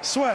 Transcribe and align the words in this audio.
Soit. 0.00 0.34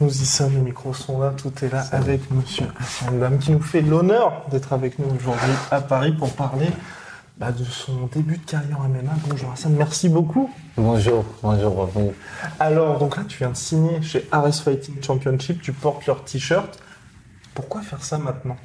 Nous 0.00 0.08
y 0.08 0.24
sommes, 0.24 0.54
les 0.54 0.60
micros 0.60 0.94
sont 0.94 1.20
là, 1.20 1.34
tout 1.36 1.52
est 1.62 1.70
là 1.70 1.84
avec 1.92 2.30
Monsieur 2.30 2.64
Hassan 2.80 3.20
Dam 3.20 3.38
qui 3.38 3.52
nous 3.52 3.60
fait 3.60 3.82
l'honneur 3.82 4.46
d'être 4.50 4.72
avec 4.72 4.98
nous 4.98 5.14
aujourd'hui 5.14 5.52
à 5.70 5.82
Paris 5.82 6.12
pour 6.12 6.32
parler 6.32 6.68
bah, 7.36 7.52
de 7.52 7.64
son 7.64 8.06
début 8.06 8.38
de 8.38 8.46
carrière 8.46 8.80
en 8.80 8.88
MMA. 8.88 9.12
Bonjour 9.28 9.52
Hassan, 9.52 9.74
merci 9.76 10.08
beaucoup. 10.08 10.48
Bonjour, 10.78 11.22
bonjour 11.42 11.84
vous. 11.86 12.14
Alors, 12.58 12.98
donc 12.98 13.18
là, 13.18 13.24
tu 13.28 13.36
viens 13.38 13.50
de 13.50 13.56
signer 13.56 14.00
chez 14.00 14.26
RS 14.32 14.62
Fighting 14.64 15.02
Championship, 15.02 15.60
tu 15.60 15.74
portes 15.74 16.06
leur 16.06 16.24
t-shirt. 16.24 16.80
Pourquoi 17.58 17.82
faire 17.82 18.04
ça 18.04 18.18
maintenant? 18.18 18.56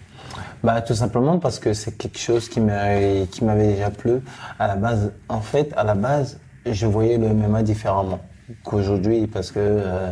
Bah 0.64 0.80
tout 0.84 0.94
simplement 0.94 1.40
parce 1.40 1.58
que 1.58 1.74
c'est 1.74 1.98
quelque 1.98 2.20
chose 2.20 2.48
qui 2.48 2.62
m'avait 2.62 3.26
déjà 3.74 3.90
plu 3.90 4.22
à 4.60 4.68
la 4.68 4.76
base. 4.76 5.12
En 5.30 5.42
fait, 5.42 5.74
à 5.76 5.84
la 5.84 5.96
base, 5.96 6.40
je 6.68 6.86
voyais 6.86 7.18
le 7.18 7.34
MMA 7.34 7.64
différemment 7.64 8.20
qu'aujourd'hui 8.64 9.26
parce 9.26 9.50
que 9.50 9.60
euh, 9.60 10.12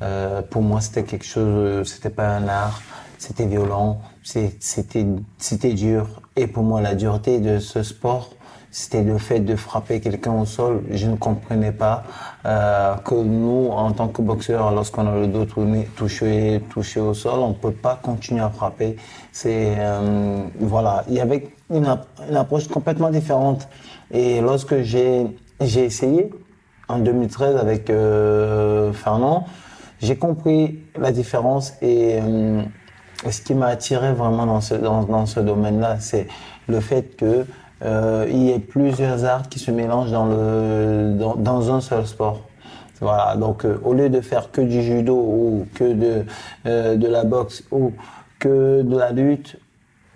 euh, 0.00 0.40
pour 0.40 0.62
moi 0.62 0.80
c'était 0.80 1.02
quelque 1.02 1.26
chose, 1.26 1.86
c'était 1.86 2.08
pas 2.08 2.28
un 2.38 2.48
art, 2.48 2.80
c'était 3.18 3.44
violent, 3.44 4.00
c'était 4.22 5.74
dur. 5.74 6.22
Et 6.36 6.46
pour 6.46 6.62
moi, 6.62 6.80
la 6.80 6.94
dureté 6.94 7.38
de 7.38 7.58
ce 7.58 7.82
sport, 7.82 8.30
c'était 8.78 9.02
le 9.02 9.16
fait 9.16 9.40
de 9.40 9.56
frapper 9.56 10.00
quelqu'un 10.00 10.32
au 10.32 10.44
sol. 10.44 10.82
Je 10.90 11.06
ne 11.06 11.16
comprenais 11.16 11.72
pas 11.72 12.04
euh, 12.44 12.94
que 12.96 13.14
nous, 13.14 13.70
en 13.70 13.90
tant 13.92 14.08
que 14.08 14.20
boxeurs, 14.20 14.70
lorsqu'on 14.70 15.06
a 15.06 15.14
le 15.18 15.28
dos 15.28 15.46
tourné, 15.46 15.88
touché, 15.96 16.60
touché 16.68 17.00
au 17.00 17.14
sol, 17.14 17.38
on 17.38 17.48
ne 17.48 17.54
peut 17.54 17.70
pas 17.70 17.98
continuer 18.02 18.42
à 18.42 18.50
frapper. 18.50 18.96
C'est 19.32 19.76
euh, 19.78 20.42
voilà, 20.60 21.04
il 21.08 21.14
y 21.14 21.20
avait 21.20 21.48
une, 21.70 21.86
une 22.28 22.36
approche 22.36 22.68
complètement 22.68 23.08
différente. 23.08 23.66
Et 24.10 24.42
lorsque 24.42 24.82
j'ai 24.82 25.24
j'ai 25.62 25.84
essayé 25.84 26.30
en 26.86 26.98
2013 26.98 27.56
avec 27.56 27.88
euh, 27.88 28.92
Fernand, 28.92 29.46
j'ai 30.02 30.16
compris 30.16 30.80
la 30.98 31.12
différence 31.12 31.72
et 31.80 32.18
euh, 32.20 32.60
ce 33.30 33.40
qui 33.40 33.54
m'a 33.54 33.68
attiré 33.68 34.12
vraiment 34.12 34.44
dans 34.44 34.60
ce, 34.60 34.74
dans, 34.74 35.04
dans 35.04 35.24
ce 35.24 35.40
domaine-là, 35.40 35.96
c'est 35.98 36.26
le 36.68 36.80
fait 36.80 37.16
que 37.16 37.46
euh, 37.84 38.26
il 38.28 38.42
y 38.42 38.50
ait 38.52 38.58
plusieurs 38.58 39.24
arts 39.24 39.48
qui 39.48 39.58
se 39.58 39.70
mélangent 39.70 40.10
dans, 40.10 40.26
le, 40.26 41.14
dans, 41.36 41.74
un 41.74 41.80
seul 41.80 42.06
sport. 42.06 42.40
Voilà, 43.00 43.36
donc 43.36 43.64
euh, 43.64 43.78
au 43.84 43.92
lieu 43.92 44.08
de 44.08 44.20
faire 44.22 44.50
que 44.50 44.62
du 44.62 44.82
judo 44.82 45.14
ou 45.14 45.66
que 45.74 45.92
de, 45.92 46.24
euh, 46.66 46.96
de 46.96 47.06
la 47.06 47.24
boxe 47.24 47.62
ou 47.70 47.92
que 48.38 48.80
de 48.82 48.96
la 48.96 49.12
lutte, 49.12 49.56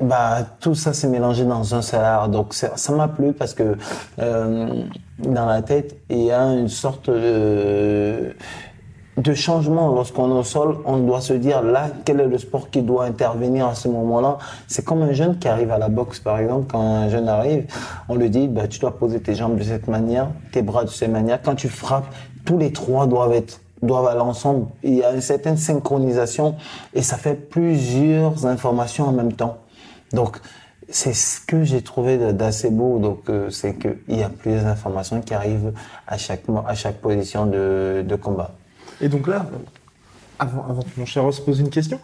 bah 0.00 0.38
tout 0.60 0.74
ça 0.74 0.94
s'est 0.94 1.08
mélangé 1.08 1.44
dans 1.44 1.74
un 1.74 1.82
seul 1.82 2.02
art. 2.02 2.30
Donc 2.30 2.54
ça 2.54 2.92
m'a 2.92 3.08
plu 3.08 3.34
parce 3.34 3.52
que 3.52 3.76
dans 4.16 5.46
la 5.46 5.60
tête 5.60 5.98
il 6.08 6.22
y 6.22 6.30
a 6.30 6.42
une 6.54 6.68
sorte 6.68 7.10
de 7.10 8.34
de 9.20 9.34
changement 9.34 9.92
lorsqu'on 9.92 10.30
est 10.30 10.38
au 10.38 10.42
sol, 10.42 10.78
on 10.86 10.98
doit 10.98 11.20
se 11.20 11.34
dire 11.34 11.62
là 11.62 11.88
quel 12.04 12.20
est 12.20 12.26
le 12.26 12.38
sport 12.38 12.70
qui 12.70 12.82
doit 12.82 13.04
intervenir 13.04 13.66
à 13.66 13.74
ce 13.74 13.88
moment-là? 13.88 14.38
C'est 14.66 14.84
comme 14.84 15.02
un 15.02 15.12
jeune 15.12 15.38
qui 15.38 15.48
arrive 15.48 15.70
à 15.70 15.78
la 15.78 15.88
boxe 15.88 16.20
par 16.20 16.38
exemple. 16.38 16.66
Quand 16.70 16.80
un 16.80 17.08
jeune 17.08 17.28
arrive, 17.28 17.66
on 18.08 18.14
lui 18.14 18.30
dit 18.30 18.48
bah, 18.48 18.66
tu 18.66 18.78
dois 18.78 18.96
poser 18.96 19.20
tes 19.20 19.34
jambes 19.34 19.58
de 19.58 19.62
cette 19.62 19.88
manière, 19.88 20.28
tes 20.52 20.62
bras 20.62 20.84
de 20.84 20.90
cette 20.90 21.10
manière. 21.10 21.40
Quand 21.42 21.54
tu 21.54 21.68
frappes, 21.68 22.06
tous 22.44 22.56
les 22.56 22.72
trois 22.72 23.06
doivent 23.06 23.34
être 23.34 23.60
doivent 23.82 24.08
aller 24.08 24.20
ensemble. 24.20 24.66
Il 24.82 24.96
y 24.96 25.04
a 25.04 25.12
une 25.12 25.22
certaine 25.22 25.56
synchronisation 25.56 26.56
et 26.94 27.02
ça 27.02 27.16
fait 27.16 27.34
plusieurs 27.34 28.46
informations 28.46 29.06
en 29.06 29.12
même 29.12 29.32
temps. 29.32 29.58
Donc 30.12 30.38
c'est 30.88 31.14
ce 31.14 31.40
que 31.40 31.64
j'ai 31.64 31.82
trouvé 31.82 32.18
d'assez 32.32 32.70
beau. 32.70 32.98
Donc 32.98 33.28
euh, 33.28 33.50
c'est 33.50 33.74
que 33.74 33.98
il 34.08 34.18
y 34.18 34.22
a 34.22 34.28
plusieurs 34.30 34.66
informations 34.66 35.20
qui 35.20 35.34
arrivent 35.34 35.72
à 36.06 36.16
chaque 36.16 36.42
à 36.66 36.74
chaque 36.74 36.96
position 37.00 37.46
de, 37.46 38.04
de 38.06 38.16
combat. 38.16 38.52
Et 39.00 39.08
donc 39.08 39.26
là, 39.26 39.46
avant, 40.38 40.64
avant 40.68 40.82
que 40.82 40.98
mon 40.98 41.06
cher 41.06 41.22
Ross 41.22 41.40
pose 41.40 41.60
une 41.60 41.70
question, 41.70 42.00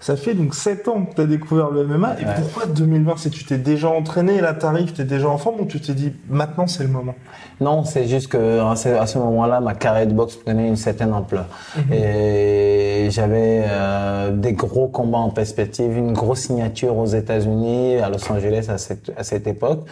ça 0.00 0.16
fait 0.16 0.32
donc 0.32 0.54
7 0.54 0.88
ans 0.88 1.04
que 1.04 1.14
tu 1.14 1.20
as 1.20 1.26
découvert 1.26 1.70
le 1.70 1.86
MMA. 1.86 2.20
Et 2.20 2.24
pourquoi 2.40 2.64
2020 2.66 3.14
C'est 3.18 3.28
tu 3.28 3.44
t'es 3.44 3.58
déjà 3.58 3.90
entraîné, 3.90 4.40
là 4.40 4.54
t'arrives, 4.54 4.92
t'es 4.94 5.04
déjà 5.04 5.28
en 5.28 5.36
forme 5.36 5.60
ou 5.60 5.66
tu 5.66 5.78
t'es 5.78 5.92
dit 5.92 6.12
maintenant 6.28 6.66
c'est 6.66 6.84
le 6.84 6.88
moment? 6.88 7.14
Non, 7.60 7.84
c'est 7.84 8.08
juste 8.08 8.28
que 8.28 8.60
à 8.60 9.06
ce, 9.06 9.18
moment-là, 9.18 9.60
ma 9.60 9.74
carrière 9.74 10.06
de 10.06 10.14
boxe 10.14 10.36
prenait 10.36 10.68
une 10.68 10.76
certaine 10.76 11.12
ampleur. 11.12 11.44
Et 11.92 13.08
j'avais 13.10 13.64
euh, 13.66 14.30
des 14.30 14.54
gros 14.54 14.88
combats 14.88 15.18
en 15.18 15.28
perspective, 15.28 15.94
une 15.94 16.14
grosse 16.14 16.40
signature 16.40 16.96
aux 16.96 17.06
États-Unis, 17.06 17.96
à 17.98 18.08
Los 18.08 18.32
Angeles 18.32 18.66
à 18.70 18.78
cette, 18.78 19.12
à 19.14 19.22
cette 19.22 19.46
époque. 19.46 19.86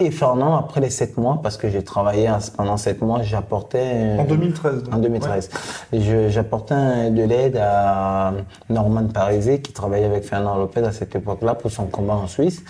Et 0.00 0.12
Fernand, 0.12 0.56
après 0.56 0.80
les 0.80 0.90
sept 0.90 1.16
mois, 1.16 1.40
parce 1.42 1.56
que 1.56 1.68
j'ai 1.68 1.82
travaillé 1.82 2.30
pendant 2.56 2.76
sept 2.76 3.02
mois, 3.02 3.22
j'apportais... 3.22 4.16
En 4.18 4.24
2013 4.24 4.82
donc. 4.84 4.94
En 4.94 4.98
2013. 4.98 5.50
Et 5.92 6.00
je- 6.00 6.28
J'apportais 6.28 7.10
de 7.10 7.22
l'aide 7.24 7.56
à 7.60 8.32
Norman 8.70 9.08
Parisé 9.08 9.60
qui 9.60 9.72
travaillait 9.72 10.06
avec 10.06 10.22
Fernand 10.24 10.56
Lopez 10.56 10.82
à 10.84 10.92
cette 10.92 11.16
époque-là 11.16 11.54
pour 11.56 11.70
son 11.72 11.86
combat 11.86 12.14
en 12.14 12.28
Suisse. 12.28 12.62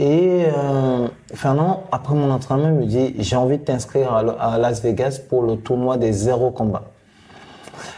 Et 0.00 0.44
euh, 0.46 1.06
Fernand, 1.34 1.84
après 1.92 2.14
mon 2.14 2.30
entraînement, 2.32 2.72
me 2.72 2.84
dit 2.84 3.14
j'ai 3.18 3.36
envie 3.36 3.58
de 3.58 3.64
t'inscrire 3.64 4.12
à, 4.12 4.20
à 4.54 4.58
Las 4.58 4.82
Vegas 4.82 5.20
pour 5.28 5.42
le 5.42 5.56
tournoi 5.58 5.96
des 5.98 6.12
zéro 6.12 6.50
combats. 6.50 6.84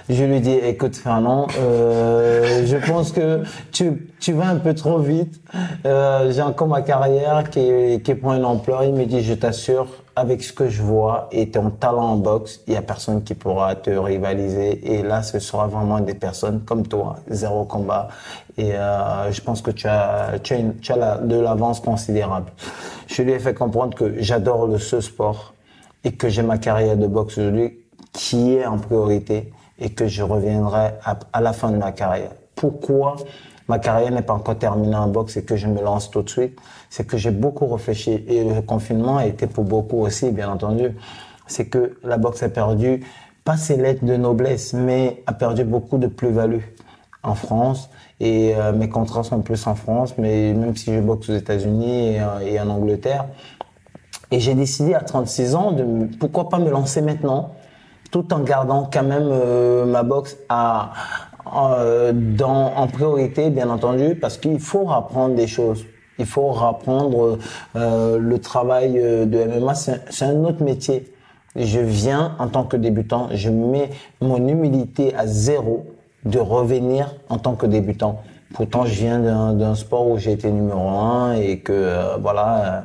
Je 0.09 0.25
lui 0.25 0.41
dis, 0.41 0.53
écoute 0.53 0.97
Fernand, 0.97 1.47
euh, 1.59 2.65
je 2.67 2.77
pense 2.77 3.13
que 3.13 3.43
tu, 3.73 4.09
tu 4.21 4.33
vas 4.33 4.49
un 4.49 4.57
peu 4.57 4.75
trop 4.75 4.99
vite. 4.99 5.41
Euh, 5.87 6.31
J'ai 6.33 6.43
encore 6.43 6.69
ma 6.69 6.83
carrière 6.83 7.49
qui, 7.51 8.01
qui 8.03 8.15
prend 8.15 8.35
une 8.35 8.45
ampleur. 8.45 8.85
Il 8.85 8.95
me 8.95 9.05
dit, 9.07 9.23
je 9.23 9.35
t'assure, 9.35 9.87
avec 10.17 10.43
ce 10.45 10.53
que 10.53 10.69
je 10.69 10.83
vois 10.83 11.29
et 11.33 11.51
ton 11.51 11.71
talent 11.71 12.13
en 12.13 12.17
boxe, 12.17 12.61
il 12.69 12.75
y 12.75 12.77
a 12.77 12.83
personne 12.83 13.25
qui 13.25 13.35
pourra 13.35 13.75
te 13.75 13.91
rivaliser. 13.91 14.95
Et 14.95 15.03
là, 15.03 15.23
ce 15.23 15.39
sera 15.41 15.67
vraiment 15.67 15.99
des 16.01 16.15
personnes 16.15 16.61
comme 16.65 16.87
toi, 16.87 17.17
zéro 17.29 17.65
combat. 17.65 18.09
Et 18.57 18.75
euh, 18.75 19.33
je 19.33 19.41
pense 19.41 19.61
que 19.63 19.73
tu 19.73 19.89
as, 19.89 20.39
tu 20.43 20.55
as, 20.55 20.59
une- 20.59 20.77
tu 20.77 20.93
as 20.93 21.17
de 21.19 21.37
l'avance 21.41 21.81
considérable. 21.81 22.53
Je 23.09 23.23
lui 23.23 23.33
ai 23.33 23.39
fait 23.41 23.55
comprendre 23.55 23.97
que 23.97 24.15
j'adore 24.23 24.69
ce 24.79 25.01
sport 25.01 25.55
et 26.05 26.13
que 26.13 26.29
j'ai 26.29 26.43
ma 26.43 26.59
carrière 26.59 26.97
de 26.97 27.07
boxe 27.09 27.39
aujourd'hui 27.39 27.79
qui 28.13 28.55
est 28.55 28.67
en 28.67 28.79
priorité 28.79 29.53
et 29.79 29.91
que 29.91 30.07
je 30.07 30.23
reviendrai 30.23 30.93
à, 31.33 31.41
la 31.41 31.53
fin 31.53 31.71
de 31.71 31.77
ma 31.77 31.93
carrière. 31.93 32.31
Pourquoi 32.55 33.17
ma 33.69 33.79
carrière 33.79 34.13
n'est 34.13 34.23
pas 34.23 34.35
encore 34.35 34.59
terminée 34.59 34.97
en 34.97 35.09
boxe 35.09 35.37
et 35.37 35.45
que 35.45 35.57
je 35.57 35.67
me 35.67 35.83
lance 35.83 36.11
tout 36.11 36.23
de 36.23 36.31
suite? 36.31 36.59
C'est 36.91 37.07
que 37.07 37.17
j'ai 37.17 37.31
beaucoup 37.31 37.67
réfléchi 37.67 38.25
et 38.29 38.45
le 38.45 38.63
confinement 38.63 39.19
a 39.19 39.27
été 39.27 39.47
pour 39.47 39.65
beaucoup 39.65 39.99
aussi, 39.99 40.31
bien 40.31 40.51
entendu. 40.51 40.97
C'est 41.47 41.67
que 41.67 41.99
la 42.05 42.17
boxe 42.17 42.43
a 42.43 42.49
perdu 42.49 43.05
pas 43.45 43.57
ses 43.57 43.77
lettres 43.77 44.05
de 44.05 44.17
noblesse, 44.17 44.73
mais 44.73 45.23
a 45.27 45.33
perdu 45.33 45.65
beaucoup 45.65 45.99
de 45.99 46.07
plus-value 46.07 46.63
en 47.23 47.35
France 47.35 47.91
et 48.21 48.55
euh, 48.55 48.73
mes 48.73 48.89
contrats 48.89 49.25
sont 49.25 49.41
plus 49.41 49.67
en 49.67 49.75
France, 49.75 50.15
mais 50.19 50.53
même 50.55 50.77
si 50.77 50.95
je 50.95 51.01
boxe 51.01 51.29
aux 51.29 51.35
États-Unis 51.35 52.15
et, 52.15 52.21
euh, 52.21 52.39
et 52.41 52.61
en 52.61 52.69
Angleterre, 52.71 53.27
et 54.31 54.41
j'ai 54.41 54.55
décidé 54.55 54.95
à 54.95 55.01
36 55.01 55.55
ans 55.55 55.73
de 55.73 55.85
pourquoi 56.19 56.49
pas 56.49 56.59
me 56.59 56.71
lancer 56.71 57.03
maintenant, 57.03 57.53
tout 58.15 58.33
en 58.33 58.39
gardant 58.45 58.89
quand 58.93 59.03
même 59.03 59.29
euh, 59.29 59.85
ma 59.87 60.05
boxe 60.05 60.37
à, 60.49 60.93
euh, 61.57 62.13
dans, 62.15 62.67
en 62.77 62.87
priorité, 62.87 63.51
bien 63.51 63.69
entendu, 63.69 64.15
parce 64.15 64.37
qu'il 64.39 64.61
faut 64.61 64.89
apprendre 64.89 65.35
des 65.35 65.49
choses. 65.49 65.85
Il 66.21 66.27
faut 66.27 66.53
apprendre 66.57 67.39
euh, 67.75 68.17
le 68.21 68.39
travail 68.39 69.01
euh, 69.01 69.27
de 69.27 69.43
MMA, 69.59 69.75
c'est 69.75 70.23
un- 70.25 70.45
autre 70.45 70.63
métier. 70.63 71.13
Je 71.57 71.81
viens 71.81 72.37
en 72.39 72.47
tant 72.47 72.63
que 72.63 72.77
débutant, 72.77 73.27
je 73.33 73.51
mets 73.51 73.91
mon 74.21 74.47
humilité 74.47 75.13
à 75.17 75.27
zéro 75.27 75.85
de 76.25 76.39
revenir 76.39 77.17
en 77.29 77.39
tant 77.39 77.57
que 77.57 77.67
débutant. 77.67 78.23
Pourtant, 78.55 78.85
je 78.87 78.95
viens 78.95 79.19
d'un 79.19 79.55
d'un 79.55 79.75
sport 79.75 80.07
où 80.09 80.19
j'ai 80.19 80.31
été 80.31 80.53
numéro 80.53 80.89
un 80.89 81.33
et 81.35 81.59
que 81.59 81.73
euh, 81.73 82.17
voilà, 82.21 82.49
euh, 82.65 82.81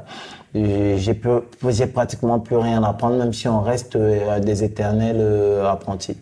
j'ai 0.56 0.98
j'ai 0.98 1.88
pratiquement 1.88 2.40
plus 2.40 2.57
rien 2.57 2.84
à 2.84 2.90
apprendre, 2.90 3.18
même 3.18 3.34
si 3.34 3.48
on 3.48 3.62
reste 3.62 3.96
euh, 3.96 4.40
des 4.40 4.63
éternels 4.63 5.18
euh, 5.19 5.69
apprentis. 5.69 6.18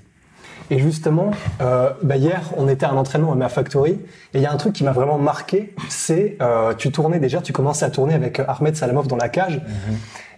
Et 0.70 0.80
justement, 0.80 1.32
euh, 1.62 1.92
bah 2.04 2.18
hier, 2.18 2.42
on 2.58 2.68
était 2.68 2.86
à 2.86 2.92
un 2.92 2.98
entraînement 2.98 3.32
à 3.32 3.36
ma 3.36 3.48
factory, 3.48 3.92
et 3.92 4.00
il 4.34 4.42
y 4.42 4.46
a 4.46 4.52
un 4.52 4.58
truc 4.58 4.74
qui 4.74 4.84
m'a 4.84 4.92
vraiment 4.92 5.18
marqué, 5.18 5.74
c'est 5.88 6.38
euh, 6.42 6.74
tu 6.74 6.92
tournais 6.92 7.20
déjà, 7.20 7.42
tu 7.42 7.54
commençais 7.54 7.86
à 7.86 7.90
tourner 7.90 8.14
avec 8.14 8.42
Ahmed 8.46 8.76
Salamov 8.76 9.08
dans 9.08 9.16
la 9.16 9.30
cage, 9.30 9.62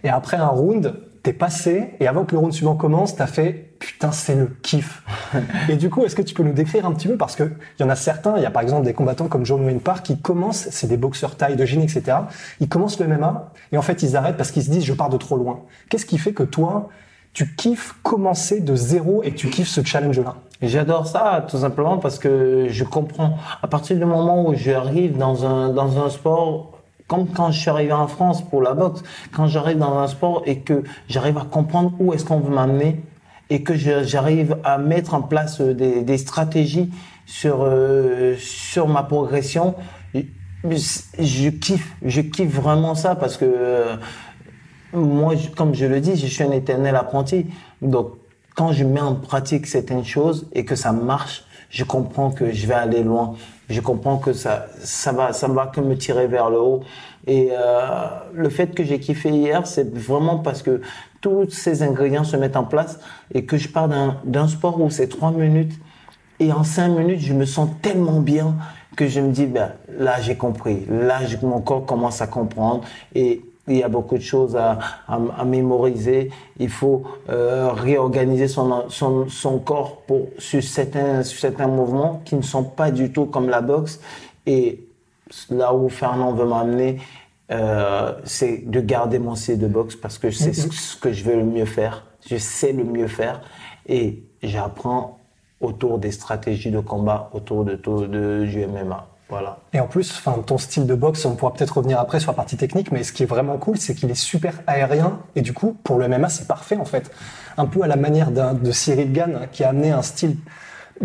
et 0.04 0.08
après 0.08 0.36
un 0.36 0.46
round, 0.46 0.94
t'es 1.22 1.32
passé, 1.32 1.94
et 2.00 2.06
avant 2.06 2.24
que 2.24 2.32
le 2.32 2.38
round 2.38 2.52
suivant 2.52 2.76
commence, 2.76 3.16
t'as 3.16 3.26
fait 3.26 3.70
putain, 3.80 4.12
c'est 4.12 4.34
le 4.34 4.46
kiff. 4.62 5.02
et 5.68 5.76
du 5.76 5.90
coup, 5.90 6.04
est-ce 6.04 6.14
que 6.14 6.22
tu 6.22 6.34
peux 6.34 6.42
nous 6.42 6.52
décrire 6.52 6.86
un 6.86 6.92
petit 6.92 7.08
peu 7.08 7.16
parce 7.16 7.34
que 7.34 7.44
il 7.44 7.82
y 7.82 7.84
en 7.84 7.88
a 7.88 7.96
certains, 7.96 8.36
il 8.36 8.42
y 8.42 8.46
a 8.46 8.50
par 8.50 8.62
exemple 8.62 8.84
des 8.84 8.92
combattants 8.92 9.26
comme 9.26 9.44
John 9.44 9.64
Wayne 9.64 9.80
Park 9.80 10.04
qui 10.04 10.20
commencent, 10.20 10.68
c'est 10.70 10.86
des 10.86 10.98
boxeurs 10.98 11.36
taille 11.36 11.56
de 11.56 11.64
gym, 11.64 11.80
etc. 11.80 12.18
Ils 12.60 12.68
commencent 12.68 13.00
le 13.00 13.08
MMA 13.08 13.52
et 13.72 13.78
en 13.78 13.82
fait 13.82 14.02
ils 14.02 14.16
arrêtent 14.16 14.36
parce 14.36 14.52
qu'ils 14.52 14.64
se 14.64 14.70
disent 14.70 14.84
je 14.84 14.92
pars 14.92 15.08
de 15.08 15.16
trop 15.16 15.36
loin. 15.36 15.60
Qu'est-ce 15.88 16.06
qui 16.06 16.18
fait 16.18 16.32
que 16.32 16.42
toi, 16.42 16.90
tu 17.32 17.54
kiffes 17.56 17.94
commencer 18.02 18.60
de 18.60 18.76
zéro 18.76 19.22
et 19.22 19.30
que 19.30 19.36
tu 19.36 19.48
kiffes 19.48 19.68
ce 19.68 19.82
challenge-là? 19.82 20.36
J'adore 20.62 21.06
ça, 21.06 21.46
tout 21.48 21.56
simplement 21.56 21.96
parce 21.96 22.18
que 22.18 22.66
je 22.68 22.84
comprends. 22.84 23.38
À 23.62 23.66
partir 23.66 23.96
du 23.96 24.04
moment 24.04 24.46
où 24.46 24.54
j'arrive 24.54 25.16
dans 25.16 25.46
un, 25.46 25.70
dans 25.70 26.04
un 26.04 26.10
sport, 26.10 26.79
comme 27.10 27.26
quand 27.26 27.50
je 27.50 27.58
suis 27.58 27.70
arrivé 27.70 27.92
en 27.92 28.06
France 28.06 28.40
pour 28.40 28.62
la 28.62 28.72
boxe, 28.72 29.02
quand 29.32 29.48
j'arrive 29.48 29.78
dans 29.78 29.98
un 29.98 30.06
sport 30.06 30.44
et 30.46 30.60
que 30.60 30.84
j'arrive 31.08 31.38
à 31.38 31.44
comprendre 31.44 31.92
où 31.98 32.14
est-ce 32.14 32.24
qu'on 32.24 32.38
veut 32.38 32.54
m'amener 32.54 33.02
et 33.50 33.64
que 33.64 33.74
j'arrive 33.74 34.56
à 34.62 34.78
mettre 34.78 35.14
en 35.14 35.22
place 35.22 35.60
euh, 35.60 35.74
des, 35.74 36.18
stratégies 36.18 36.88
sur, 37.26 37.64
euh, 37.64 38.36
sur 38.38 38.86
ma 38.86 39.02
progression, 39.02 39.74
je 40.14 41.48
kiffe, 41.48 41.96
je 42.04 42.20
kiffe 42.20 42.54
vraiment 42.54 42.94
ça 42.94 43.16
parce 43.16 43.36
que 43.36 43.44
euh, 43.44 43.96
moi, 44.92 45.34
comme 45.56 45.74
je 45.74 45.86
le 45.86 46.00
dis, 46.00 46.14
je 46.14 46.28
suis 46.28 46.44
un 46.44 46.52
éternel 46.52 46.94
apprenti. 46.94 47.46
Donc, 47.82 48.12
quand 48.54 48.70
je 48.70 48.84
mets 48.84 49.00
en 49.00 49.16
pratique 49.16 49.66
certaines 49.66 50.04
choses 50.04 50.48
et 50.52 50.64
que 50.64 50.76
ça 50.76 50.92
marche, 50.92 51.42
je 51.70 51.82
comprends 51.82 52.30
que 52.30 52.52
je 52.52 52.68
vais 52.68 52.74
aller 52.74 53.02
loin. 53.02 53.34
Je 53.70 53.80
comprends 53.80 54.18
que 54.18 54.32
ça, 54.32 54.66
ça 54.80 55.12
va, 55.12 55.32
ça 55.32 55.48
va 55.48 55.66
que 55.68 55.80
me 55.80 55.96
tirer 55.96 56.26
vers 56.26 56.50
le 56.50 56.58
haut. 56.58 56.80
Et 57.26 57.50
euh, 57.52 58.06
le 58.34 58.48
fait 58.48 58.74
que 58.74 58.84
j'ai 58.84 59.00
kiffé 59.00 59.30
hier, 59.30 59.66
c'est 59.66 59.94
vraiment 59.94 60.38
parce 60.38 60.62
que 60.62 60.82
tous 61.20 61.50
ces 61.50 61.82
ingrédients 61.82 62.24
se 62.24 62.36
mettent 62.36 62.56
en 62.56 62.64
place 62.64 62.98
et 63.32 63.44
que 63.44 63.56
je 63.56 63.68
pars 63.68 63.88
d'un 64.24 64.48
sport 64.48 64.80
où 64.80 64.90
c'est 64.90 65.08
trois 65.08 65.30
minutes 65.30 65.72
et 66.40 66.52
en 66.52 66.64
cinq 66.64 66.88
minutes, 66.88 67.20
je 67.20 67.34
me 67.34 67.44
sens 67.44 67.68
tellement 67.82 68.20
bien 68.20 68.56
que 68.96 69.06
je 69.06 69.20
me 69.20 69.30
dis, 69.30 69.46
ben, 69.46 69.72
là, 69.98 70.20
j'ai 70.22 70.36
compris. 70.36 70.86
Là, 70.88 71.20
mon 71.42 71.60
corps 71.60 71.84
commence 71.84 72.22
à 72.22 72.26
comprendre 72.26 72.82
et 73.14 73.42
il 73.70 73.78
y 73.78 73.82
a 73.82 73.88
beaucoup 73.88 74.16
de 74.16 74.22
choses 74.22 74.56
à, 74.56 74.78
à, 75.08 75.44
mémoriser. 75.44 76.30
Il 76.58 76.68
faut 76.68 77.04
euh, 77.28 77.70
réorganiser 77.72 78.48
son, 78.48 78.88
son, 78.88 79.28
son, 79.28 79.58
corps 79.58 80.02
pour, 80.02 80.28
sur, 80.38 80.62
certains, 80.62 81.22
sur 81.22 81.38
certains 81.38 81.68
mouvements 81.68 82.20
qui 82.24 82.34
ne 82.34 82.42
sont 82.42 82.64
pas 82.64 82.90
du 82.90 83.12
tout 83.12 83.26
comme 83.26 83.48
la 83.48 83.60
boxe. 83.60 84.00
Et 84.46 84.86
là 85.50 85.74
où 85.74 85.88
Fernand 85.88 86.32
veut 86.32 86.46
m'amener, 86.46 87.00
euh, 87.50 88.12
c'est 88.24 88.68
de 88.68 88.80
garder 88.80 89.18
mon 89.18 89.34
style 89.34 89.58
de 89.58 89.66
boxe 89.66 89.96
parce 89.96 90.18
que 90.18 90.30
c'est 90.30 90.50
mm-hmm. 90.50 90.72
ce 90.72 90.96
que 90.96 91.12
je 91.12 91.24
veux 91.24 91.36
le 91.36 91.44
mieux 91.44 91.64
faire. 91.64 92.06
Je 92.28 92.36
sais 92.36 92.72
le 92.72 92.84
mieux 92.84 93.08
faire 93.08 93.40
et 93.86 94.22
j'apprends 94.42 95.18
autour 95.60 95.98
des 95.98 96.10
stratégies 96.10 96.70
de 96.70 96.80
combat, 96.80 97.30
autour 97.34 97.64
de, 97.64 97.74
de, 97.74 98.46
du 98.46 98.66
MMA. 98.66 99.09
Voilà. 99.30 99.58
Et 99.72 99.80
en 99.80 99.86
plus, 99.86 100.10
enfin, 100.18 100.42
ton 100.44 100.58
style 100.58 100.86
de 100.86 100.94
boxe, 100.94 101.24
on 101.24 101.36
pourra 101.36 101.54
peut-être 101.54 101.76
revenir 101.76 102.00
après 102.00 102.20
sur 102.20 102.32
la 102.32 102.36
partie 102.36 102.56
technique, 102.56 102.90
mais 102.90 103.04
ce 103.04 103.12
qui 103.12 103.22
est 103.22 103.26
vraiment 103.26 103.56
cool, 103.58 103.78
c'est 103.78 103.94
qu'il 103.94 104.10
est 104.10 104.14
super 104.14 104.60
aérien. 104.66 105.20
Et 105.36 105.40
du 105.40 105.52
coup, 105.52 105.76
pour 105.84 105.98
le 105.98 106.08
MMA, 106.08 106.28
c'est 106.28 106.48
parfait 106.48 106.76
en 106.76 106.84
fait. 106.84 107.10
Un 107.56 107.66
peu 107.66 107.82
à 107.82 107.86
la 107.86 107.96
manière 107.96 108.30
de 108.30 108.72
Cyril 108.72 109.12
Gann, 109.12 109.38
hein, 109.42 109.46
qui 109.50 109.64
a 109.64 109.70
amené 109.70 109.92
un 109.92 110.02
style 110.02 110.36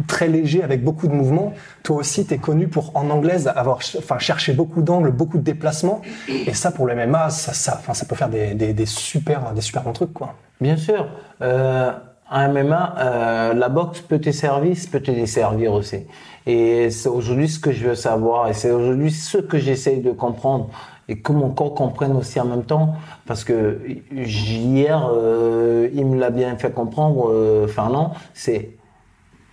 très 0.07 0.27
léger 0.27 0.63
avec 0.63 0.83
beaucoup 0.83 1.07
de 1.07 1.13
mouvements. 1.13 1.53
Toi 1.83 1.97
aussi, 1.97 2.25
tu 2.25 2.33
es 2.33 2.37
connu 2.37 2.67
pour, 2.67 2.91
en 2.95 3.09
anglaise, 3.09 3.47
avoir 3.55 3.79
enfin, 3.97 4.19
cherché 4.19 4.53
beaucoup 4.53 4.81
d'angles, 4.81 5.11
beaucoup 5.11 5.37
de 5.37 5.43
déplacements. 5.43 6.01
Et 6.27 6.53
ça, 6.53 6.71
pour 6.71 6.85
le 6.85 6.95
MMA, 6.95 7.29
ça, 7.29 7.53
ça, 7.53 7.77
enfin, 7.79 7.93
ça 7.93 8.05
peut 8.05 8.15
faire 8.15 8.29
des, 8.29 8.53
des, 8.53 8.73
des, 8.73 8.85
super, 8.85 9.53
des 9.53 9.61
super 9.61 9.83
bons 9.83 9.93
trucs. 9.93 10.13
Quoi. 10.13 10.35
Bien 10.59 10.77
sûr. 10.77 11.07
Euh, 11.41 11.91
en 12.29 12.49
MMA, 12.49 12.95
euh, 12.97 13.53
la 13.53 13.69
boxe 13.69 14.01
peut 14.01 14.19
te 14.19 14.31
servir, 14.31 14.75
peut 14.91 14.99
te 14.99 15.11
desservir 15.11 15.73
aussi. 15.73 15.99
Et 16.45 16.89
c'est 16.89 17.09
aujourd'hui 17.09 17.47
ce 17.47 17.59
que 17.59 17.71
je 17.71 17.87
veux 17.87 17.95
savoir, 17.95 18.47
et 18.47 18.53
c'est 18.53 18.71
aujourd'hui 18.71 19.11
ce 19.11 19.37
que 19.37 19.57
j'essaye 19.57 20.01
de 20.01 20.11
comprendre, 20.11 20.69
et 21.07 21.19
que 21.19 21.31
mon 21.31 21.51
corps 21.51 21.75
comprenne 21.75 22.15
aussi 22.15 22.39
en 22.39 22.45
même 22.45 22.65
temps, 22.65 22.95
parce 23.27 23.43
que 23.43 23.79
hier, 24.11 25.09
euh, 25.13 25.89
il 25.93 26.05
me 26.07 26.19
l'a 26.19 26.31
bien 26.31 26.55
fait 26.57 26.71
comprendre, 26.71 27.29
euh, 27.29 27.67
Fernand, 27.67 28.13
c'est 28.33 28.71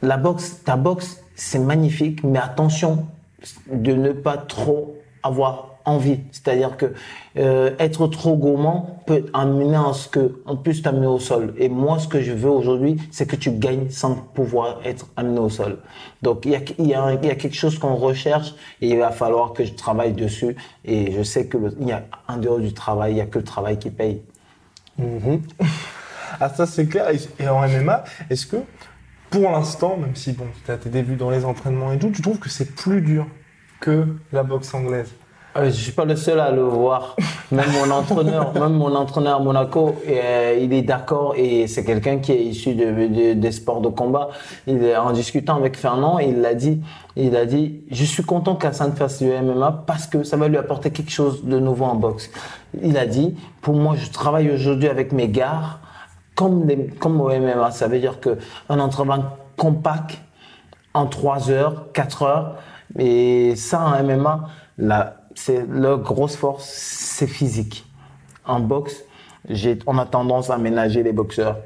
la 0.01 0.17
boxe, 0.17 0.63
ta 0.65 0.77
boxe, 0.77 1.23
c'est 1.35 1.59
magnifique, 1.59 2.25
mais 2.25 2.39
attention 2.39 3.07
de 3.71 3.93
ne 3.93 4.13
pas 4.13 4.37
trop 4.37 4.97
avoir 5.23 5.72
envie. 5.85 6.21
C'est-à-dire 6.31 6.77
que 6.77 6.93
euh, 7.37 7.75
être 7.79 8.07
trop 8.07 8.37
gourmand 8.37 9.03
peut 9.07 9.27
amener 9.33 9.77
à 9.77 9.93
ce 9.93 10.09
que 10.09 10.43
on 10.47 10.57
puisse 10.57 10.83
t'amener 10.83 11.07
au 11.07 11.19
sol. 11.19 11.55
Et 11.59 11.69
moi, 11.69 11.99
ce 11.99 12.09
que 12.09 12.21
je 12.21 12.33
veux 12.33 12.51
aujourd'hui, 12.51 12.97
c'est 13.11 13.27
que 13.27 13.37
tu 13.37 13.51
gagnes 13.51 13.91
sans 13.91 14.15
pouvoir 14.15 14.81
être 14.85 15.07
amené 15.17 15.41
au 15.41 15.49
sol. 15.49 15.79
Donc 16.23 16.45
il 16.45 16.53
y 16.53 16.57
a, 16.57 16.61
y 16.79 16.95
a, 16.95 17.15
y 17.15 17.31
a 17.31 17.35
quelque 17.35 17.57
chose 17.57 17.79
qu'on 17.79 17.97
recherche 17.97 18.55
et 18.81 18.89
il 18.89 18.99
va 18.99 19.11
falloir 19.11 19.53
que 19.53 19.65
je 19.65 19.73
travaille 19.73 20.13
dessus. 20.13 20.57
Et 20.85 21.13
je 21.13 21.23
sais 21.23 21.47
que 21.47 21.59
il 21.81 21.89
y 21.89 21.93
a 21.93 22.05
en 22.29 22.37
dehors 22.37 22.59
du 22.59 22.73
travail, 22.73 23.13
il 23.13 23.19
y 23.19 23.21
a 23.21 23.27
que 23.27 23.39
le 23.39 23.45
travail 23.45 23.79
qui 23.79 23.91
paye. 23.91 24.23
Mm-hmm. 25.01 25.41
Ah 26.41 26.49
ça 26.49 26.67
c'est 26.67 26.87
clair. 26.87 27.07
Et 27.39 27.49
en 27.49 27.67
MMA, 27.69 28.05
est-ce 28.31 28.47
que 28.47 28.57
pour 29.31 29.51
l'instant, 29.51 29.97
même 29.97 30.15
si 30.15 30.33
bon, 30.33 30.47
tu 30.65 30.71
as 30.71 30.77
tes 30.77 30.91
débuts 30.91 31.17
dans 31.17 31.31
les 31.31 31.45
entraînements 31.45 31.93
et 31.93 31.99
tout, 31.99 32.11
tu 32.11 32.21
trouves 32.21 32.39
que 32.39 32.51
c'est 32.51 32.75
plus 32.75 33.01
dur 33.01 33.27
que 33.81 34.07
la 34.31 34.43
boxe 34.43 34.73
anglaise? 34.75 35.11
Je 35.57 35.71
suis 35.71 35.93
pas 35.93 36.05
le 36.05 36.17
seul 36.17 36.41
à 36.41 36.51
le 36.51 36.63
voir. 36.63 37.17
Même 37.51 37.71
mon 37.73 37.91
entraîneur, 37.91 38.55
même 38.59 38.73
mon 38.73 38.95
entraîneur 38.95 39.41
à 39.41 39.43
Monaco, 39.43 39.97
euh, 40.09 40.59
il 40.61 40.73
est 40.73 40.83
d'accord 40.83 41.35
et 41.37 41.67
c'est 41.67 41.85
quelqu'un 41.85 42.19
qui 42.19 42.33
est 42.33 42.43
issu 42.43 42.75
de, 42.75 43.35
des 43.35 43.53
sports 43.53 43.81
de 43.81 43.89
combat. 43.89 44.31
Il 44.67 44.83
est 44.83 44.97
en 44.97 45.13
discutant 45.13 45.57
avec 45.57 45.77
Fernand, 45.77 46.19
il 46.19 46.41
l'a 46.41 46.55
dit. 46.55 46.81
Il 47.17 47.37
a 47.37 47.45
dit, 47.45 47.83
je 47.91 48.05
suis 48.05 48.23
content 48.23 48.55
qu'Hassan 48.55 48.93
fasse 48.93 49.23
du 49.23 49.29
MMA 49.29 49.85
parce 49.87 50.07
que 50.07 50.23
ça 50.23 50.39
va 50.39 50.49
lui 50.49 50.57
apporter 50.57 50.91
quelque 50.91 51.11
chose 51.11 51.45
de 51.45 51.59
nouveau 51.59 51.85
en 51.85 51.97
boxe. 51.97 52.31
Il 52.83 52.97
a 52.97 53.05
dit, 53.05 53.37
pour 53.61 53.75
moi, 53.75 53.95
je 53.97 54.11
travaille 54.11 54.51
aujourd'hui 54.51 54.89
avec 54.89 55.13
mes 55.13 55.29
gars 55.29 55.79
comme 56.35 56.67
comme 56.99 57.21
au 57.21 57.29
MMA. 57.29 57.71
Ça 57.73 57.89
veut 57.89 57.99
dire 57.99 58.21
que 58.21 58.39
un 58.71 58.81
entraînement 58.81 59.25
compact 59.59 60.19
en 60.95 61.07
3 61.07 61.51
heures, 61.51 61.93
4 61.93 62.23
heures. 62.23 62.57
Et 62.99 63.55
ça, 63.57 63.81
en 63.81 64.03
MMA, 64.03 64.49
la, 64.79 65.22
c'est 65.35 65.67
leur 65.69 66.01
grosse 66.01 66.37
force, 66.37 66.65
c'est 66.67 67.27
physique. 67.27 67.87
En 68.45 68.61
boxe, 68.61 69.05
on 69.87 69.99
a 69.99 70.07
tendance 70.07 70.51
à 70.51 70.59
ménager 70.59 71.03
les 71.03 71.13
boxeurs. 71.13 71.59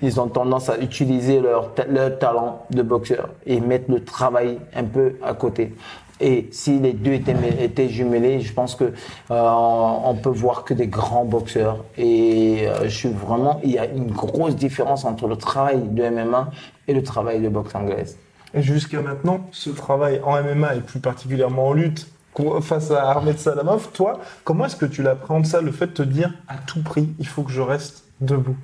Ils 0.00 0.20
ont 0.20 0.28
tendance 0.28 0.68
à 0.68 0.78
utiliser 0.78 1.40
leur, 1.40 1.72
leur 1.88 2.18
talent 2.18 2.66
de 2.70 2.82
boxeur 2.82 3.30
et 3.46 3.60
mettre 3.60 3.90
le 3.90 4.04
travail 4.04 4.58
un 4.74 4.84
peu 4.84 5.16
à 5.22 5.34
côté. 5.34 5.74
Et 6.20 6.48
si 6.52 6.78
les 6.78 6.92
deux 6.92 7.14
étaient, 7.14 7.34
étaient 7.60 7.88
jumelés, 7.88 8.40
je 8.40 8.52
pense 8.52 8.76
que 8.76 8.84
euh, 8.84 8.90
on 9.30 10.14
peut 10.14 10.30
voir 10.30 10.62
que 10.62 10.72
des 10.72 10.86
grands 10.86 11.24
boxeurs. 11.24 11.84
Et 11.98 12.68
euh, 12.68 12.84
je 12.84 12.96
suis 12.96 13.08
vraiment, 13.08 13.60
il 13.64 13.72
y 13.72 13.78
a 13.78 13.86
une 13.86 14.12
grosse 14.12 14.54
différence 14.54 15.04
entre 15.04 15.26
le 15.26 15.36
travail 15.36 15.80
de 15.82 16.08
MMA 16.08 16.50
et 16.86 16.94
le 16.94 17.02
travail 17.02 17.40
de 17.40 17.48
boxe 17.48 17.74
anglaise. 17.74 18.18
Et 18.54 18.62
jusqu'à 18.62 19.00
maintenant, 19.00 19.40
ce 19.50 19.70
travail 19.70 20.20
en 20.24 20.40
MMA 20.40 20.76
et 20.76 20.80
plus 20.80 21.00
particulièrement 21.00 21.68
en 21.68 21.72
lutte 21.72 22.06
face 22.60 22.90
à 22.90 23.10
Ahmed 23.12 23.38
Salamov, 23.38 23.90
toi, 23.92 24.20
comment 24.44 24.66
est-ce 24.66 24.76
que 24.76 24.86
tu 24.86 25.02
l'appréhendes 25.02 25.46
ça, 25.46 25.60
le 25.60 25.72
fait 25.72 25.88
de 25.88 25.92
te 25.92 26.02
dire 26.02 26.32
à 26.48 26.54
tout 26.66 26.82
prix, 26.82 27.10
il 27.18 27.26
faut 27.26 27.42
que 27.42 27.52
je 27.52 27.60
reste 27.60 28.04
debout? 28.20 28.56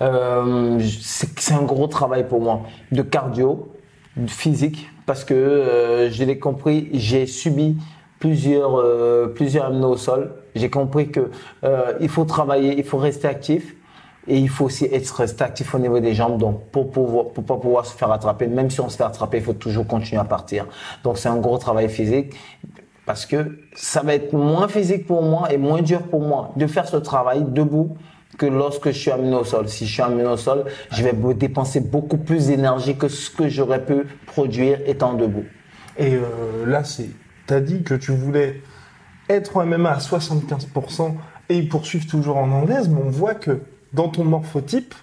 Euh, 0.00 0.80
C'est 1.00 1.54
un 1.54 1.62
gros 1.62 1.86
travail 1.86 2.26
pour 2.26 2.40
moi, 2.40 2.62
de 2.92 3.02
cardio, 3.02 3.72
de 4.16 4.30
physique, 4.30 4.90
parce 5.06 5.24
que 5.24 5.34
euh, 5.34 6.10
je 6.10 6.24
l'ai 6.24 6.38
compris, 6.38 6.88
j'ai 6.92 7.26
subi 7.26 7.76
plusieurs 8.18 8.76
euh, 8.76 9.26
plusieurs 9.26 9.70
au 9.72 9.96
sol. 9.96 10.32
J'ai 10.54 10.70
compris 10.70 11.10
que 11.10 11.30
euh, 11.64 11.92
il 12.00 12.08
faut 12.08 12.24
travailler, 12.24 12.78
il 12.78 12.84
faut 12.84 12.98
rester 12.98 13.28
actif. 13.28 13.74
Et 14.26 14.38
il 14.38 14.48
faut 14.48 14.64
aussi 14.64 14.86
être 14.86 15.10
rester 15.16 15.44
actif 15.44 15.74
au 15.74 15.78
niveau 15.78 16.00
des 16.00 16.14
jambes, 16.14 16.38
donc 16.38 16.70
pour 16.70 16.90
pouvoir, 16.90 17.26
pour 17.26 17.44
pas 17.44 17.58
pouvoir 17.58 17.84
se 17.84 17.94
faire 17.94 18.10
attraper. 18.10 18.46
Même 18.46 18.70
si 18.70 18.80
on 18.80 18.88
se 18.88 18.96
fait 18.96 19.04
attraper, 19.04 19.36
il 19.36 19.44
faut 19.44 19.52
toujours 19.52 19.86
continuer 19.86 20.18
à 20.18 20.24
partir. 20.24 20.66
Donc 21.02 21.18
c'est 21.18 21.28
un 21.28 21.36
gros 21.36 21.58
travail 21.58 21.90
physique 21.90 22.34
parce 23.06 23.26
que 23.26 23.58
ça 23.74 24.02
va 24.02 24.14
être 24.14 24.32
moins 24.32 24.68
physique 24.68 25.06
pour 25.06 25.22
moi 25.22 25.52
et 25.52 25.58
moins 25.58 25.82
dur 25.82 26.02
pour 26.02 26.20
moi 26.20 26.52
de 26.56 26.66
faire 26.66 26.88
ce 26.88 26.96
travail 26.96 27.44
debout 27.46 27.96
que 28.38 28.46
lorsque 28.46 28.86
je 28.86 28.98
suis 28.98 29.10
amené 29.10 29.34
au 29.36 29.44
sol. 29.44 29.68
Si 29.68 29.86
je 29.86 29.92
suis 29.92 30.02
amené 30.02 30.24
au 30.24 30.36
sol, 30.36 30.64
je 30.90 31.02
vais 31.02 31.12
dépenser 31.34 31.80
beaucoup 31.80 32.18
plus 32.18 32.48
d'énergie 32.48 32.96
que 32.96 33.08
ce 33.08 33.30
que 33.30 33.48
j'aurais 33.48 33.84
pu 33.84 34.06
produire 34.26 34.78
étant 34.86 35.14
debout. 35.14 35.44
Et 35.96 36.14
euh, 36.14 36.66
là, 36.66 36.82
c'est, 36.84 37.10
t'as 37.46 37.60
dit 37.60 37.82
que 37.82 37.94
tu 37.94 38.12
voulais 38.12 38.60
être 39.28 39.56
en 39.56 39.66
MMA 39.66 39.90
à 39.90 39.98
75% 39.98 41.14
et 41.48 41.62
poursuivre 41.62 42.06
toujours 42.06 42.38
en 42.38 42.50
anglaise, 42.50 42.88
mais 42.88 43.00
on 43.04 43.10
voit 43.10 43.34
que 43.34 43.60
dans 43.92 44.08
ton 44.08 44.24
morphotype, 44.24 44.94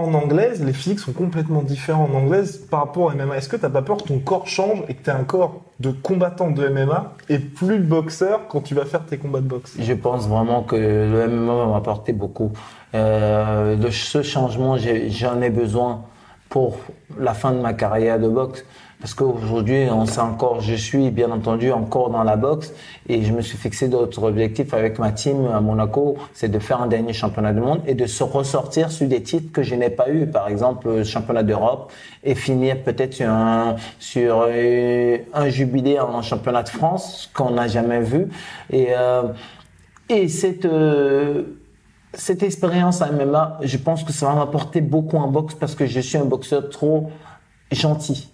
en 0.00 0.14
anglaise, 0.14 0.62
les 0.64 0.72
physiques 0.72 1.00
sont 1.00 1.12
complètement 1.12 1.62
différents 1.62 2.08
en 2.12 2.14
anglaise 2.14 2.58
par 2.70 2.80
rapport 2.80 3.04
au 3.04 3.10
MMA. 3.10 3.36
Est-ce 3.36 3.48
que 3.48 3.56
t'as 3.56 3.68
pas 3.68 3.82
peur 3.82 3.98
que 3.98 4.08
ton 4.08 4.18
corps 4.18 4.46
change 4.46 4.82
et 4.88 4.94
que 4.94 5.04
tu 5.04 5.10
as 5.10 5.16
un 5.16 5.24
corps 5.24 5.62
de 5.78 5.90
combattant 5.90 6.50
de 6.50 6.68
MMA 6.68 7.14
et 7.28 7.38
plus 7.38 7.78
de 7.78 7.84
boxeur 7.84 8.48
quand 8.48 8.60
tu 8.60 8.74
vas 8.74 8.84
faire 8.84 9.04
tes 9.04 9.18
combats 9.18 9.40
de 9.40 9.46
boxe? 9.46 9.76
Je 9.78 9.92
pense 9.92 10.28
vraiment 10.28 10.62
que 10.62 10.76
le 10.76 11.28
MMA 11.28 11.54
va 11.54 11.66
m'apporter 11.66 12.12
beaucoup. 12.12 12.52
Euh, 12.94 13.76
de 13.76 13.90
ce 13.90 14.22
changement, 14.22 14.76
j'en 14.76 15.40
ai 15.40 15.50
besoin 15.50 16.02
pour 16.48 16.78
la 17.18 17.34
fin 17.34 17.52
de 17.52 17.60
ma 17.60 17.72
carrière 17.72 18.18
de 18.18 18.28
boxe. 18.28 18.64
Parce 19.00 19.14
qu'aujourd'hui, 19.14 19.88
on 19.90 20.04
sait 20.04 20.20
encore, 20.20 20.60
je 20.60 20.74
suis 20.74 21.10
bien 21.10 21.30
entendu 21.30 21.72
encore 21.72 22.10
dans 22.10 22.22
la 22.22 22.36
boxe 22.36 22.72
et 23.08 23.22
je 23.22 23.32
me 23.32 23.40
suis 23.40 23.56
fixé 23.56 23.88
d'autres 23.88 24.22
objectifs 24.22 24.74
avec 24.74 24.98
ma 24.98 25.10
team 25.10 25.46
à 25.46 25.60
Monaco, 25.62 26.18
c'est 26.34 26.50
de 26.50 26.58
faire 26.58 26.82
un 26.82 26.86
dernier 26.86 27.14
championnat 27.14 27.54
du 27.54 27.60
monde 27.60 27.80
et 27.86 27.94
de 27.94 28.04
se 28.04 28.22
ressortir 28.22 28.92
sur 28.92 29.08
des 29.08 29.22
titres 29.22 29.52
que 29.52 29.62
je 29.62 29.74
n'ai 29.74 29.88
pas 29.88 30.10
eu, 30.10 30.26
par 30.26 30.48
exemple 30.48 30.88
le 30.88 31.04
championnat 31.04 31.42
d'Europe 31.42 31.90
et 32.22 32.34
finir 32.34 32.82
peut-être 32.82 33.14
sur 33.14 33.30
un, 33.30 33.76
sur 33.98 34.42
un 34.42 35.48
jubilé 35.48 35.98
en 35.98 36.20
championnat 36.20 36.62
de 36.62 36.68
France 36.68 37.30
qu'on 37.34 37.52
n'a 37.52 37.68
jamais 37.68 38.00
vu 38.00 38.28
et 38.68 38.88
euh, 38.90 39.22
et 40.10 40.28
cette 40.28 40.64
euh, 40.66 41.56
cette 42.12 42.42
expérience 42.42 43.02
à 43.02 43.12
MMA, 43.12 43.58
je 43.62 43.76
pense 43.76 44.02
que 44.02 44.12
ça 44.12 44.26
va 44.26 44.34
m'apporter 44.34 44.80
beaucoup 44.80 45.16
en 45.16 45.28
boxe 45.28 45.54
parce 45.54 45.74
que 45.74 45.86
je 45.86 46.00
suis 46.00 46.18
un 46.18 46.24
boxeur 46.24 46.68
trop 46.68 47.10
gentil. 47.70 48.29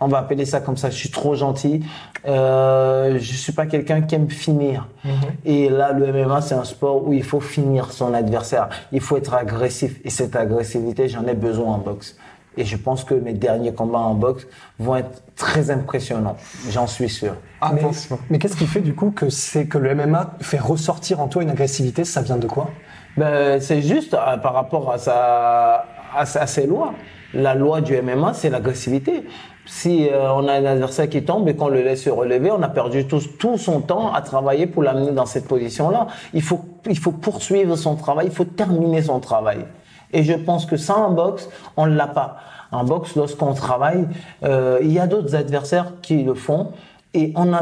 On 0.00 0.06
va 0.06 0.18
appeler 0.18 0.44
ça 0.44 0.60
comme 0.60 0.76
ça. 0.76 0.90
Je 0.90 0.96
suis 0.96 1.10
trop 1.10 1.34
gentil. 1.34 1.84
Euh, 2.26 3.18
je 3.18 3.32
suis 3.32 3.52
pas 3.52 3.66
quelqu'un 3.66 4.02
qui 4.02 4.14
aime 4.14 4.30
finir. 4.30 4.88
Mhm. 5.04 5.12
Et 5.44 5.68
là, 5.68 5.92
le 5.92 6.12
MMA, 6.12 6.40
c'est 6.40 6.54
un 6.54 6.64
sport 6.64 7.06
où 7.06 7.12
il 7.12 7.24
faut 7.24 7.40
finir 7.40 7.92
son 7.92 8.14
adversaire. 8.14 8.68
Il 8.92 9.00
faut 9.00 9.16
être 9.16 9.34
agressif. 9.34 10.00
Et 10.04 10.10
cette 10.10 10.36
agressivité, 10.36 11.08
j'en 11.08 11.26
ai 11.26 11.34
besoin 11.34 11.74
en 11.74 11.78
boxe. 11.78 12.16
Et 12.56 12.64
je 12.64 12.76
pense 12.76 13.04
que 13.04 13.14
mes 13.14 13.34
derniers 13.34 13.72
combats 13.72 13.98
en 14.00 14.14
boxe 14.14 14.46
vont 14.80 14.96
être 14.96 15.22
très 15.36 15.70
impressionnants. 15.70 16.36
J'en 16.70 16.88
suis 16.88 17.08
sûr. 17.08 17.34
Ah, 17.60 17.70
mais, 17.72 17.82
mais 18.30 18.38
qu'est-ce 18.38 18.56
qui 18.56 18.66
fait 18.66 18.80
du 18.80 18.94
coup 18.94 19.12
que 19.12 19.30
c'est 19.30 19.66
que 19.66 19.78
le 19.78 19.94
MMA 19.94 20.34
fait 20.40 20.58
ressortir 20.58 21.20
en 21.20 21.28
toi 21.28 21.44
une 21.44 21.50
agressivité? 21.50 22.04
Ça 22.04 22.20
vient 22.20 22.36
de 22.36 22.48
quoi? 22.48 22.70
Ben, 23.16 23.60
c'est 23.60 23.80
juste 23.80 24.14
euh, 24.14 24.36
par 24.38 24.54
rapport 24.54 24.92
à, 24.92 24.98
sa, 24.98 25.86
à, 26.14 26.46
ses 26.46 26.66
lois. 26.66 26.94
La 27.32 27.54
loi 27.54 27.80
du 27.80 28.00
MMA, 28.00 28.32
c'est 28.34 28.50
l'agressivité. 28.50 29.24
Si 29.68 30.08
euh, 30.08 30.32
on 30.32 30.48
a 30.48 30.54
un 30.54 30.64
adversaire 30.64 31.10
qui 31.10 31.22
tombe 31.22 31.46
et 31.46 31.54
qu'on 31.54 31.68
le 31.68 31.82
laisse 31.82 32.02
se 32.02 32.10
relever, 32.10 32.50
on 32.50 32.62
a 32.62 32.68
perdu 32.68 33.06
tout, 33.06 33.20
son 33.58 33.80
temps 33.82 34.12
à 34.14 34.22
travailler 34.22 34.66
pour 34.66 34.82
l'amener 34.82 35.12
dans 35.12 35.26
cette 35.26 35.46
position-là. 35.46 36.06
Il 36.32 36.40
faut, 36.40 36.60
il 36.88 36.98
faut 36.98 37.12
poursuivre 37.12 37.76
son 37.76 37.94
travail, 37.94 38.26
il 38.28 38.32
faut 38.32 38.44
terminer 38.44 39.02
son 39.02 39.20
travail. 39.20 39.66
Et 40.14 40.24
je 40.24 40.32
pense 40.32 40.64
que 40.64 40.78
ça, 40.78 40.96
en 40.96 41.10
boxe, 41.10 41.50
on 41.76 41.86
ne 41.86 41.94
l'a 41.94 42.06
pas. 42.06 42.38
En 42.72 42.84
boxe, 42.84 43.14
lorsqu'on 43.14 43.52
travaille, 43.52 44.08
euh, 44.42 44.78
il 44.80 44.90
y 44.90 44.98
a 44.98 45.06
d'autres 45.06 45.36
adversaires 45.36 45.92
qui 46.00 46.22
le 46.22 46.32
font 46.34 46.68
et 47.12 47.32
on 47.36 47.52
a 47.52 47.60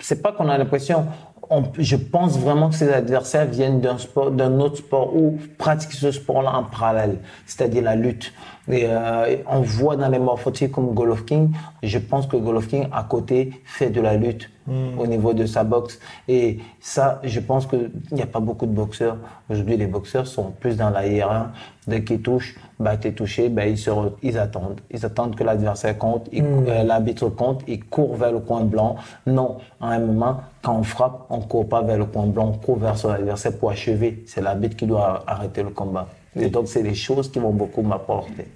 c'est 0.00 0.22
pas 0.22 0.32
qu'on 0.32 0.48
a 0.48 0.58
l'impression, 0.58 1.06
je 1.78 1.96
pense 1.96 2.38
vraiment 2.38 2.68
que 2.68 2.74
ces 2.74 2.92
adversaires 2.92 3.46
viennent 3.46 3.80
d'un 3.80 3.98
sport, 3.98 4.30
d'un 4.30 4.58
autre 4.60 4.78
sport 4.78 5.14
ou 5.14 5.38
pratiquent 5.58 5.92
ce 5.92 6.10
sport-là 6.10 6.52
en 6.54 6.64
parallèle, 6.64 7.18
c'est-à-dire 7.46 7.82
la 7.82 7.94
lutte. 7.94 8.32
Et, 8.70 8.86
euh, 8.86 9.36
on 9.46 9.60
voit 9.60 9.96
dans 9.96 10.08
les 10.08 10.18
morphotiques 10.18 10.72
comme 10.72 10.94
Golovkin, 10.94 11.48
je 11.82 11.98
pense 11.98 12.26
que 12.26 12.36
Golovkin 12.36 12.84
à 12.92 13.02
côté 13.02 13.62
fait 13.64 13.90
de 13.90 14.00
la 14.00 14.16
lutte 14.16 14.50
hmm. 14.66 14.98
au 14.98 15.06
niveau 15.06 15.34
de 15.34 15.44
sa 15.44 15.64
boxe. 15.64 15.98
Et 16.28 16.58
ça, 16.80 17.20
je 17.22 17.40
pense 17.40 17.66
qu'il 17.66 17.90
n'y 18.12 18.22
a 18.22 18.26
pas 18.26 18.40
beaucoup 18.40 18.66
de 18.66 18.72
boxeurs. 18.72 19.18
Aujourd'hui, 19.50 19.76
les 19.76 19.86
boxeurs 19.86 20.26
sont 20.26 20.50
plus 20.50 20.76
dans 20.76 20.90
la 20.90 21.06
IR1. 21.06 21.48
Dès 21.86 22.02
qu'ils 22.02 22.22
touchent, 22.22 22.56
bah, 22.80 22.96
t'es 22.96 23.12
touché, 23.12 23.50
bah, 23.50 23.66
ils, 23.66 23.76
se 23.76 23.90
ils 24.22 24.38
attendent. 24.38 24.80
Ils 24.90 25.04
attendent 25.04 25.36
que 25.36 25.44
l'adversaire 25.44 25.98
compte, 25.98 26.32
hmm. 26.32 26.42
euh, 26.68 26.84
l'arbitre 26.84 27.28
compte, 27.28 27.62
ils 27.68 27.84
courent 27.84 28.16
vers 28.16 28.32
le 28.32 28.40
coin 28.40 28.64
blanc. 28.64 28.96
Non, 29.26 29.58
en 29.80 29.88
un 29.88 29.98
moment, 29.98 30.40
quand 30.62 30.76
on 30.76 30.82
frappe, 30.82 31.26
on 31.28 31.40
court 31.40 31.68
pas 31.68 31.82
vers 31.82 31.98
le 31.98 32.06
coin 32.06 32.26
blanc, 32.26 32.52
on 32.54 32.58
court 32.58 32.78
vers 32.78 32.96
son 32.96 33.10
adversaire 33.10 33.52
pour 33.58 33.70
achever. 33.70 34.24
C'est 34.26 34.40
l'arbitre 34.40 34.76
qui 34.76 34.86
doit 34.86 35.22
arrêter 35.26 35.62
le 35.62 35.70
combat. 35.70 36.08
Et 36.36 36.48
donc, 36.48 36.68
c'est 36.68 36.82
des 36.82 36.94
choses 36.94 37.30
qui 37.30 37.38
vont 37.38 37.52
beaucoup 37.52 37.82
m'apporter. 37.82 38.46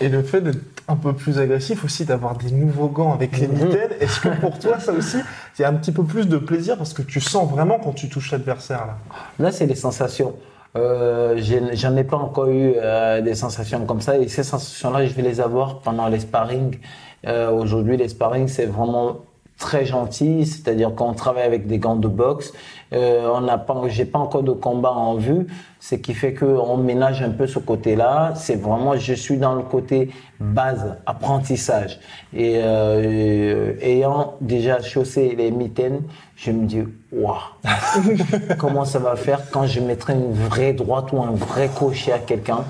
Et 0.00 0.08
le 0.08 0.22
fait 0.22 0.40
d'être 0.40 0.58
un 0.88 0.96
peu 0.96 1.12
plus 1.12 1.38
agressif 1.38 1.84
aussi, 1.84 2.04
d'avoir 2.04 2.36
des 2.36 2.50
nouveaux 2.50 2.88
gants 2.88 3.12
avec 3.12 3.38
les 3.38 3.46
mhm. 3.46 3.66
mitaines, 3.66 3.90
est-ce 4.00 4.20
que 4.20 4.28
pour 4.40 4.58
toi, 4.58 4.80
ça 4.80 4.92
aussi, 4.92 5.18
c'est 5.54 5.64
un 5.64 5.74
petit 5.74 5.92
peu 5.92 6.02
plus 6.02 6.26
de 6.26 6.38
plaisir 6.38 6.76
parce 6.76 6.92
que 6.92 7.02
tu 7.02 7.20
sens 7.20 7.48
vraiment 7.48 7.78
quand 7.78 7.92
tu 7.92 8.08
touches 8.08 8.32
l'adversaire 8.32 8.86
là? 8.86 8.98
Là, 9.38 9.52
c'est 9.52 9.66
les 9.66 9.76
sensations. 9.76 10.34
Euh, 10.74 11.40
J'en 11.74 11.96
ai 11.96 12.04
pas 12.04 12.16
encore 12.16 12.48
eu 12.48 12.72
euh, 12.76 13.20
des 13.20 13.34
sensations 13.34 13.84
comme 13.84 14.00
ça 14.00 14.16
et 14.16 14.26
ces 14.28 14.42
sensations-là, 14.42 15.06
je 15.06 15.12
vais 15.12 15.22
les 15.22 15.40
avoir 15.40 15.80
pendant 15.80 16.08
les 16.08 16.20
sparring. 16.20 16.78
Euh, 17.26 17.50
Aujourd'hui, 17.50 17.96
les 17.96 18.08
sparring, 18.08 18.48
c'est 18.48 18.66
vraiment 18.66 19.18
très 19.62 19.86
gentil, 19.86 20.44
c'est-à-dire 20.44 20.92
qu'on 20.94 21.14
travaille 21.14 21.44
avec 21.44 21.68
des 21.68 21.78
gants 21.78 21.96
de 21.96 22.08
boxe, 22.08 22.52
euh, 22.92 23.30
on 23.32 23.40
n'a 23.42 23.58
pas, 23.58 23.80
j'ai 23.86 24.04
pas 24.04 24.18
encore 24.18 24.42
de 24.42 24.50
combat 24.50 24.90
en 24.90 25.14
vue, 25.14 25.46
ce 25.78 25.94
qui 25.94 26.14
fait 26.14 26.34
que 26.34 26.44
on 26.44 26.76
ménage 26.76 27.22
un 27.22 27.30
peu 27.30 27.46
ce 27.46 27.60
côté-là. 27.60 28.32
C'est 28.34 28.56
vraiment, 28.56 28.96
je 28.96 29.14
suis 29.14 29.38
dans 29.38 29.54
le 29.54 29.62
côté 29.62 30.10
base, 30.40 30.96
apprentissage, 31.06 32.00
et 32.34 32.56
euh, 32.56 33.74
ayant 33.80 34.34
déjà 34.40 34.82
chaussé 34.82 35.34
les 35.38 35.52
mitaines, 35.52 36.02
je 36.36 36.50
me 36.50 36.66
dis 36.66 36.82
waouh, 37.12 37.36
comment 38.58 38.84
ça 38.84 38.98
va 38.98 39.14
faire 39.14 39.48
quand 39.52 39.66
je 39.66 39.80
mettrai 39.80 40.14
une 40.14 40.32
vraie 40.32 40.72
droite 40.72 41.12
ou 41.12 41.22
un 41.22 41.30
vrai 41.30 41.70
crochet 41.72 42.12
à 42.12 42.18
quelqu'un? 42.18 42.64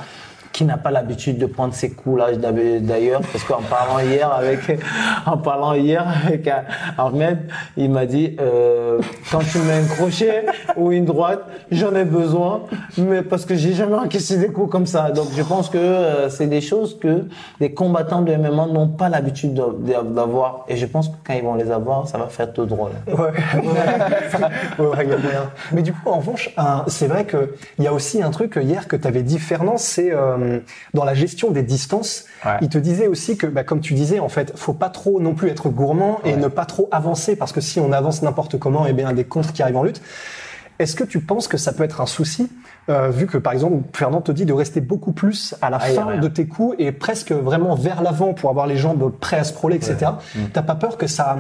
Qui 0.53 0.65
n'a 0.65 0.77
pas 0.77 0.91
l'habitude 0.91 1.39
de 1.39 1.47
prendre 1.47 1.75
ses 1.75 1.91
coups 1.91 2.19
là 2.19 2.29
d'ailleurs 2.81 3.23
parce 3.33 3.45
qu'en 3.45 3.63
parlant 3.63 3.99
hier 3.99 4.31
avec 4.31 4.79
en 5.27 5.39
parlant 5.39 5.75
hier 5.75 6.07
avec 6.27 6.49
Ahmed 6.99 7.39
il 7.77 7.91
m'a 7.91 8.07
dit 8.07 8.37
euh, 8.41 8.99
quand 9.31 9.41
tu 9.41 9.59
mets 9.59 9.75
un 9.75 9.87
crochet 9.87 10.47
ou 10.77 10.93
une 10.93 11.05
droite 11.05 11.43
j'en 11.71 11.95
ai 11.95 12.05
besoin 12.05 12.63
mais 12.99 13.23
parce 13.23 13.47
que 13.47 13.55
j'ai 13.55 13.73
jamais 13.73 13.97
encaissé 13.97 14.37
des 14.37 14.49
coups 14.49 14.71
comme 14.71 14.87
ça. 14.87 15.11
Donc 15.11 15.29
je 15.35 15.43
pense 15.43 15.69
que 15.69 15.79
euh, 15.79 16.29
c'est 16.29 16.47
des 16.47 16.61
choses 16.61 16.99
que 16.99 17.25
les 17.61 17.73
combattants 17.73 18.23
de 18.23 18.35
MMA 18.35 18.67
n'ont 18.67 18.89
pas 18.89 19.09
l'habitude 19.09 19.55
d'avoir. 19.55 20.65
Et 20.69 20.77
je 20.77 20.87
pense 20.87 21.09
que 21.09 21.15
quand 21.25 21.35
ils 21.35 21.43
vont 21.43 21.55
les 21.55 21.71
avoir 21.71 22.09
ça 22.09 22.19
va 22.19 22.27
faire 22.27 22.53
tout 22.53 22.67
drôle. 22.67 22.93
Ouais, 23.07 23.15
ouais, 24.79 25.07
mais 25.73 25.83
du 25.83 25.93
coup 25.93 26.11
en 26.11 26.19
revanche 26.19 26.55
c'est 26.89 27.07
vrai 27.07 27.25
que 27.25 27.55
il 27.79 27.85
y 27.85 27.87
a 27.87 27.93
aussi 27.93 28.23
un 28.23 28.31
truc 28.31 28.59
hier 28.61 28.89
que 28.89 28.97
tu 28.97 29.07
avais 29.07 29.23
dit 29.23 29.39
Fernand 29.39 29.77
c'est 29.77 30.13
euh, 30.13 30.37
euh, 30.43 30.61
dans 30.95 31.05
la 31.05 31.15
gestion 31.15 31.51
des 31.51 31.63
distances, 31.63 32.27
il 32.61 32.69
te 32.69 32.79
disait 32.79 33.07
aussi 33.07 33.37
que, 33.37 33.47
bah, 33.47 33.65
comme 33.65 33.81
tu 33.81 33.95
disais, 33.95 34.19
en 34.19 34.29
fait, 34.29 34.53
faut 34.57 34.73
pas 34.73 34.91
trop 34.91 35.21
non 35.21 35.35
plus 35.35 35.49
être 35.49 35.69
gourmand 35.69 36.21
et 36.25 36.37
ne 36.37 36.49
pas 36.49 36.65
trop 36.65 36.89
avancer 36.91 37.37
parce 37.37 37.53
que 37.53 37.61
si 37.61 37.81
on 37.81 37.93
avance 37.93 38.23
n'importe 38.23 38.59
comment, 38.59 38.87
et 38.87 38.91
eh 38.91 38.93
bien 38.93 39.13
des 39.13 39.25
contres 39.25 39.53
qui 39.53 39.63
arrivent 39.63 39.77
en 39.77 39.85
lutte. 39.85 40.03
Est-ce 40.79 40.97
que 40.97 41.05
tu 41.05 41.21
penses 41.21 41.49
que 41.49 41.59
ça 41.59 41.73
peut 41.73 41.85
être 41.85 42.01
un 42.01 42.07
souci, 42.07 42.51
euh, 42.89 43.11
vu 43.11 43.27
que 43.27 43.39
par 43.39 43.53
exemple 43.53 43.83
Fernand 43.93 44.21
te 44.21 44.33
dit 44.33 44.47
de 44.47 44.53
rester 44.53 44.81
beaucoup 44.81 45.13
plus 45.13 45.55
à 45.63 45.71
la 45.71 45.79
fin 45.79 46.17
de 46.17 46.29
tes 46.29 46.47
coups 46.47 46.75
et 46.79 46.91
presque 46.91 47.31
vraiment 47.31 47.75
vers 47.77 48.03
l'avant 48.03 48.35
pour 48.35 48.51
avoir 48.51 48.67
les 48.67 48.77
jambes 48.77 49.13
prêtes 49.21 49.41
à 49.41 49.45
se 49.45 49.73
etc. 49.73 50.11
Mm. 50.35 50.39
T'as 50.53 50.63
pas 50.63 50.75
peur 50.75 50.97
que 50.97 51.07
ça 51.07 51.39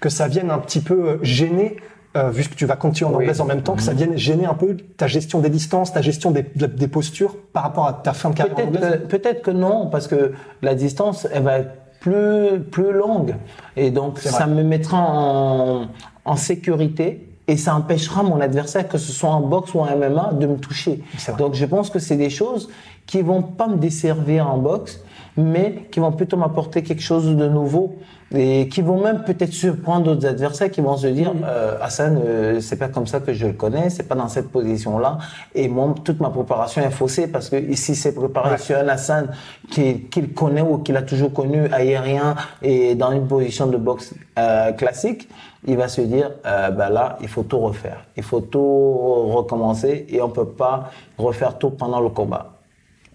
que 0.00 0.08
ça 0.10 0.28
vienne 0.28 0.50
un 0.50 0.58
petit 0.58 0.80
peu 0.80 1.18
gêner 1.22 1.76
euh, 2.16 2.30
vu 2.30 2.44
que 2.44 2.54
tu 2.54 2.66
vas 2.66 2.76
continuer 2.76 3.10
en 3.10 3.14
anglaise 3.14 3.40
en 3.40 3.44
même 3.44 3.62
temps, 3.62 3.74
que 3.74 3.82
ça 3.82 3.92
mhm. 3.92 3.98
vienne 3.98 4.16
gêner 4.16 4.46
un 4.46 4.54
peu 4.54 4.76
ta 4.96 5.06
gestion 5.06 5.40
des 5.40 5.50
distances, 5.50 5.92
ta 5.92 6.02
gestion 6.02 6.30
des, 6.30 6.42
des 6.42 6.88
postures 6.88 7.36
par 7.52 7.64
rapport 7.64 7.86
à 7.86 7.92
ta 7.92 8.12
fin 8.12 8.30
de 8.30 8.36
carrière 8.36 8.54
Peut-être 8.54 9.08
peut-être 9.08 9.42
que 9.42 9.50
non, 9.50 9.88
parce 9.88 10.08
que 10.08 10.32
la 10.62 10.74
distance, 10.74 11.26
elle 11.32 11.42
va 11.42 11.58
être 11.58 11.70
plus, 12.00 12.60
plus 12.60 12.92
longue. 12.92 13.34
Et 13.76 13.90
donc, 13.90 14.18
ça 14.18 14.46
me 14.46 14.62
mettra 14.62 14.98
en, 14.98 15.88
en 16.24 16.36
sécurité 16.36 17.28
et 17.46 17.56
ça 17.56 17.74
empêchera 17.74 18.22
mon 18.22 18.40
adversaire, 18.40 18.88
que 18.88 18.98
ce 18.98 19.12
soit 19.12 19.30
en 19.30 19.40
boxe 19.40 19.74
ou 19.74 19.80
en 19.80 19.96
MMA, 19.96 20.32
de 20.34 20.46
me 20.46 20.56
toucher. 20.56 21.02
Donc 21.38 21.54
je 21.54 21.66
pense 21.66 21.90
que 21.90 21.98
c'est 21.98 22.16
des 22.16 22.30
choses 22.30 22.70
qui 23.06 23.20
vont 23.20 23.42
pas 23.42 23.68
me 23.68 23.76
desservir 23.76 24.50
en 24.50 24.56
boxe, 24.56 25.03
mais 25.36 25.86
qui 25.90 26.00
vont 26.00 26.12
plutôt 26.12 26.36
m'apporter 26.36 26.82
quelque 26.82 27.02
chose 27.02 27.36
de 27.36 27.48
nouveau 27.48 27.96
et 28.34 28.68
qui 28.68 28.82
vont 28.82 29.02
même 29.02 29.22
peut-être 29.24 29.52
surprendre 29.52 30.06
d'autres 30.06 30.26
adversaires 30.26 30.70
qui 30.70 30.80
vont 30.80 30.96
se 30.96 31.06
dire 31.08 31.32
euh, 31.44 31.76
Hassan 31.80 32.20
euh, 32.24 32.60
c'est 32.60 32.76
pas 32.76 32.88
comme 32.88 33.06
ça 33.06 33.20
que 33.20 33.32
je 33.32 33.46
le 33.46 33.52
connais 33.52 33.90
c'est 33.90 34.04
pas 34.04 34.14
dans 34.14 34.28
cette 34.28 34.50
position 34.50 34.98
là 34.98 35.18
et 35.54 35.68
moi 35.68 35.94
toute 36.04 36.20
ma 36.20 36.30
préparation 36.30 36.82
est 36.82 36.90
faussée 36.90 37.26
parce 37.26 37.48
que 37.48 37.56
ici 37.56 37.94
c'est 37.94 38.14
préparé 38.14 38.58
sur 38.58 38.76
un 38.76 38.88
Hassan 38.88 39.28
qu'il 39.70 40.32
connaît 40.34 40.62
ou 40.62 40.78
qu'il 40.78 40.96
a 40.96 41.02
toujours 41.02 41.32
connu 41.32 41.66
aérien 41.72 42.34
et 42.62 42.94
dans 42.94 43.12
une 43.12 43.26
position 43.26 43.66
de 43.66 43.76
boxe 43.76 44.14
euh, 44.38 44.72
classique 44.72 45.28
il 45.66 45.76
va 45.76 45.88
se 45.88 46.00
dire 46.02 46.30
euh, 46.46 46.70
ben 46.70 46.90
là 46.90 47.16
il 47.20 47.28
faut 47.28 47.42
tout 47.42 47.58
refaire. 47.58 48.04
Il 48.16 48.22
faut 48.22 48.40
tout 48.40 49.32
recommencer 49.32 50.06
et 50.08 50.20
on 50.20 50.28
peut 50.28 50.48
pas 50.48 50.90
refaire 51.18 51.58
tout 51.58 51.70
pendant 51.70 52.00
le 52.00 52.10
combat 52.10 52.53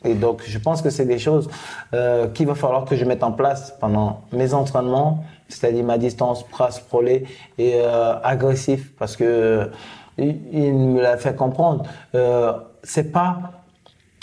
et 0.05 0.13
donc, 0.13 0.43
je 0.45 0.57
pense 0.59 0.81
que 0.81 0.89
c'est 0.89 1.05
des 1.05 1.19
choses 1.19 1.49
euh, 1.93 2.27
qu'il 2.29 2.47
va 2.47 2.55
falloir 2.55 2.85
que 2.85 2.95
je 2.95 3.03
mette 3.05 3.23
en 3.23 3.31
place 3.33 3.73
pendant 3.79 4.21
mes 4.31 4.53
entraînements, 4.53 5.23
c'est-à-dire 5.49 5.83
ma 5.83 5.97
distance 5.97 6.43
presse 6.43 6.79
prolé 6.79 7.25
et 7.57 7.73
euh, 7.75 8.13
agressif, 8.23 8.93
parce 8.97 9.15
que 9.17 9.69
il, 10.17 10.73
me 10.73 11.01
l'a 11.01 11.17
fait 11.17 11.35
comprendre. 11.35 11.83
Euh, 12.15 12.53
c'est 12.83 13.11
pas 13.11 13.37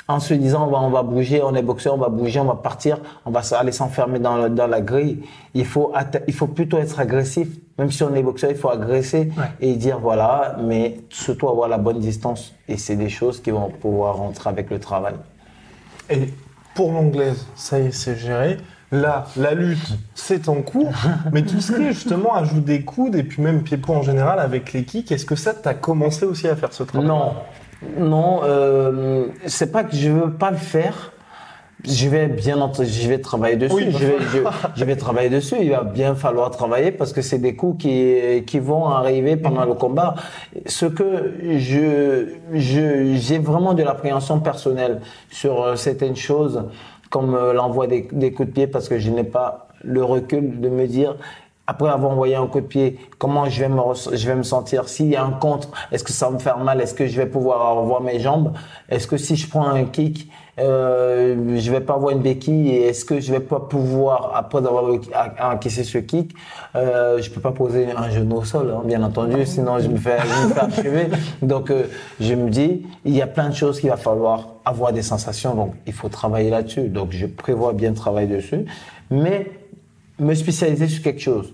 en 0.08 0.20
se 0.20 0.34
disant 0.34 0.68
on 0.68 0.70
va, 0.70 0.78
on 0.78 0.90
va 0.90 1.02
bouger, 1.02 1.42
on 1.42 1.54
est 1.54 1.62
boxeur, 1.62 1.94
on 1.94 1.98
va 1.98 2.08
bouger, 2.08 2.38
on 2.38 2.44
va 2.44 2.54
partir, 2.54 2.98
on 3.24 3.30
va 3.30 3.40
aller 3.58 3.72
s'enfermer 3.72 4.18
dans, 4.20 4.36
le- 4.36 4.50
dans 4.50 4.66
la 4.68 4.80
grille. 4.80 5.22
Il 5.54 5.66
faut, 5.66 5.92
il 6.28 6.32
faut 6.34 6.46
plutôt 6.46 6.78
être 6.78 7.00
agressif. 7.00 7.48
Même 7.78 7.90
si 7.90 8.02
on 8.04 8.14
est 8.14 8.22
boxeur, 8.22 8.50
il 8.50 8.56
faut 8.56 8.70
agresser 8.70 9.30
Ouais. 9.36 9.44
et 9.60 9.74
dire 9.74 9.98
voilà, 9.98 10.56
mais 10.62 10.98
surtout 11.10 11.48
avoir 11.48 11.68
la 11.68 11.76
bonne 11.78 11.98
distance. 11.98 12.54
Et 12.68 12.76
c'est 12.76 12.96
des 12.96 13.08
choses 13.08 13.42
qui 13.42 13.50
vont 13.50 13.68
pouvoir 13.70 14.16
rentrer 14.16 14.48
avec 14.48 14.70
le 14.70 14.78
travail. 14.78 15.14
Et 16.10 16.32
pour 16.74 16.92
l'anglaise, 16.92 17.46
ça 17.54 17.78
y 17.78 17.86
est, 17.86 17.92
c'est 17.92 18.16
géré. 18.16 18.58
Là, 18.92 19.26
la 19.36 19.54
lutte, 19.54 19.98
c'est 20.14 20.48
en 20.48 20.62
cours. 20.62 20.92
Mais 21.32 21.42
tout 21.42 21.60
ce 21.60 21.72
qui 21.72 21.82
est 21.82 21.92
justement 21.92 22.34
ajout 22.34 22.60
des 22.60 22.82
coudes 22.82 23.16
et 23.16 23.24
puis 23.24 23.42
même 23.42 23.62
pied-point 23.62 23.96
en 23.96 24.02
général 24.02 24.38
avec 24.38 24.72
les 24.72 24.84
kicks, 24.84 25.10
est-ce 25.10 25.26
que 25.26 25.34
ça, 25.34 25.54
t'as 25.54 25.74
commencé 25.74 26.24
aussi 26.24 26.46
à 26.46 26.54
faire 26.54 26.72
ce 26.72 26.84
travail? 26.84 27.08
Non, 27.08 27.34
non, 27.98 28.40
euh, 28.44 29.26
c'est 29.46 29.72
pas 29.72 29.84
que 29.84 29.96
je 29.96 30.08
veux 30.08 30.32
pas 30.32 30.50
le 30.50 30.56
faire. 30.56 31.12
Je 31.86 32.08
vais 32.08 32.26
bien, 32.26 32.70
je 32.78 33.08
vais 33.08 33.18
travailler 33.18 33.56
dessus. 33.56 33.74
Oui, 33.74 33.86
je, 33.90 34.06
vais, 34.06 34.16
je, 34.32 34.38
je 34.74 34.84
vais 34.84 34.96
travailler 34.96 35.30
dessus. 35.30 35.56
Il 35.60 35.70
va 35.70 35.84
bien 35.84 36.14
falloir 36.14 36.50
travailler 36.50 36.90
parce 36.90 37.12
que 37.12 37.22
c'est 37.22 37.38
des 37.38 37.54
coups 37.54 37.82
qui 37.82 38.44
qui 38.46 38.58
vont 38.58 38.86
arriver 38.88 39.36
pendant 39.36 39.64
le 39.64 39.74
combat. 39.74 40.14
Ce 40.66 40.86
que 40.86 41.34
je 41.58 42.26
je 42.52 43.14
j'ai 43.14 43.38
vraiment 43.38 43.74
de 43.74 43.82
l'appréhension 43.82 44.40
personnelle 44.40 45.00
sur 45.30 45.62
euh, 45.62 45.76
certaines 45.76 46.16
choses 46.16 46.64
comme 47.10 47.34
euh, 47.34 47.52
l'envoi 47.52 47.86
des, 47.86 48.08
des 48.12 48.32
coups 48.32 48.48
de 48.48 48.54
pied 48.54 48.66
parce 48.66 48.88
que 48.88 48.98
je 48.98 49.10
n'ai 49.10 49.24
pas 49.24 49.68
le 49.82 50.02
recul 50.02 50.60
de 50.60 50.68
me 50.68 50.86
dire 50.86 51.16
après 51.66 51.88
avoir 51.88 52.12
envoyé 52.12 52.36
un 52.36 52.46
coup 52.46 52.60
de 52.60 52.66
pied, 52.66 52.98
comment 53.18 53.46
je 53.46 53.60
vais 53.60 53.68
me, 53.68 53.80
je 54.12 54.26
vais 54.26 54.36
me 54.36 54.44
sentir 54.44 54.88
S'il 54.88 55.08
y 55.08 55.16
a 55.16 55.24
un 55.24 55.32
contre, 55.32 55.70
est-ce 55.90 56.04
que 56.04 56.12
ça 56.12 56.26
va 56.26 56.32
me 56.32 56.38
faire 56.38 56.58
mal? 56.58 56.80
Est-ce 56.80 56.94
que 56.94 57.06
je 57.06 57.16
vais 57.16 57.26
pouvoir 57.26 57.76
revoir 57.76 58.00
mes 58.00 58.20
jambes? 58.20 58.52
Est-ce 58.88 59.06
que 59.06 59.16
si 59.16 59.34
je 59.36 59.48
prends 59.48 59.66
un 59.66 59.84
kick, 59.84 60.30
euh, 60.58 61.58
je 61.58 61.70
vais 61.70 61.80
pas 61.80 61.94
avoir 61.94 62.12
une 62.12 62.22
béquille 62.22 62.70
Et 62.70 62.86
est-ce 62.86 63.04
que 63.04 63.20
je 63.20 63.30
vais 63.30 63.40
pas 63.40 63.60
pouvoir, 63.60 64.32
après 64.34 64.58
avoir 64.58 64.84
encaissé 65.40 65.84
ce 65.84 65.98
kick, 65.98 66.34
euh, 66.74 67.20
je 67.20 67.30
peux 67.30 67.40
pas 67.40 67.52
poser 67.52 67.90
un 67.90 68.08
genou 68.10 68.36
au 68.36 68.44
sol, 68.44 68.72
hein, 68.74 68.82
bien 68.84 69.02
entendu, 69.02 69.44
sinon 69.44 69.78
je 69.78 69.88
me 69.88 69.98
fais, 69.98 70.16
je 70.18 70.48
me 70.48 70.54
fais 70.54 70.60
achever. 70.60 71.06
Donc 71.42 71.70
euh, 71.70 71.84
je 72.20 72.34
me 72.34 72.48
dis, 72.48 72.86
il 73.04 73.14
y 73.14 73.20
a 73.20 73.26
plein 73.26 73.50
de 73.50 73.54
choses 73.54 73.80
qu'il 73.80 73.90
va 73.90 73.98
falloir 73.98 74.48
avoir 74.64 74.92
des 74.92 75.02
sensations, 75.02 75.54
donc 75.54 75.74
il 75.86 75.92
faut 75.92 76.08
travailler 76.08 76.48
là-dessus. 76.48 76.88
Donc 76.88 77.08
je 77.10 77.26
prévois 77.26 77.74
bien 77.74 77.92
travailler 77.92 78.28
dessus, 78.28 78.64
mais 79.10 79.50
me 80.18 80.34
spécialiser 80.34 80.88
sur 80.88 81.02
quelque 81.02 81.20
chose. 81.20 81.52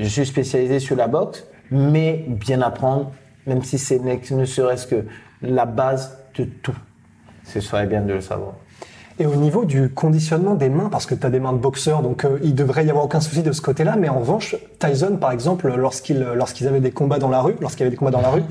Je 0.00 0.06
suis 0.06 0.26
spécialisé 0.26 0.80
sur 0.80 0.96
la 0.96 1.06
boxe, 1.06 1.46
mais 1.70 2.24
bien 2.26 2.60
apprendre, 2.60 3.12
même 3.46 3.62
si 3.62 3.78
c'est 3.78 4.00
ne 4.00 4.44
serait-ce 4.44 4.86
que 4.86 5.04
la 5.42 5.64
base 5.64 6.18
de 6.36 6.44
tout. 6.44 6.76
Ce 7.52 7.60
serait 7.60 7.86
bien 7.86 8.00
de 8.00 8.12
le 8.12 8.20
savoir. 8.20 8.54
Et 9.18 9.26
au 9.26 9.36
niveau 9.36 9.64
du 9.64 9.90
conditionnement 9.90 10.54
des 10.54 10.70
mains, 10.70 10.88
parce 10.90 11.04
que 11.04 11.14
tu 11.14 11.26
as 11.26 11.30
des 11.30 11.38
mains 11.38 11.52
de 11.52 11.58
boxeur, 11.58 12.02
donc 12.02 12.24
euh, 12.24 12.38
il 12.42 12.54
devrait 12.54 12.86
y 12.86 12.90
avoir 12.90 13.04
aucun 13.04 13.20
souci 13.20 13.42
de 13.42 13.52
ce 13.52 13.60
côté-là, 13.60 13.96
mais 13.98 14.08
en 14.08 14.20
revanche, 14.20 14.56
Tyson, 14.78 15.18
par 15.20 15.32
exemple, 15.32 15.72
lorsqu'il 15.76 16.20
lorsqu'ils 16.34 16.66
avaient 16.66 16.80
des 16.80 16.92
combats 16.92 17.18
dans 17.18 17.28
la 17.28 17.42
rue, 17.42 17.54
lorsqu'il 17.60 17.84
avait 17.84 17.90
des 17.90 17.96
combats 17.96 18.10
dans 18.10 18.22
la 18.22 18.30
rue, 18.30 18.42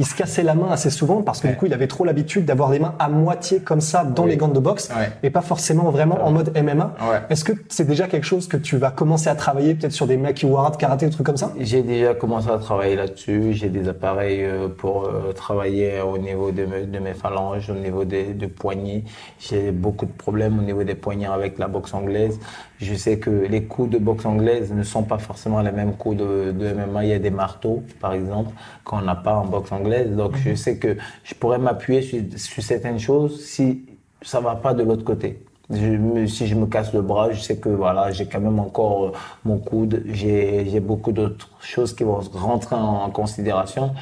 il 0.00 0.06
se 0.06 0.14
cassait 0.16 0.42
la 0.42 0.54
main 0.54 0.68
assez 0.70 0.88
souvent 0.90 1.20
parce 1.22 1.40
que 1.40 1.46
du 1.48 1.56
coup, 1.56 1.66
il 1.66 1.74
avait 1.74 1.86
trop 1.86 2.04
l'habitude 2.04 2.46
d'avoir 2.46 2.70
les 2.70 2.78
mains 2.78 2.94
à 2.98 3.08
moitié 3.10 3.60
comme 3.60 3.82
ça 3.82 4.02
dans 4.02 4.24
Oui. 4.24 4.30
les 4.30 4.36
gants 4.38 4.48
de 4.48 4.58
boxe 4.58 4.88
Ouais. 4.96 5.10
et 5.22 5.28
pas 5.30 5.42
forcément 5.42 5.90
vraiment 5.90 6.24
en 6.26 6.32
mode 6.32 6.50
MMA. 6.56 6.94
Est-ce 7.28 7.44
que 7.44 7.52
c'est 7.68 7.86
déjà 7.86 8.08
quelque 8.08 8.24
chose 8.26 8.48
que 8.48 8.56
tu 8.56 8.78
vas 8.78 8.90
commencer 8.90 9.28
à 9.28 9.34
travailler 9.34 9.74
peut-être 9.74 9.92
sur 9.92 10.06
des 10.06 10.16
makiwara 10.16 10.70
de 10.70 10.76
karaté, 10.76 11.04
des 11.06 11.12
trucs 11.12 11.26
comme 11.26 11.36
ça? 11.36 11.52
J'ai 11.60 11.82
déjà 11.82 12.14
commencé 12.14 12.48
à 12.48 12.56
travailler 12.56 12.96
là-dessus. 12.96 13.52
J'ai 13.52 13.68
des 13.68 13.88
appareils 13.88 14.42
euh, 14.42 14.68
pour 14.68 15.04
euh, 15.04 15.32
travailler 15.34 16.00
au 16.00 16.16
niveau 16.16 16.50
de 16.50 16.64
mes 16.98 17.12
phalanges, 17.14 17.68
au 17.68 17.74
niveau 17.74 18.04
des 18.06 18.32
de 18.32 18.46
poignets. 18.46 19.04
J'ai 19.38 19.70
beaucoup 19.70 20.06
de 20.06 20.12
problèmes 20.12 20.58
au 20.58 20.62
niveau 20.62 20.82
des 20.82 20.94
poignets 20.94 21.26
avec 21.26 21.58
la 21.58 21.68
boxe 21.68 21.92
anglaise. 21.92 22.40
Je 22.80 22.94
sais 22.94 23.18
que 23.18 23.28
les 23.28 23.64
coups 23.64 23.90
de 23.90 23.98
boxe 23.98 24.24
anglaise 24.24 24.72
ne 24.72 24.82
sont 24.82 25.02
pas 25.02 25.18
forcément 25.18 25.60
les 25.60 25.72
mêmes 25.72 25.92
coups 25.92 26.16
de, 26.16 26.52
de 26.52 26.72
MMA. 26.72 27.04
Il 27.04 27.10
y 27.10 27.12
a 27.12 27.18
des 27.18 27.30
marteaux, 27.30 27.82
par 28.00 28.14
exemple, 28.14 28.50
qu'on 28.84 29.02
n'a 29.02 29.14
pas 29.14 29.34
en 29.34 29.44
boxe 29.44 29.70
anglaise. 29.70 29.89
Donc 30.04 30.36
je 30.36 30.54
sais 30.54 30.76
que 30.78 30.96
je 31.24 31.34
pourrais 31.34 31.58
m'appuyer 31.58 32.02
sur, 32.02 32.20
sur 32.36 32.62
certaines 32.62 32.98
choses 32.98 33.44
si 33.44 33.86
ça 34.22 34.40
va 34.40 34.54
pas 34.56 34.74
de 34.74 34.82
l'autre 34.82 35.04
côté. 35.04 35.42
Je 35.70 36.26
si 36.26 36.46
je 36.48 36.54
me 36.56 36.66
casse 36.66 36.92
le 36.92 37.00
bras, 37.00 37.30
je 37.30 37.40
sais 37.40 37.58
que 37.58 37.68
voilà, 37.68 38.10
j'ai 38.10 38.26
quand 38.26 38.40
même 38.40 38.58
encore 38.58 39.04
euh, 39.04 39.12
mon 39.44 39.58
coude, 39.58 40.02
j'ai 40.08 40.80
beaucoup 40.80 41.12
d'autres 41.12 41.48
choses 41.60 41.94
qui 41.94 42.02
vont 42.02 42.18
rentrer 42.32 42.74
en, 42.74 43.04
en 43.04 43.10
considération. 43.10 43.92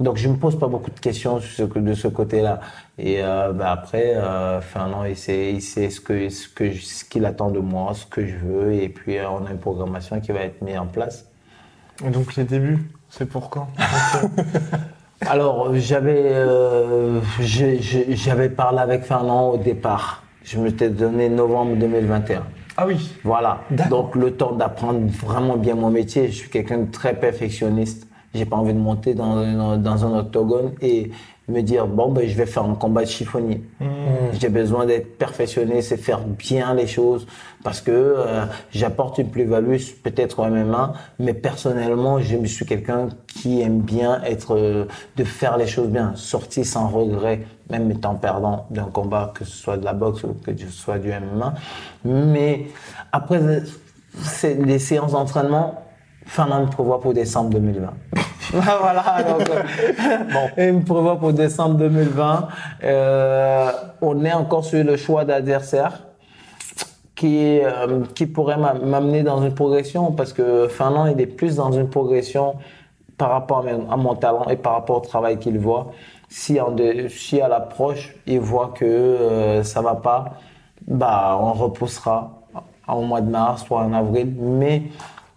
Donc 0.00 0.16
je 0.16 0.28
me 0.28 0.34
pose 0.36 0.58
pas 0.58 0.66
beaucoup 0.66 0.90
de 0.90 0.98
questions 0.98 1.36
de 1.38 1.94
ce 1.94 2.08
côté-là. 2.08 2.58
Et 2.98 3.22
euh, 3.22 3.52
bah, 3.52 3.70
après, 3.70 4.14
euh, 4.16 4.60
il 5.08 5.16
sait, 5.16 5.52
il 5.52 5.62
sait 5.62 5.90
ce 5.90 6.00
que 6.00 6.28
ce 6.28 6.48
que 6.48 6.70
je- 6.72 6.82
ce 6.82 7.04
qu'il 7.04 7.24
attend 7.24 7.50
de 7.52 7.60
moi, 7.60 7.92
ce 7.94 8.04
que 8.06 8.26
je 8.26 8.36
veux, 8.36 8.72
et 8.74 8.88
puis 8.88 9.18
euh, 9.18 9.30
on 9.30 9.46
a 9.46 9.50
une 9.52 9.58
programmation 9.58 10.20
qui 10.20 10.32
va 10.32 10.40
être 10.40 10.60
mise 10.60 10.76
en 10.78 10.86
place. 10.86 11.26
Et 12.04 12.10
donc 12.10 12.34
les 12.34 12.44
débuts, 12.44 12.90
c'est 13.10 13.26
pour 13.26 13.48
quand? 13.48 13.68
Alors, 15.28 15.68
euh, 15.68 15.74
j'avais 15.76 16.22
euh, 16.24 17.20
j'avais 17.40 18.48
parlé 18.48 18.78
avec 18.80 19.04
Fernand 19.04 19.50
au 19.50 19.56
départ. 19.56 20.22
Je 20.44 20.58
m'étais 20.58 20.90
donné 20.90 21.28
novembre 21.28 21.76
2021. 21.76 22.42
Ah 22.76 22.86
oui. 22.86 23.10
Voilà. 23.22 23.60
Donc 23.88 24.16
le 24.16 24.32
temps 24.32 24.52
d'apprendre 24.52 25.00
vraiment 25.24 25.56
bien 25.56 25.74
mon 25.74 25.90
métier. 25.90 26.28
Je 26.28 26.32
suis 26.32 26.50
quelqu'un 26.50 26.78
de 26.78 26.90
très 26.90 27.14
perfectionniste. 27.14 28.08
J'ai 28.34 28.46
pas 28.46 28.56
envie 28.56 28.72
de 28.72 28.78
monter 28.78 29.14
dans, 29.14 29.36
un- 29.36 29.76
dans 29.76 30.04
un 30.06 30.18
octogone 30.20 30.72
et 30.80 31.10
me 31.48 31.60
dire 31.60 31.86
bon 31.86 32.10
ben 32.10 32.28
je 32.28 32.34
vais 32.36 32.46
faire 32.46 32.64
un 32.64 32.74
combat 32.74 33.02
de 33.02 33.08
chiffonnier. 33.08 33.62
J'ai 34.32 34.48
besoin 34.48 34.86
d'être 34.86 35.18
perfectionniste 35.18 35.92
et 35.92 35.96
faire 35.96 36.20
bien 36.20 36.74
les 36.74 36.86
choses 36.86 37.26
parce 37.64 37.80
que 37.80 37.90
euh, 37.90 38.44
j'apporte 38.70 39.18
une 39.18 39.28
plus-value 39.28 39.76
peut-être 40.02 40.38
au 40.38 40.46
MMA, 40.46 40.94
mais 41.18 41.34
personnellement 41.34 42.20
je 42.20 42.36
me 42.36 42.46
suis 42.46 42.64
quelqu'un 42.64 43.08
qui 43.26 43.60
aime 43.60 43.80
bien 43.80 44.22
être 44.22 44.56
euh, 44.56 44.84
de 45.16 45.24
faire 45.24 45.56
les 45.56 45.66
choses 45.66 45.88
bien, 45.88 46.12
sortir 46.14 46.64
sans 46.64 46.88
regret, 46.88 47.42
même 47.70 47.90
étant 47.90 48.14
perdant 48.14 48.66
d'un 48.70 48.84
combat 48.84 49.32
que 49.34 49.44
ce 49.44 49.56
soit 49.56 49.76
de 49.76 49.84
la 49.84 49.92
boxe 49.92 50.22
ou 50.24 50.34
que 50.44 50.56
ce 50.56 50.66
soit 50.66 50.98
du 50.98 51.08
MMA. 51.08 51.54
Mais 52.04 52.66
après 53.10 53.40
c'est 54.20 54.54
les 54.54 54.78
séances 54.78 55.12
d'entraînement, 55.12 55.82
Fernand 56.26 56.62
me 56.62 56.70
prévoit 56.70 57.00
pour 57.00 57.14
décembre 57.14 57.50
2020. 57.50 58.21
Voilà, 58.52 59.22
donc, 59.22 59.48
bon, 60.32 60.50
il 60.58 60.72
me 60.74 60.84
prévoit 60.84 61.18
pour 61.18 61.32
décembre 61.32 61.76
2020. 61.76 62.48
Euh, 62.84 63.70
on 64.00 64.24
est 64.24 64.32
encore 64.32 64.64
sur 64.64 64.84
le 64.84 64.96
choix 64.96 65.24
d'adversaire 65.24 66.02
qui, 67.14 67.60
euh, 67.60 68.04
qui 68.14 68.26
pourrait 68.26 68.56
m'a- 68.56 68.74
m'amener 68.74 69.22
dans 69.22 69.42
une 69.42 69.54
progression 69.54 70.12
parce 70.12 70.32
que 70.32 70.68
Fernand, 70.68 71.06
il 71.06 71.20
est 71.20 71.26
plus 71.26 71.56
dans 71.56 71.72
une 71.72 71.88
progression 71.88 72.56
par 73.18 73.30
rapport 73.30 73.64
à, 73.90 73.96
mon 73.96 74.14
talent 74.14 74.46
et 74.48 74.56
par 74.56 74.72
rapport 74.74 74.96
au 74.98 75.00
travail 75.06 75.38
qu'il 75.38 75.58
voit. 75.58 75.92
Si, 76.28 76.60
en 76.60 76.70
de- 76.72 77.08
si 77.08 77.40
à 77.40 77.48
l'approche, 77.48 78.14
il 78.26 78.40
voit 78.40 78.72
que 78.74 78.84
euh, 78.84 79.62
ça 79.62 79.80
va 79.82 79.94
pas, 79.94 80.34
bah, 80.86 81.38
on 81.40 81.52
repoussera 81.52 82.32
au 82.88 83.02
mois 83.02 83.20
de 83.20 83.30
mars 83.30 83.64
ou 83.70 83.76
en 83.76 83.92
avril. 83.92 84.34
Mais 84.38 84.82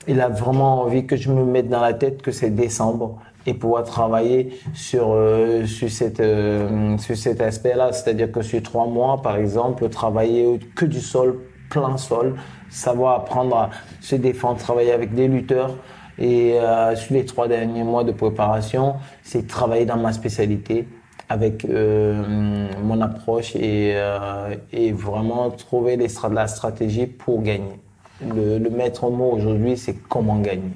il 0.08 0.22
a 0.22 0.30
vraiment 0.30 0.82
envie 0.82 1.06
que 1.06 1.16
je 1.16 1.32
me 1.32 1.44
mette 1.44 1.70
dans 1.70 1.82
la 1.82 1.94
tête 1.94 2.22
que 2.22 2.32
c'est 2.32 2.50
décembre 2.50 3.20
et 3.46 3.54
pouvoir 3.54 3.84
travailler 3.84 4.60
sur 4.74 5.12
euh, 5.12 5.66
sur 5.66 5.90
cette 5.90 6.20
euh, 6.20 6.98
sur 6.98 7.16
cet 7.16 7.42
aspect-là, 7.42 7.92
c'est-à-dire 7.94 8.32
que 8.32 8.42
sur 8.42 8.62
trois 8.64 8.88
mois, 8.88 9.22
par 9.22 9.38
exemple, 9.38 9.88
travailler 9.90 10.60
que 10.76 10.86
du 10.86 11.00
sol, 11.00 11.40
plein 11.70 11.98
sol, 11.98 12.36
savoir 12.70 13.20
apprendre 13.20 13.56
à 13.56 13.70
se 14.02 14.16
défendre, 14.16 14.60
travailler 14.60 14.92
avec 14.92 15.14
des 15.14 15.28
lutteurs. 15.28 15.72
Et 16.18 16.60
euh, 16.60 16.96
sur 16.96 17.14
les 17.14 17.26
trois 17.26 17.48
derniers 17.48 17.84
mois 17.84 18.04
de 18.04 18.12
préparation, 18.12 18.96
c'est 19.22 19.48
travailler 19.48 19.86
dans 19.86 19.98
ma 19.98 20.14
spécialité 20.14 20.88
avec 21.28 21.66
euh, 21.66 22.68
mon 22.84 23.02
approche 23.02 23.56
et, 23.56 23.94
euh, 23.96 24.56
et 24.72 24.92
vraiment 24.92 25.50
trouver 25.50 25.98
les 25.98 26.08
la 26.32 26.48
stratégie 26.48 27.08
pour 27.08 27.42
gagner. 27.42 27.80
Le, 28.22 28.58
le 28.58 28.70
maître 28.70 29.10
mot 29.10 29.32
aujourd'hui, 29.32 29.78
c'est 29.78 29.94
comment 29.94 30.40
gagner. 30.40 30.72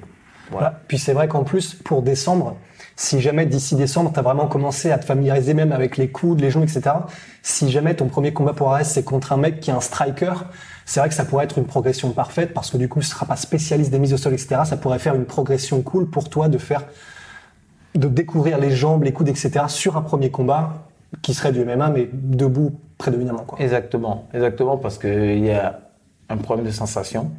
Voilà. 0.50 0.68
Voilà. 0.68 0.80
Puis 0.88 0.98
c'est 0.98 1.12
vrai 1.12 1.28
qu'en 1.28 1.44
plus, 1.44 1.74
pour 1.74 2.02
décembre, 2.02 2.56
si 2.96 3.20
jamais 3.20 3.46
d'ici 3.46 3.76
décembre, 3.76 4.12
tu 4.12 4.18
as 4.18 4.22
vraiment 4.22 4.46
commencé 4.46 4.90
à 4.90 4.98
te 4.98 5.06
familiariser 5.06 5.54
même 5.54 5.72
avec 5.72 5.96
les 5.96 6.10
coudes, 6.10 6.40
les 6.40 6.50
genoux, 6.50 6.64
etc., 6.64 6.82
si 7.42 7.70
jamais 7.70 7.94
ton 7.94 8.08
premier 8.08 8.34
combat 8.34 8.52
pour 8.52 8.74
AS, 8.74 8.84
c'est 8.84 9.04
contre 9.04 9.32
un 9.32 9.38
mec 9.38 9.60
qui 9.60 9.70
est 9.70 9.72
un 9.72 9.80
striker, 9.80 10.34
c'est 10.84 11.00
vrai 11.00 11.08
que 11.08 11.14
ça 11.14 11.24
pourrait 11.24 11.44
être 11.44 11.56
une 11.56 11.64
progression 11.64 12.10
parfaite 12.10 12.52
parce 12.52 12.70
que 12.70 12.76
du 12.76 12.88
coup, 12.88 13.00
tu 13.00 13.06
seras 13.06 13.24
pas 13.24 13.36
spécialiste 13.36 13.90
des 13.90 13.98
mises 13.98 14.12
au 14.12 14.18
sol, 14.18 14.34
etc. 14.34 14.62
Ça 14.64 14.76
pourrait 14.76 14.98
faire 14.98 15.14
une 15.14 15.24
progression 15.24 15.80
cool 15.82 16.10
pour 16.10 16.28
toi 16.28 16.48
de 16.48 16.58
faire, 16.58 16.84
de 17.94 18.08
découvrir 18.08 18.58
les 18.58 18.70
jambes, 18.70 19.04
les 19.04 19.12
coudes, 19.12 19.28
etc. 19.28 19.64
sur 19.68 19.96
un 19.96 20.02
premier 20.02 20.30
combat 20.30 20.84
qui 21.22 21.32
serait 21.32 21.52
du 21.52 21.64
MMA, 21.64 21.90
mais 21.90 22.08
debout 22.12 22.72
prédominamment, 22.98 23.44
quoi. 23.44 23.58
Exactement, 23.60 24.28
exactement, 24.34 24.76
parce 24.76 24.98
qu'il 24.98 25.44
y 25.44 25.52
a 25.52 25.80
un 26.30 26.36
problème 26.36 26.66
de 26.66 26.70
sensation 26.70 27.30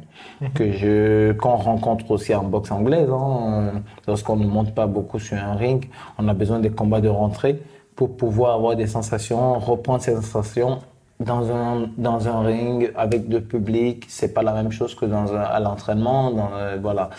que 0.54 0.70
je 0.70 1.32
qu'on 1.32 1.56
rencontre 1.56 2.10
aussi 2.10 2.34
en 2.34 2.44
boxe 2.44 2.70
anglaise. 2.70 3.08
Hein, 3.10 3.82
lorsqu'on 4.06 4.36
ne 4.36 4.46
monte 4.46 4.74
pas 4.74 4.86
beaucoup 4.86 5.18
sur 5.18 5.36
un 5.38 5.54
ring, 5.54 5.88
on 6.18 6.28
a 6.28 6.34
besoin 6.34 6.60
des 6.60 6.70
combats 6.70 7.00
de 7.00 7.08
rentrée 7.08 7.62
pour 7.96 8.16
pouvoir 8.16 8.54
avoir 8.54 8.76
des 8.76 8.86
sensations, 8.86 9.58
reprendre 9.58 10.02
ces 10.02 10.14
sensations 10.14 10.78
dans 11.20 11.50
un 11.52 11.88
dans 11.96 12.28
un 12.28 12.40
ring 12.40 12.92
avec 12.96 13.28
deux 13.28 13.40
publics, 13.40 14.04
c'est 14.08 14.34
pas 14.34 14.42
la 14.42 14.52
même 14.52 14.72
chose 14.72 14.94
que 14.94 15.06
dans 15.06 15.34
à 15.34 15.58
l'entraînement, 15.60 16.32
voilà 16.80 17.10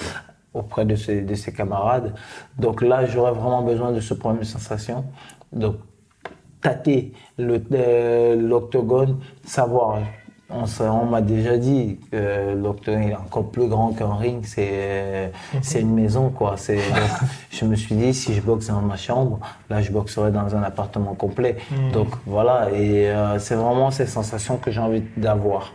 auprès 0.54 0.86
de 0.86 0.96
ses 0.96 1.22
de 1.22 1.36
ses 1.36 1.54
camarades. 1.54 2.14
Donc 2.60 2.82
là, 2.82 3.06
j'aurais 3.06 3.32
vraiment 3.32 3.62
besoin 3.64 3.92
de 3.92 4.00
ce 4.00 4.14
problème 4.14 4.42
de 4.42 4.46
sensation. 4.46 5.06
Donc 5.52 5.76
tâter 6.64 7.14
euh, 7.40 8.36
l'octogone, 8.36 9.20
savoir. 9.44 10.00
On, 10.54 11.06
m'a 11.06 11.22
déjà 11.22 11.58
dit 11.58 12.00
que 12.12 12.54
l'octogone 12.54 13.04
est 13.04 13.16
encore 13.16 13.50
plus 13.50 13.68
grand 13.68 13.94
qu'un 13.94 14.16
ring, 14.16 14.46
c'est 14.46 15.32
c'est 15.62 15.82
une 15.82 15.94
maison 15.94 16.30
quoi. 16.30 16.56
C'est 16.58 16.80
je 17.52 17.66
me 17.66 17.76
suis 17.76 17.96
dit 17.96 18.14
si 18.14 18.34
je 18.34 18.42
boxe 18.42 18.68
dans 18.68 18.82
ma 18.82 18.98
chambre, 18.98 19.40
là 19.70 19.82
je 19.82 19.92
boxerai 19.92 20.32
dans 20.32 20.56
un 20.56 20.64
appartement 20.64 21.16
complet. 21.16 21.58
Donc 21.92 22.10
voilà 22.26 22.70
et 22.72 23.10
euh, 23.10 23.40
c'est 23.40 23.56
vraiment 23.56 23.92
ces 23.92 24.06
sensations 24.06 24.58
que 24.58 24.72
j'ai 24.72 24.82
envie 24.82 25.04
d'avoir. 25.18 25.74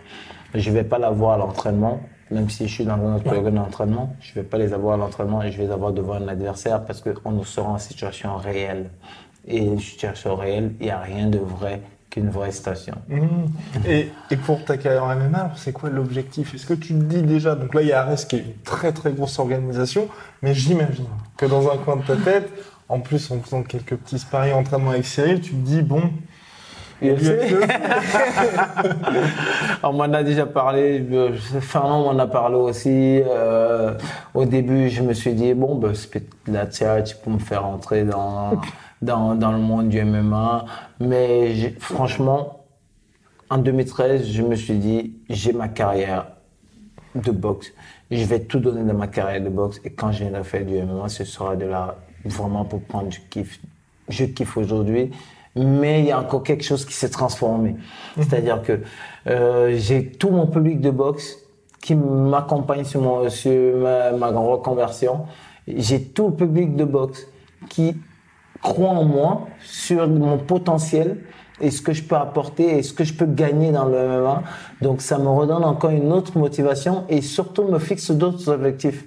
Je 0.54 0.70
vais 0.70 0.84
pas 0.84 0.98
l'avoir 0.98 1.32
à 1.32 1.38
l'entraînement, 1.38 2.00
même 2.30 2.48
si 2.48 2.68
je 2.68 2.72
suis 2.72 2.84
dans 2.84 2.94
un 2.94 3.16
octogone 3.16 3.54
d'entraînement, 3.54 4.14
je 4.20 4.34
vais 4.34 4.42
pas 4.42 4.58
les 4.58 4.72
avoir 4.72 4.94
à 4.94 4.96
l'entraînement 4.96 5.42
et 5.42 5.50
je 5.50 5.58
vais 5.58 5.64
les 5.64 5.72
avoir 5.72 5.92
devant 5.92 6.14
un 6.14 6.28
adversaire 6.28 6.84
parce 6.84 7.02
qu'on 7.02 7.42
sera 7.42 7.70
en 7.70 7.78
situation 7.78 8.36
réelle. 8.36 8.90
Et 9.46 9.58
une 9.58 9.78
situation 9.78 10.36
réelle, 10.36 10.74
il 10.78 10.86
n'y 10.86 10.90
a 10.90 10.98
rien 10.98 11.26
de 11.28 11.38
vrai 11.38 11.80
qu'une 12.10 12.30
vraie 12.30 12.52
station. 12.52 12.94
Mmh. 13.08 13.26
Et, 13.86 14.10
et 14.30 14.36
pour 14.36 14.64
ta 14.64 14.76
carrière 14.76 15.04
en 15.04 15.14
MMA, 15.14 15.52
c'est 15.56 15.72
quoi 15.72 15.90
l'objectif? 15.90 16.54
Est-ce 16.54 16.66
que 16.66 16.74
tu 16.74 16.94
te 16.94 17.02
dis 17.02 17.22
déjà, 17.22 17.54
donc 17.54 17.74
là 17.74 17.82
il 17.82 17.88
y 17.88 17.92
a 17.92 18.02
Ares 18.02 18.26
qui 18.28 18.36
est 18.36 18.40
une 18.40 18.54
très 18.64 18.92
très 18.92 19.12
grosse 19.12 19.38
organisation, 19.38 20.08
mais 20.42 20.54
j'imagine 20.54 21.06
que 21.36 21.46
dans 21.46 21.70
un 21.70 21.76
coin 21.76 21.96
de 21.96 22.02
ta 22.02 22.16
tête, 22.16 22.50
en 22.88 23.00
plus 23.00 23.30
en 23.30 23.40
faisant 23.40 23.62
quelques 23.62 23.96
petits 23.96 24.18
sparring 24.18 24.54
entraînement 24.54 24.90
avec 24.90 25.04
Cyril, 25.04 25.40
tu 25.40 25.50
te 25.50 25.56
dis 25.56 25.82
bon, 25.82 26.02
On 29.82 29.92
m'en 29.92 30.12
a 30.12 30.22
déjà 30.24 30.46
parlé, 30.46 31.06
euh, 31.12 31.32
Fernand 31.60 32.12
m'en 32.12 32.18
a 32.18 32.26
parlé 32.26 32.56
aussi. 32.56 33.22
euh, 33.24 33.94
au 34.34 34.44
début, 34.44 34.88
je 34.88 35.02
me 35.02 35.12
suis 35.12 35.32
dit, 35.34 35.54
bon, 35.54 35.76
ben, 35.76 35.94
c'est 35.94 36.24
la 36.48 36.66
tiens, 36.66 37.00
tu 37.02 37.14
peux 37.16 37.30
me 37.30 37.38
faire 37.38 37.64
entrer 37.64 38.02
dans, 38.04 38.60
dans, 39.02 39.34
dans 39.34 39.52
le 39.52 39.58
monde 39.58 39.88
du 39.88 40.02
MMA. 40.02 40.64
Mais 41.00 41.74
franchement, 41.78 42.64
en 43.50 43.58
2013, 43.58 44.26
je 44.26 44.42
me 44.42 44.54
suis 44.54 44.78
dit, 44.78 45.14
j'ai 45.28 45.52
ma 45.52 45.68
carrière 45.68 46.26
de 47.14 47.30
boxe. 47.30 47.72
Je 48.10 48.24
vais 48.24 48.40
tout 48.40 48.58
donner 48.58 48.82
de 48.84 48.92
ma 48.92 49.06
carrière 49.06 49.42
de 49.42 49.48
boxe. 49.48 49.80
Et 49.84 49.90
quand 49.90 50.12
je 50.12 50.20
viendrai 50.24 50.44
faire 50.44 50.64
du 50.64 50.74
MMA, 50.74 51.08
ce 51.08 51.24
sera 51.24 51.56
de 51.56 51.66
la, 51.66 51.96
vraiment 52.24 52.64
pour 52.64 52.82
prendre 52.82 53.08
du 53.08 53.20
kiff. 53.30 53.60
Je 54.08 54.24
kiffe 54.24 54.56
aujourd'hui, 54.56 55.10
mais 55.56 56.00
il 56.00 56.06
y 56.06 56.12
a 56.12 56.20
encore 56.20 56.42
quelque 56.42 56.64
chose 56.64 56.84
qui 56.84 56.94
s'est 56.94 57.10
transformé. 57.10 57.76
C'est-à-dire 58.16 58.62
que 58.62 58.80
euh, 59.26 59.76
j'ai 59.76 60.10
tout 60.10 60.30
mon 60.30 60.46
public 60.46 60.80
de 60.80 60.90
boxe 60.90 61.36
qui 61.80 61.94
m'accompagne 61.94 62.84
sur, 62.84 63.00
mon, 63.00 63.28
sur 63.28 63.76
ma, 63.78 64.12
ma 64.12 64.28
reconversion. 64.28 65.26
J'ai 65.66 66.02
tout 66.02 66.28
le 66.28 66.34
public 66.34 66.76
de 66.76 66.84
boxe 66.84 67.26
qui 67.68 67.94
croit 68.62 68.90
en 68.90 69.04
moi, 69.04 69.46
sur 69.64 70.08
mon 70.08 70.38
potentiel 70.38 71.18
et 71.60 71.70
ce 71.70 71.82
que 71.82 71.92
je 71.92 72.02
peux 72.04 72.16
apporter 72.16 72.78
et 72.78 72.82
ce 72.82 72.92
que 72.92 73.04
je 73.04 73.14
peux 73.14 73.26
gagner 73.26 73.72
dans 73.72 73.84
le 73.86 73.96
MMA. 74.20 74.42
Donc 74.82 75.00
ça 75.00 75.18
me 75.18 75.28
redonne 75.28 75.64
encore 75.64 75.90
une 75.90 76.12
autre 76.12 76.38
motivation 76.38 77.04
et 77.08 77.20
surtout 77.22 77.64
me 77.64 77.78
fixe 77.78 78.10
d'autres 78.10 78.48
objectifs. 78.50 79.04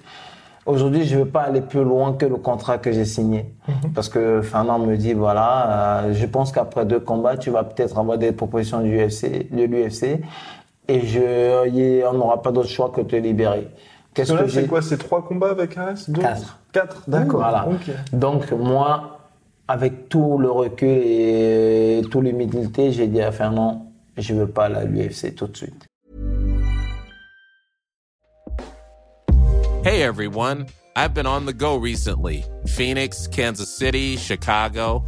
Aujourd'hui, 0.64 1.04
je 1.04 1.16
ne 1.16 1.24
veux 1.24 1.28
pas 1.28 1.40
aller 1.40 1.60
plus 1.60 1.82
loin 1.82 2.12
que 2.12 2.24
le 2.24 2.36
contrat 2.36 2.78
que 2.78 2.92
j'ai 2.92 3.04
signé. 3.04 3.52
Parce 3.96 4.08
que 4.08 4.42
Fernand 4.42 4.78
me 4.78 4.96
dit, 4.96 5.12
voilà, 5.12 6.02
euh, 6.04 6.12
je 6.14 6.24
pense 6.26 6.52
qu'après 6.52 6.86
deux 6.86 7.00
combats, 7.00 7.36
tu 7.36 7.50
vas 7.50 7.64
peut-être 7.64 7.98
avoir 7.98 8.16
des 8.16 8.30
propositions 8.30 8.80
du 8.80 8.96
UFC, 8.96 9.48
de 9.50 9.64
l'UFC 9.64 10.20
et 10.88 11.00
je, 11.06 11.68
y- 11.68 12.04
on 12.06 12.12
n'aura 12.12 12.42
pas 12.42 12.52
d'autre 12.52 12.68
choix 12.68 12.90
que 12.90 13.00
de 13.00 13.06
te 13.08 13.16
libérer. 13.16 13.68
Qu'est-ce 14.14 14.32
que 14.34 14.48
c'est 14.48 14.66
quoi? 14.66 14.82
C'est 14.82 14.98
trois 14.98 15.24
combats 15.24 15.50
avec 15.50 15.76
Deux? 16.08 16.20
Quatre. 16.20 16.58
Quatre, 16.70 17.02
d'accord. 17.08 17.40
Voilà. 17.40 17.66
Donc 18.12 18.52
moi, 18.52 19.18
avec 19.68 20.08
tout 20.08 20.38
le 20.38 20.50
recul 20.50 20.88
et 20.88 22.02
toute 22.10 22.24
l'humilité, 22.24 22.92
j'ai 22.92 23.06
dit 23.06 23.20
à 23.20 23.32
Fernand, 23.32 23.92
je 24.16 24.34
veux 24.34 24.48
pas 24.48 24.68
l'UFC 24.68 25.34
tout 25.34 25.46
de 25.46 25.56
suite. 25.56 25.86
Hey 29.84 30.02
everyone, 30.02 30.66
I've 30.94 31.12
been 31.12 31.26
on 31.26 31.44
the 31.44 31.52
go 31.52 31.76
recently 31.76 32.44
Phoenix, 32.66 33.26
Kansas 33.26 33.68
City, 33.68 34.16
Chicago. 34.16 35.02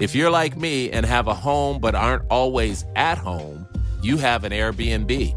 If 0.00 0.14
you're 0.14 0.30
like 0.30 0.56
me 0.56 0.90
and 0.90 1.04
have 1.04 1.28
a 1.28 1.34
home 1.34 1.80
but 1.80 1.94
aren't 1.94 2.22
always 2.30 2.86
at 2.96 3.18
home, 3.18 3.66
you 4.02 4.16
have 4.16 4.44
an 4.44 4.52
Airbnb. 4.52 5.34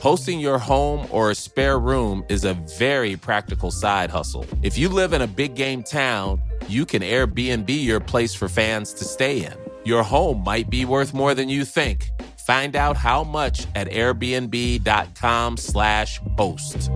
Hosting 0.00 0.38
your 0.38 0.58
home 0.58 1.06
or 1.10 1.30
a 1.30 1.34
spare 1.34 1.78
room 1.78 2.24
is 2.28 2.44
a 2.44 2.54
very 2.78 3.16
practical 3.16 3.70
side 3.70 4.10
hustle. 4.10 4.44
If 4.62 4.76
you 4.78 4.88
live 4.88 5.12
in 5.12 5.22
a 5.22 5.26
big 5.26 5.54
game 5.56 5.82
town, 5.82 6.40
you 6.68 6.86
can 6.86 7.02
Airbnb 7.02 7.68
your 7.68 8.00
place 8.00 8.34
for 8.34 8.48
fans 8.48 8.92
to 8.94 9.04
stay 9.04 9.44
in. 9.44 9.52
Your 9.84 10.02
home 10.02 10.42
might 10.42 10.68
be 10.70 10.84
worth 10.84 11.14
more 11.14 11.34
than 11.34 11.48
you 11.48 11.64
think. 11.64 12.10
Find 12.46 12.74
out 12.74 12.96
how 12.96 13.22
much 13.24 13.66
at 13.74 13.88
airbnb.com/slash 13.88 16.20
host. 16.36 16.90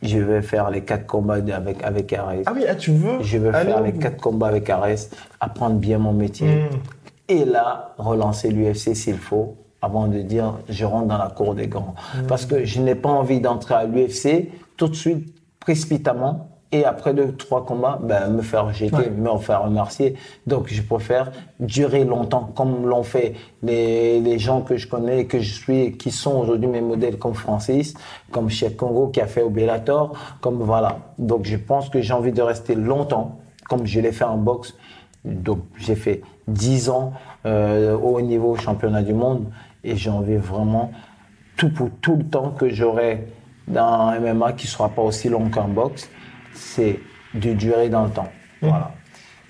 Je 0.00 0.18
vais 0.18 0.42
faire 0.42 0.70
les 0.70 0.84
quatre 0.84 1.06
combats 1.06 1.34
avec, 1.34 1.82
avec 1.82 2.12
Ares. 2.12 2.42
Ah 2.46 2.52
oui, 2.54 2.64
ah, 2.68 2.76
tu 2.76 2.92
veux 2.92 3.20
Je 3.22 3.38
vais 3.38 3.50
faire 3.52 3.82
les 3.82 3.92
quatre 3.92 4.20
combats 4.20 4.46
avec 4.48 4.68
Ares, 4.70 5.08
apprendre 5.40 5.76
bien 5.76 5.98
mon 5.98 6.12
métier. 6.12 6.64
Mm. 6.64 6.68
Et 7.30 7.44
là, 7.44 7.94
relancer 7.98 8.50
l'UFC 8.50 8.94
s'il 8.94 9.18
faut, 9.18 9.56
avant 9.82 10.08
de 10.08 10.18
dire 10.18 10.54
je 10.68 10.84
rentre 10.84 11.06
dans 11.06 11.18
la 11.18 11.28
cour 11.28 11.54
des 11.54 11.68
grands. 11.68 11.94
Parce 12.26 12.46
que 12.46 12.64
je 12.64 12.80
n'ai 12.80 12.94
pas 12.94 13.10
envie 13.10 13.40
d'entrer 13.40 13.74
à 13.74 13.84
l'UFC 13.84 14.48
tout 14.76 14.88
de 14.88 14.94
suite, 14.94 15.34
précipitamment, 15.60 16.48
et 16.70 16.84
après 16.84 17.14
deux, 17.14 17.32
trois 17.32 17.64
combats, 17.64 17.98
ben, 18.02 18.28
me 18.28 18.42
faire 18.42 18.66
rejeter, 18.66 19.10
me 19.10 19.38
faire 19.38 19.62
remercier. 19.62 20.16
Donc, 20.46 20.68
je 20.68 20.82
préfère 20.82 21.32
durer 21.60 22.04
longtemps, 22.04 22.50
comme 22.54 22.86
l'ont 22.86 23.02
fait 23.02 23.34
les, 23.62 24.20
les 24.20 24.38
gens 24.38 24.60
que 24.60 24.76
je 24.76 24.86
connais 24.86 25.24
que 25.24 25.40
je 25.40 25.54
suis, 25.54 25.96
qui 25.96 26.10
sont 26.10 26.36
aujourd'hui 26.36 26.68
mes 26.68 26.82
modèles, 26.82 27.18
comme 27.18 27.34
Francis, 27.34 27.94
comme 28.30 28.50
Cheikh 28.50 28.76
Congo 28.76 29.08
qui 29.08 29.20
a 29.22 29.26
fait 29.26 29.40
au 29.40 29.48
Bellator, 29.48 30.12
comme 30.42 30.62
voilà. 30.62 30.98
Donc, 31.18 31.46
je 31.46 31.56
pense 31.56 31.88
que 31.88 32.02
j'ai 32.02 32.12
envie 32.12 32.32
de 32.32 32.42
rester 32.42 32.74
longtemps, 32.74 33.38
comme 33.66 33.86
je 33.86 34.00
l'ai 34.00 34.12
fait 34.12 34.24
en 34.24 34.36
boxe. 34.36 34.74
Donc, 35.24 35.60
j'ai 35.78 35.96
fait 35.96 36.20
10 36.48 36.90
ans 36.90 37.12
euh, 37.46 37.96
au 37.96 38.20
niveau 38.20 38.56
championnat 38.56 39.02
du 39.02 39.14
monde 39.14 39.46
et 39.84 39.96
j'ai 39.96 40.10
envie 40.10 40.36
vraiment 40.36 40.92
tout 41.56 41.70
pour 41.70 41.90
tout 42.00 42.16
le 42.16 42.24
temps 42.24 42.50
que 42.50 42.68
j'aurai 42.70 43.26
dans 43.66 44.08
un 44.08 44.20
MMA 44.20 44.52
qui 44.52 44.66
sera 44.66 44.88
pas 44.88 45.02
aussi 45.02 45.28
long 45.28 45.50
qu'en 45.50 45.68
boxe, 45.68 46.08
c'est 46.54 47.00
de 47.34 47.52
durer 47.52 47.88
dans 47.88 48.04
le 48.04 48.10
temps. 48.10 48.28
Voilà. 48.62 48.92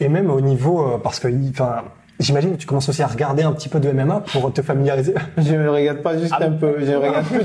Et 0.00 0.08
même 0.08 0.30
au 0.30 0.40
niveau, 0.40 0.86
euh, 0.86 0.98
parce 0.98 1.18
que, 1.20 1.28
enfin, 1.50 1.84
j'imagine 2.18 2.52
que 2.52 2.56
tu 2.56 2.66
commences 2.66 2.88
aussi 2.88 3.02
à 3.02 3.06
regarder 3.06 3.42
un 3.42 3.52
petit 3.52 3.68
peu 3.68 3.80
de 3.80 3.90
MMA 3.90 4.20
pour 4.32 4.52
te 4.52 4.62
familiariser. 4.62 5.14
Je 5.38 5.54
ne 5.54 5.68
regarde 5.68 6.02
pas 6.02 6.18
juste 6.18 6.34
un 6.38 6.52
peu, 6.52 6.84
je 6.84 6.92
regarde 6.92 7.26
plus. 7.26 7.42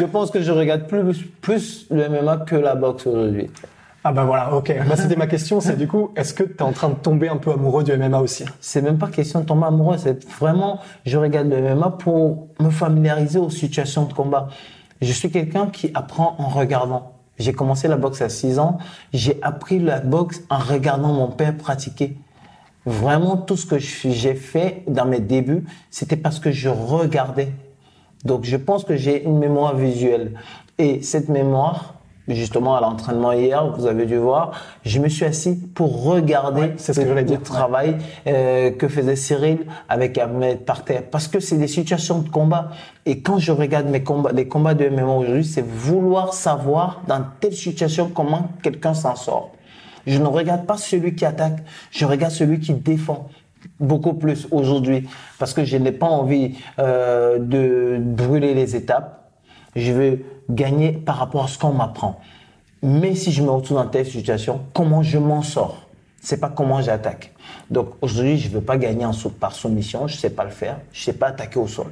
Je 0.00 0.04
pense 0.04 0.30
que 0.30 0.40
je 0.40 0.52
regarde 0.52 0.86
plus, 0.86 1.24
plus 1.40 1.86
le 1.90 2.08
MMA 2.08 2.38
que 2.38 2.56
la 2.56 2.74
boxe 2.74 3.06
aujourd'hui. 3.06 3.50
Ah 4.08 4.12
bah 4.12 4.24
voilà, 4.24 4.54
ok. 4.54 4.72
Bah, 4.88 4.94
c'était 4.94 5.16
ma 5.16 5.26
question, 5.26 5.60
c'est 5.60 5.76
du 5.76 5.88
coup, 5.88 6.12
est-ce 6.14 6.32
que 6.32 6.44
tu 6.44 6.54
es 6.58 6.62
en 6.62 6.70
train 6.70 6.90
de 6.90 6.94
tomber 6.94 7.28
un 7.28 7.38
peu 7.38 7.50
amoureux 7.50 7.82
du 7.82 7.90
MMA 7.96 8.20
aussi 8.20 8.44
C'est 8.60 8.80
même 8.80 8.98
pas 8.98 9.08
question 9.08 9.40
de 9.40 9.46
tomber 9.46 9.66
amoureux, 9.66 9.98
c'est 9.98 10.24
vraiment, 10.38 10.78
je 11.04 11.18
regarde 11.18 11.48
le 11.48 11.74
MMA 11.74 11.90
pour 11.98 12.46
me 12.60 12.70
familiariser 12.70 13.40
aux 13.40 13.50
situations 13.50 14.04
de 14.04 14.12
combat. 14.12 14.46
Je 15.02 15.10
suis 15.10 15.28
quelqu'un 15.32 15.66
qui 15.66 15.90
apprend 15.92 16.36
en 16.38 16.46
regardant. 16.46 17.14
J'ai 17.40 17.52
commencé 17.52 17.88
la 17.88 17.96
boxe 17.96 18.22
à 18.22 18.28
6 18.28 18.60
ans, 18.60 18.78
j'ai 19.12 19.40
appris 19.42 19.80
la 19.80 19.98
boxe 19.98 20.40
en 20.50 20.58
regardant 20.58 21.12
mon 21.12 21.26
père 21.26 21.56
pratiquer. 21.56 22.16
Vraiment, 22.84 23.36
tout 23.36 23.56
ce 23.56 23.66
que 23.66 23.80
j'ai 23.80 24.34
fait 24.36 24.84
dans 24.86 25.06
mes 25.06 25.18
débuts, 25.18 25.64
c'était 25.90 26.16
parce 26.16 26.38
que 26.38 26.52
je 26.52 26.68
regardais. 26.68 27.50
Donc, 28.24 28.44
je 28.44 28.56
pense 28.56 28.84
que 28.84 28.94
j'ai 28.94 29.24
une 29.24 29.40
mémoire 29.40 29.74
visuelle. 29.74 30.34
Et 30.78 31.02
cette 31.02 31.28
mémoire, 31.28 31.95
justement, 32.34 32.76
à 32.76 32.80
l'entraînement 32.80 33.32
hier, 33.32 33.66
vous 33.76 33.86
avez 33.86 34.06
dû 34.06 34.16
voir, 34.16 34.52
je 34.84 34.98
me 34.98 35.08
suis 35.08 35.24
assis 35.24 35.54
pour 35.74 36.04
regarder 36.04 36.60
Ouais, 36.62 36.74
ce 36.78 36.92
que 36.92 37.00
le- 37.00 37.06
j'allais 37.08 37.20
le 37.22 37.26
dire. 37.28 37.42
travail 37.42 37.96
euh, 38.26 38.70
que 38.72 38.88
faisait 38.88 39.16
Cyril 39.16 39.66
avec 39.88 40.18
Ahmed 40.18 40.64
par 40.64 40.84
terre. 40.84 41.02
Parce 41.10 41.28
que 41.28 41.38
c'est 41.40 41.56
des 41.58 41.68
situations 41.68 42.18
de 42.18 42.28
combat. 42.28 42.70
Et 43.04 43.20
quand 43.20 43.38
je 43.38 43.52
regarde 43.52 43.86
mes 43.86 44.02
combats, 44.02 44.32
les 44.32 44.48
combats 44.48 44.74
de 44.74 44.88
MMA 44.88 45.04
aujourd'hui, 45.06 45.44
c'est 45.44 45.64
vouloir 45.64 46.34
savoir 46.34 47.02
dans 47.06 47.22
telle 47.40 47.54
situation 47.54 48.10
comment 48.12 48.48
quelqu'un 48.62 48.94
s'en 48.94 49.14
sort. 49.14 49.50
Je 50.06 50.18
ne 50.18 50.26
regarde 50.26 50.66
pas 50.66 50.76
celui 50.76 51.14
qui 51.14 51.24
attaque, 51.24 51.58
je 51.90 52.04
regarde 52.04 52.32
celui 52.32 52.60
qui 52.60 52.72
défend 52.74 53.28
beaucoup 53.80 54.14
plus 54.14 54.46
aujourd'hui 54.52 55.08
parce 55.40 55.52
que 55.52 55.64
je 55.64 55.76
n'ai 55.76 55.90
pas 55.90 56.06
envie 56.06 56.54
euh, 56.78 57.38
de 57.40 57.98
brûler 58.00 58.54
les 58.54 58.76
étapes. 58.76 59.25
Je 59.76 59.92
veux 59.92 60.24
gagner 60.50 60.92
par 60.92 61.16
rapport 61.16 61.44
à 61.44 61.48
ce 61.48 61.58
qu'on 61.58 61.72
m'apprend. 61.72 62.20
Mais 62.82 63.14
si 63.14 63.30
je 63.30 63.42
me 63.42 63.50
retrouve 63.50 63.76
dans 63.76 63.86
telle 63.86 64.06
situation, 64.06 64.60
comment 64.72 65.02
je 65.02 65.18
m'en 65.18 65.42
sors? 65.42 65.86
C'est 66.20 66.40
pas 66.40 66.48
comment 66.48 66.82
j'attaque. 66.82 67.32
Donc 67.70 67.90
aujourd'hui, 68.00 68.38
je 68.38 68.48
veux 68.48 68.60
pas 68.60 68.78
gagner 68.78 69.04
en 69.04 69.12
par 69.38 69.52
soumission, 69.52 70.08
je 70.08 70.16
sais 70.16 70.30
pas 70.30 70.44
le 70.44 70.50
faire, 70.50 70.80
je 70.92 71.04
sais 71.04 71.12
pas 71.12 71.28
attaquer 71.28 71.58
au 71.58 71.68
sol. 71.68 71.86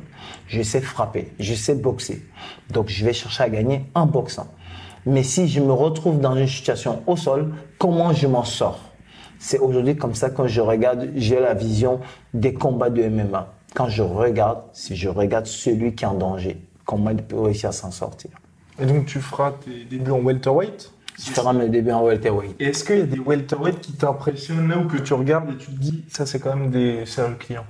Je 0.48 0.62
sais 0.62 0.80
frapper, 0.80 1.32
je 1.38 1.54
sais 1.54 1.74
boxer. 1.74 2.26
Donc 2.70 2.88
je 2.88 3.04
vais 3.04 3.12
chercher 3.12 3.44
à 3.44 3.48
gagner 3.48 3.84
en 3.94 4.06
boxant. 4.06 4.48
Mais 5.06 5.22
si 5.22 5.46
je 5.46 5.60
me 5.60 5.72
retrouve 5.72 6.20
dans 6.20 6.34
une 6.34 6.48
situation 6.48 7.02
au 7.06 7.16
sol, 7.16 7.52
comment 7.78 8.12
je 8.12 8.26
m'en 8.26 8.44
sors? 8.44 8.80
C'est 9.38 9.58
aujourd'hui 9.58 9.96
comme 9.96 10.14
ça 10.14 10.30
quand 10.30 10.46
je 10.46 10.60
regarde, 10.60 11.10
j'ai 11.16 11.38
la 11.38 11.54
vision 11.54 12.00
des 12.32 12.54
combats 12.54 12.90
de 12.90 13.06
MMA. 13.06 13.52
Quand 13.74 13.88
je 13.88 14.02
regarde, 14.02 14.62
si 14.72 14.96
je 14.96 15.08
regarde 15.08 15.46
celui 15.46 15.94
qui 15.94 16.04
est 16.04 16.08
en 16.08 16.14
danger, 16.14 16.60
comment 16.84 17.10
il 17.10 17.22
peut 17.22 17.40
réussir 17.40 17.70
à 17.70 17.72
s'en 17.72 17.90
sortir. 17.90 18.30
Et 18.78 18.86
donc 18.86 19.06
tu 19.06 19.20
feras 19.20 19.52
tes 19.64 19.84
débuts 19.84 20.10
en 20.10 20.20
welterweight? 20.20 20.90
Je 21.16 21.30
ferai 21.30 21.54
mes 21.54 21.68
débuts 21.68 21.92
en 21.92 22.02
welterweight. 22.04 22.56
Et 22.60 22.66
est-ce 22.66 22.82
qu'il 22.84 22.98
y 22.98 23.02
a 23.02 23.06
des 23.06 23.20
welterweight 23.20 23.80
qui 23.80 23.92
t'impressionnent 23.92 24.68
là 24.68 24.78
ou 24.78 24.88
que 24.88 24.96
tu 24.98 25.14
regardes 25.14 25.50
et 25.50 25.56
tu 25.56 25.66
te 25.66 25.78
dis 25.78 26.04
ça 26.08 26.26
c'est 26.26 26.40
quand 26.40 26.56
même 26.56 26.70
des 26.70 27.06
sérieux 27.06 27.36
clients 27.38 27.66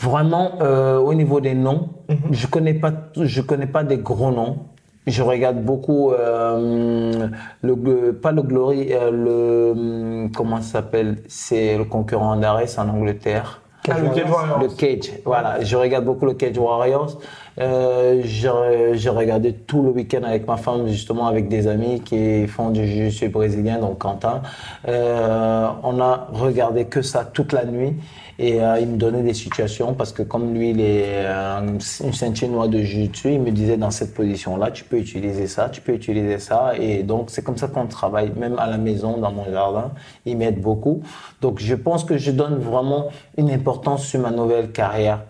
Vraiment, 0.00 0.52
euh, 0.62 0.96
au 0.98 1.12
niveau 1.12 1.40
des 1.40 1.54
noms, 1.54 1.90
Mhm. 2.08 2.16
je 2.32 2.46
connais 2.46 2.74
pas, 2.74 2.92
je 3.16 3.40
connais 3.42 3.66
pas 3.66 3.84
des 3.84 3.98
gros 3.98 4.30
noms. 4.30 4.58
Je 5.06 5.22
regarde 5.22 5.60
beaucoup 5.62 6.12
euh, 6.12 7.26
le 7.62 8.12
pas 8.12 8.30
le 8.32 8.42
Glory, 8.42 8.92
euh, 8.92 9.10
le 9.10 10.28
comment 10.34 10.58
ça 10.62 10.74
s'appelle? 10.74 11.18
C'est 11.28 11.76
le 11.76 11.84
concurrent 11.84 12.36
d'Ares 12.36 12.78
en 12.78 12.88
Angleterre. 12.88 13.60
Ah, 13.90 13.98
le 13.98 14.10
Cage 14.10 14.30
Warriors. 14.30 14.60
Le 14.60 14.68
Cage, 14.68 15.10
voilà. 15.24 15.60
Je 15.64 15.76
regarde 15.76 16.04
beaucoup 16.04 16.24
le 16.26 16.34
Cage 16.34 16.56
Warriors. 16.56 17.18
Euh, 17.58 18.22
je 18.24 19.08
regardais 19.08 19.52
tout 19.52 19.82
le 19.82 19.90
week-end 19.90 20.22
avec 20.22 20.46
ma 20.46 20.56
femme, 20.56 20.88
justement 20.88 21.26
avec 21.26 21.48
des 21.48 21.66
amis 21.66 22.00
qui 22.00 22.46
font 22.46 22.70
du 22.70 22.86
jiu-jitsu 22.86 23.28
brésilien, 23.28 23.78
donc 23.78 23.98
Quentin. 23.98 24.42
Euh, 24.88 25.68
on 25.82 26.00
a 26.00 26.28
regardé 26.32 26.86
que 26.86 27.02
ça 27.02 27.24
toute 27.24 27.52
la 27.52 27.64
nuit 27.64 27.94
et 28.38 28.62
euh, 28.62 28.78
il 28.80 28.88
me 28.88 28.96
donnait 28.96 29.22
des 29.22 29.34
situations 29.34 29.94
parce 29.94 30.12
que 30.12 30.22
comme 30.22 30.54
lui, 30.54 30.70
il 30.70 30.80
est 30.80 31.04
euh, 31.06 31.60
une 31.60 32.12
ceinture 32.12 32.48
noire 32.48 32.68
de 32.68 32.78
jiu-jitsu, 32.78 33.32
il 33.34 33.40
me 33.40 33.50
disait 33.50 33.76
dans 33.76 33.90
cette 33.90 34.14
position-là, 34.14 34.70
tu 34.70 34.84
peux 34.84 34.98
utiliser 34.98 35.46
ça, 35.46 35.68
tu 35.68 35.80
peux 35.80 35.92
utiliser 35.92 36.38
ça. 36.38 36.72
Et 36.78 37.02
donc, 37.02 37.30
c'est 37.30 37.42
comme 37.42 37.58
ça 37.58 37.68
qu'on 37.68 37.86
travaille, 37.86 38.32
même 38.36 38.58
à 38.58 38.68
la 38.68 38.78
maison, 38.78 39.18
dans 39.18 39.30
mon 39.30 39.44
jardin. 39.50 39.92
Il 40.24 40.38
m'aide 40.38 40.60
beaucoup. 40.60 41.02
Donc, 41.40 41.58
je 41.60 41.74
pense 41.74 42.04
que 42.04 42.16
je 42.16 42.30
donne 42.30 42.56
vraiment 42.58 43.08
une 43.36 43.50
importance 43.50 44.06
sur 44.06 44.20
ma 44.20 44.30
nouvelle 44.30 44.72
carrière 44.72 45.20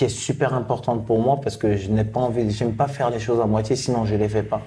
qui 0.00 0.06
est 0.06 0.08
super 0.28 0.54
importante 0.54 1.04
pour 1.04 1.18
moi 1.20 1.38
parce 1.42 1.58
que 1.58 1.76
je 1.76 1.90
n'ai 1.90 2.04
pas 2.04 2.20
envie, 2.20 2.50
j'aime 2.50 2.72
pas 2.72 2.88
faire 2.88 3.10
les 3.10 3.18
choses 3.18 3.38
à 3.38 3.44
moitié, 3.44 3.76
sinon 3.76 4.06
je 4.06 4.14
les 4.14 4.30
fais 4.30 4.42
pas. 4.42 4.62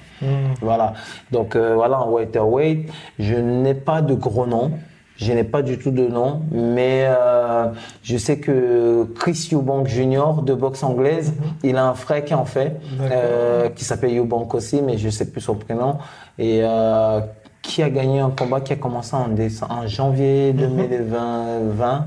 Voilà. 0.61 0.93
Donc 1.31 1.55
euh, 1.55 1.73
voilà, 1.73 2.01
en 2.01 2.11
welterweight, 2.11 2.87
je 3.17 3.33
n'ai 3.33 3.73
pas 3.73 4.03
de 4.03 4.13
gros 4.13 4.45
noms. 4.45 4.69
Je 5.15 5.31
n'ai 5.33 5.43
pas 5.43 5.63
du 5.63 5.77
tout 5.79 5.89
de 5.91 6.05
nom, 6.07 6.41
mais 6.51 7.05
euh, 7.07 7.65
je 8.03 8.15
sais 8.17 8.37
que 8.39 9.07
Chris 9.15 9.49
Eubank 9.53 9.87
Jr. 9.87 10.41
de 10.43 10.53
boxe 10.53 10.83
anglaise, 10.83 11.33
il 11.63 11.77
a 11.77 11.85
un 11.87 11.93
frère 11.95 12.23
qui 12.25 12.33
en 12.35 12.45
fait, 12.45 12.79
euh, 13.01 13.69
qui 13.69 13.85
s'appelle 13.85 14.15
Eubank 14.17 14.53
aussi, 14.53 14.81
mais 14.83 14.97
je 14.99 15.09
sais 15.09 15.31
plus 15.31 15.41
son 15.41 15.55
prénom, 15.55 15.97
et 16.37 16.59
euh, 16.63 17.21
qui 17.63 17.81
a 17.81 17.89
gagné 17.89 18.19
un 18.19 18.29
combat 18.31 18.61
qui 18.61 18.73
a 18.73 18.75
commencé 18.75 19.15
en, 19.15 19.29
déce- 19.29 19.63
en 19.67 19.87
janvier 19.87 20.51
2020. 20.53 22.05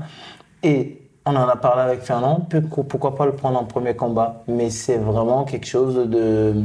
Et 0.63 1.01
on 1.27 1.35
en 1.35 1.47
a 1.47 1.57
parlé 1.57 1.81
avec 1.81 2.01
Fernand, 2.01 2.47
pourquoi 2.89 3.15
pas 3.15 3.25
le 3.25 3.33
prendre 3.33 3.59
en 3.59 3.65
premier 3.65 3.95
combat, 3.95 4.43
mais 4.47 4.69
c'est 4.69 4.97
vraiment 4.97 5.43
quelque 5.43 5.67
chose 5.67 5.95
de, 6.09 6.63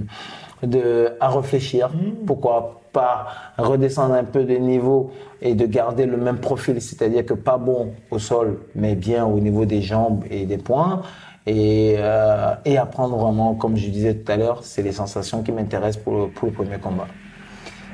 de 0.63 1.17
à 1.21 1.31
réfléchir. 1.31 1.91
Pourquoi 2.27 2.81
pas 2.93 3.27
redescendre 3.59 4.15
un 4.15 4.25
peu 4.25 4.45
de 4.45 4.55
niveau 4.55 5.11
et 5.41 5.55
de 5.55 5.67
garder 5.67 6.07
le 6.07 6.17
même 6.17 6.39
profil, 6.39 6.81
c'est-à-dire 6.81 7.27
que 7.27 7.35
pas 7.35 7.59
bon 7.59 7.93
au 8.11 8.19
sol, 8.19 8.61
mais 8.77 8.95
bien 8.95 9.27
au 9.27 9.41
niveau 9.41 9.65
des 9.65 9.83
jambes 9.83 10.25
et 10.31 10.47
des 10.47 10.59
poings. 10.59 11.03
Et, 11.45 11.97
euh, 11.99 12.55
et 12.65 12.79
apprendre 12.79 13.17
vraiment, 13.17 13.55
comme 13.55 13.77
je 13.77 13.89
disais 13.89 14.15
tout 14.15 14.31
à 14.31 14.37
l'heure, 14.37 14.61
c'est 14.63 14.83
les 14.83 14.93
sensations 14.93 15.43
qui 15.43 15.51
m'intéressent 15.51 16.05
pour 16.05 16.47
le 16.47 16.53
premier 16.53 16.79
combat. 16.79 17.09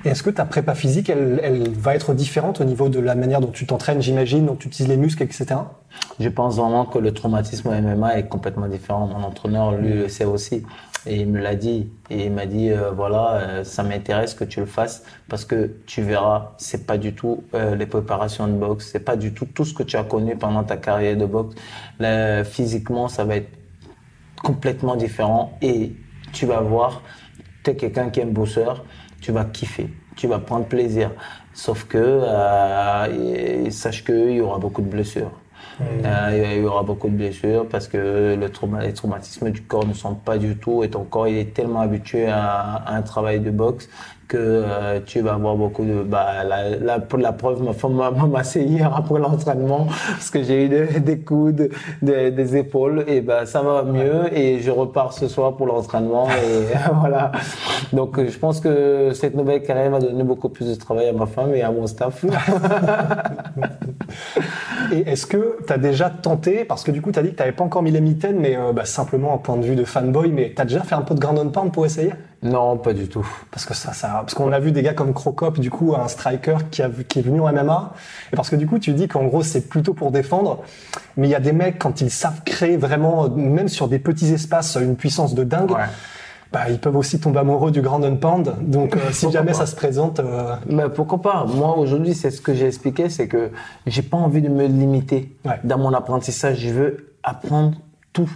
Est-ce 0.05 0.23
que 0.23 0.31
ta 0.31 0.45
prépa 0.45 0.75
physique, 0.75 1.11
elle, 1.11 1.71
va 1.71 1.95
être 1.95 2.15
différente 2.15 2.61
au 2.61 2.65
niveau 2.65 2.89
de 2.89 3.01
la 3.01 3.15
manière 3.15 3.41
dont 3.41 3.51
tu 3.51 3.67
t'entraînes, 3.67 4.01
j'imagine, 4.01 4.47
dont 4.47 4.55
tu 4.55 4.69
utilises 4.69 4.89
les 4.89 4.97
muscles, 4.97 5.23
etc. 5.23 5.47
Je 6.21 6.29
pense 6.29 6.57
vraiment 6.57 6.85
que 6.85 6.99
le 6.99 7.13
traumatisme 7.13 7.69
au 7.69 7.73
MMA 7.73 8.19
est 8.19 8.29
complètement 8.29 8.69
différent. 8.69 9.07
Mon 9.07 9.25
entraîneur, 9.25 9.73
lui, 9.73 9.95
le 9.95 10.09
sait 10.09 10.25
aussi. 10.25 10.63
Et 11.07 11.17
il 11.17 11.29
me 11.29 11.41
l'a 11.41 11.55
dit. 11.55 11.91
Et 12.11 12.27
il 12.27 12.33
m'a 12.33 12.47
dit, 12.47 12.71
euh, 12.71 12.91
voilà, 12.91 13.35
euh, 13.35 13.65
ça 13.65 13.83
m'intéresse 13.83 14.35
que 14.35 14.45
tu 14.45 14.61
le 14.61 14.67
fasses 14.67 15.03
parce 15.29 15.45
que 15.45 15.77
tu 15.87 16.03
verras, 16.03 16.53
c'est 16.59 16.87
pas 16.87 16.99
du 16.99 17.15
tout 17.15 17.45
euh, 17.55 17.75
les 17.75 17.87
préparations 17.87 18.47
de 18.47 18.53
boxe, 18.53 18.91
c'est 18.93 19.01
pas 19.01 19.17
du 19.17 19.33
tout 19.33 19.47
tout 19.47 19.65
ce 19.65 19.75
que 19.75 19.83
tu 19.83 19.97
as 19.97 20.05
connu 20.05 20.37
pendant 20.37 20.65
ta 20.65 20.77
carrière 20.77 21.17
de 21.17 21.27
boxe. 21.27 21.57
Physiquement, 22.51 23.09
ça 23.09 23.25
va 23.25 23.37
être 23.37 23.51
complètement 24.43 24.97
différent 24.97 25.59
et 25.63 25.93
tu 26.33 26.47
vas 26.47 26.61
voir, 26.61 27.03
tu 27.65 27.71
es 27.71 27.77
quelqu'un 27.77 28.11
qui 28.11 28.21
aime 28.21 28.33
tu 29.20 29.33
vas 29.33 29.44
kiffer, 29.44 29.88
tu 30.16 30.26
vas 30.26 30.38
prendre 30.38 30.66
plaisir. 30.66 31.11
Sauf 31.54 31.85
que, 31.85 31.98
euh, 31.98 33.70
sache 33.70 34.04
qu'il 34.04 34.33
y 34.33 34.40
aura 34.40 34.59
beaucoup 34.59 34.83
de 34.83 34.88
blessures. 34.88 35.33
Euh, 35.81 36.54
il 36.57 36.62
y 36.62 36.66
aura 36.66 36.83
beaucoup 36.83 37.09
de 37.09 37.14
blessures 37.16 37.68
parce 37.68 37.87
que 37.87 38.37
le 38.38 38.48
trauma, 38.50 38.83
les 38.83 38.92
traumatismes 38.92 39.50
du 39.50 39.62
corps 39.62 39.87
ne 39.87 39.92
sont 39.92 40.14
pas 40.16 40.37
du 40.37 40.57
tout 40.57 40.83
et 40.83 40.90
ton 40.90 41.04
corps 41.04 41.28
il 41.28 41.37
est 41.38 41.54
tellement 41.54 41.81
habitué 41.81 42.26
à, 42.26 42.74
à 42.74 42.96
un 42.96 43.02
travail 43.02 43.38
de 43.38 43.50
boxe 43.50 43.88
que 44.29 44.37
euh, 44.38 45.01
tu 45.05 45.21
vas 45.21 45.35
avoir 45.35 45.57
beaucoup 45.57 45.85
de 45.85 46.03
bah 46.03 46.45
la, 46.45 46.77
la, 46.77 46.99
pour 47.01 47.19
la 47.19 47.33
preuve 47.33 47.62
ma 47.62 47.73
femme 47.73 47.95
m'a 47.95 48.11
m'a 48.19 48.27
massé 48.27 48.62
hier 48.62 48.95
après 48.95 49.19
l'entraînement 49.19 49.87
parce 50.11 50.31
que 50.31 50.43
j'ai 50.43 50.67
eu 50.67 50.69
des, 50.69 51.01
des 51.01 51.19
coudes 51.21 51.71
des, 52.03 52.31
des 52.31 52.57
épaules 52.57 53.05
et 53.09 53.23
bah 53.23 53.47
ça 53.47 53.62
va 53.62 53.83
mieux 53.83 54.33
et 54.33 54.61
je 54.61 54.71
repars 54.71 55.12
ce 55.14 55.29
soir 55.29 55.57
pour 55.57 55.67
l'entraînement 55.67 56.29
et 56.29 56.77
voilà. 57.01 57.33
Donc 57.93 58.19
euh, 58.19 58.29
je 58.29 58.38
pense 58.38 58.61
que 58.61 59.12
cette 59.14 59.35
nouvelle 59.35 59.62
carrière 59.62 59.91
va 59.91 59.99
donner 59.99 60.25
beaucoup 60.25 60.51
plus 60.51 60.69
de 60.69 60.75
travail 60.75 61.09
à 61.09 61.12
ma 61.12 61.27
femme 61.27 61.55
et 61.55 61.62
à 61.62 61.71
mon 61.71 61.87
staff. 61.87 62.25
Et 64.93 65.01
est-ce 65.11 65.27
que 65.27 65.59
tu 65.67 65.73
as 65.73 65.79
déjà 65.79 66.09
tenté, 66.11 66.64
parce 66.64 66.83
que 66.83 66.91
du 66.91 67.03
coup, 67.03 67.12
tu 67.12 67.19
as 67.19 67.23
dit 67.23 67.31
que 67.31 67.37
tu 67.37 67.43
n'avais 67.43 67.53
pas 67.53 67.64
encore 67.64 67.83
mis 67.83 67.91
les 67.91 68.01
mitaines, 68.01 68.38
mais 68.41 68.57
euh, 68.57 68.73
bah, 68.73 68.85
simplement 68.85 69.35
un 69.35 69.38
point 69.38 69.57
de 69.57 69.64
vue 69.64 69.77
de 69.77 69.85
fanboy, 69.85 70.31
mais 70.33 70.53
tu 70.55 70.62
as 70.62 70.64
déjà 70.64 70.83
fait 70.83 70.95
un 70.95 71.03
peu 71.03 71.14
de 71.14 71.21
ground 71.21 71.38
and 71.38 71.51
pound 71.51 71.73
pour 71.73 71.85
essayer? 71.85 72.12
Non 72.42 72.77
pas 72.77 72.92
du 72.92 73.09
tout 73.09 73.27
Parce 73.51 73.66
que 73.66 73.74
ça, 73.74 73.92
ça, 73.92 74.09
parce 74.20 74.35
qu'on 74.35 74.53
a 74.53 74.61
vu 74.61 74.70
des 74.70 74.83
gars 74.83 74.94
comme 74.94 75.12
Crocop, 75.12 75.59
du 75.59 75.70
coup, 75.70 75.94
un 75.96 76.07
striker 76.07 76.57
qui, 76.70 76.83
a, 76.83 76.88
vu- 76.88 77.05
qui 77.05 77.18
est 77.18 77.22
venu 77.22 77.40
en 77.40 77.53
MMA. 77.53 77.94
Et 78.33 78.37
parce 78.37 78.48
que 78.48 78.57
du 78.57 78.66
coup, 78.66 78.79
tu 78.79 78.92
dis 78.92 79.09
qu'en 79.09 79.24
gros, 79.24 79.42
c'est 79.42 79.68
plutôt 79.68 79.92
pour 79.94 80.11
défendre. 80.12 80.62
Mais 81.16 81.27
il 81.27 81.31
y 81.31 81.35
a 81.35 81.40
des 81.40 81.53
mecs, 81.53 81.79
quand 81.81 82.01
ils 82.01 82.11
savent 82.11 82.42
créer 82.44 82.77
vraiment, 82.77 83.29
même 83.29 83.68
sur 83.68 83.88
des 83.88 83.98
petits 83.98 84.33
espaces, 84.33 84.77
une 84.81 84.94
puissance 84.94 85.35
de 85.35 85.42
dingue, 85.42 85.72
Ouais. 85.72 85.87
bah, 86.53 86.70
ils 86.70 86.79
peuvent 86.79 86.96
aussi 86.96 87.18
tomber 87.18 87.40
amoureux 87.40 87.72
du 87.72 87.83
ground 87.83 88.05
and 88.05 88.16
pound. 88.18 88.55
Donc, 88.61 88.94
euh, 88.96 89.01
si 89.11 89.31
jamais 89.33 89.51
pas 89.53 89.59
ça 89.59 89.66
se 89.66 89.74
présente, 89.74 90.20
euh, 90.20 90.55
Mais 90.68 90.88
pourquoi 90.88 91.20
pas? 91.20 91.44
Moi 91.44 91.77
aujourd'hui, 91.77 92.14
c'est 92.14 92.31
ce 92.31 92.40
que 92.40 92.55
j'ai 92.55 92.66
expliqué, 92.68 93.09
c'est 93.11 93.27
que 93.27 93.51
j'ai 93.87 94.03
pas 94.03 94.16
envie 94.16 94.42
de 94.42 94.48
me 94.48 94.66
limiter 94.66 95.37
Ouais. 95.44 95.59
dans 95.64 95.79
mon 95.79 95.92
apprentissage. 95.92 96.59
Je 96.61 96.70
veux 96.70 97.12
apprendre 97.24 97.79
tout. 98.12 98.31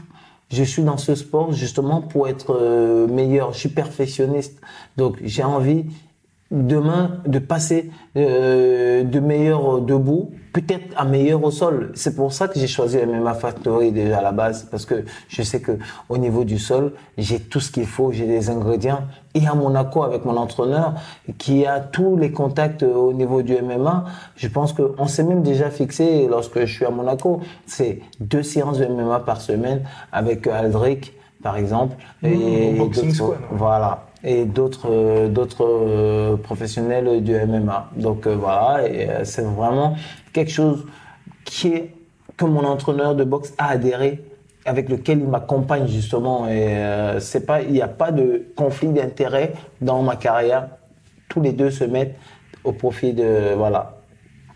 Je 0.52 0.62
suis 0.64 0.82
dans 0.82 0.98
ce 0.98 1.14
sport 1.14 1.52
justement 1.52 2.02
pour 2.02 2.28
être 2.28 2.54
euh, 2.60 3.06
meilleur. 3.06 3.52
Je 3.52 3.58
suis 3.58 3.68
perfectionniste, 3.70 4.60
donc 4.96 5.16
j'ai 5.22 5.42
envie 5.42 5.86
demain 6.50 7.22
de 7.26 7.38
passer 7.38 7.90
euh, 8.16 9.02
de 9.02 9.20
meilleur 9.20 9.80
debout, 9.80 10.32
peut-être 10.52 10.94
à 10.96 11.06
meilleur 11.06 11.42
au 11.42 11.50
sol. 11.50 11.92
C'est 11.94 12.14
pour 12.14 12.32
ça 12.34 12.46
que 12.48 12.58
j'ai 12.58 12.66
choisi 12.66 12.98
MMA 12.98 13.32
Factory 13.34 13.90
déjà 13.90 14.18
à 14.18 14.22
la 14.22 14.32
base, 14.32 14.68
parce 14.70 14.84
que 14.84 15.04
je 15.28 15.42
sais 15.42 15.60
que 15.60 15.78
au 16.10 16.18
niveau 16.18 16.44
du 16.44 16.58
sol, 16.58 16.92
j'ai 17.16 17.40
tout 17.40 17.60
ce 17.60 17.72
qu'il 17.72 17.86
faut, 17.86 18.12
j'ai 18.12 18.26
des 18.26 18.50
ingrédients. 18.50 19.04
Et 19.34 19.46
à 19.46 19.54
Monaco, 19.54 20.02
avec 20.02 20.24
mon 20.26 20.36
entraîneur, 20.36 20.92
qui 21.38 21.64
a 21.64 21.80
tous 21.80 22.16
les 22.18 22.32
contacts 22.32 22.82
euh, 22.82 22.92
au 22.94 23.12
niveau 23.14 23.40
du 23.42 23.54
MMA, 23.60 24.04
je 24.36 24.46
pense 24.48 24.74
qu'on 24.74 25.06
s'est 25.06 25.24
même 25.24 25.42
déjà 25.42 25.70
fixé 25.70 26.26
lorsque 26.28 26.60
je 26.60 26.72
suis 26.74 26.84
à 26.84 26.90
Monaco, 26.90 27.40
c'est 27.64 28.00
deux 28.20 28.42
séances 28.42 28.78
de 28.78 28.86
MMA 28.86 29.20
par 29.20 29.40
semaine 29.40 29.82
avec 30.12 30.46
euh, 30.46 30.52
Aldric, 30.64 31.14
par 31.42 31.56
exemple. 31.56 31.96
Mmh, 32.22 32.76
d'autres- 32.78 33.10
Squad. 33.10 33.38
voilà. 33.52 34.04
Et 34.24 34.44
d'autres 34.44 34.88
euh, 34.90 35.28
d'autres 35.28 36.36
professionnels 36.42 37.24
du 37.24 37.34
MMA. 37.34 37.90
Donc 37.96 38.26
voilà, 38.26 38.86
et 38.86 39.08
c'est 39.24 39.42
vraiment 39.42 39.96
quelque 40.32 40.50
chose 40.52 40.84
qui 41.44 41.68
est 41.68 41.94
que 42.36 42.44
mon 42.44 42.64
entraîneur 42.64 43.14
de 43.14 43.24
boxe 43.24 43.52
a 43.58 43.68
adhéré 43.70 44.22
avec 44.64 44.88
lequel 44.88 45.20
il 45.20 45.28
m'accompagne 45.28 45.86
justement 45.88 46.48
et 46.48 46.76
euh, 46.76 47.20
c'est 47.20 47.46
pas 47.46 47.62
il 47.62 47.72
n'y 47.72 47.82
a 47.82 47.88
pas 47.88 48.12
de 48.12 48.46
conflit 48.56 48.88
d'intérêt 48.88 49.52
dans 49.80 50.02
ma 50.02 50.16
carrière. 50.16 50.68
Tous 51.28 51.40
les 51.40 51.52
deux 51.52 51.70
se 51.70 51.84
mettent 51.84 52.16
au 52.64 52.72
profit 52.72 53.12
de 53.12 53.54
voilà. 53.56 53.98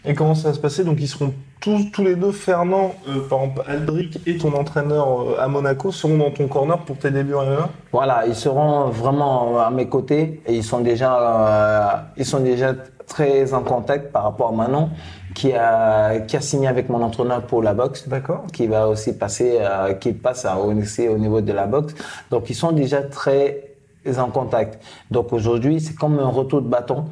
Et 0.04 0.14
comment 0.14 0.34
ça 0.34 0.48
va 0.48 0.54
se 0.54 0.60
passer? 0.60 0.84
Donc 0.84 0.98
ils 1.00 1.08
seront 1.08 1.32
tous, 1.60 1.90
tous 1.92 2.04
les 2.04 2.16
deux, 2.16 2.32
Fernand, 2.32 2.94
euh, 3.08 3.26
par 3.28 3.40
exemple, 3.40 3.62
Aldric 3.66 4.18
et 4.26 4.36
ton 4.36 4.52
entraîneur 4.54 5.22
euh, 5.22 5.40
à 5.40 5.48
Monaco 5.48 5.90
seront 5.90 6.18
dans 6.18 6.30
ton 6.30 6.48
corner 6.48 6.78
pour 6.78 6.96
tes 6.98 7.10
débuts 7.10 7.34
en 7.34 7.44
MMA 7.44 7.68
Voilà, 7.92 8.26
ils 8.26 8.34
seront 8.34 8.88
vraiment 8.90 9.58
à 9.60 9.70
mes 9.70 9.88
côtés 9.88 10.42
et 10.46 10.54
ils 10.54 10.64
sont 10.64 10.80
déjà, 10.80 11.18
euh, 11.18 11.88
ils 12.16 12.26
sont 12.26 12.40
déjà 12.40 12.74
très 13.06 13.54
en 13.54 13.62
contact 13.62 14.12
par 14.12 14.24
rapport 14.24 14.48
à 14.48 14.52
Manon 14.52 14.90
qui 15.34 15.52
a, 15.52 16.20
qui 16.20 16.36
a 16.36 16.40
signé 16.40 16.66
avec 16.66 16.88
mon 16.88 17.02
entraîneur 17.02 17.42
pour 17.42 17.62
la 17.62 17.74
boxe. 17.74 18.08
D'accord. 18.08 18.46
Qui 18.52 18.66
va 18.66 18.88
aussi 18.88 19.12
passer, 19.16 19.58
euh, 19.60 19.92
qui 19.94 20.12
passe 20.12 20.44
à 20.44 20.58
ONC 20.58 21.08
au 21.10 21.18
niveau 21.18 21.40
de 21.42 21.52
la 21.52 21.66
boxe. 21.66 21.94
Donc 22.30 22.48
ils 22.50 22.54
sont 22.54 22.72
déjà 22.72 23.02
très 23.02 23.74
en 24.18 24.30
contact. 24.30 24.82
Donc 25.10 25.32
aujourd'hui, 25.32 25.80
c'est 25.80 25.94
comme 25.94 26.18
un 26.18 26.28
retour 26.28 26.62
de 26.62 26.68
bâton. 26.68 27.06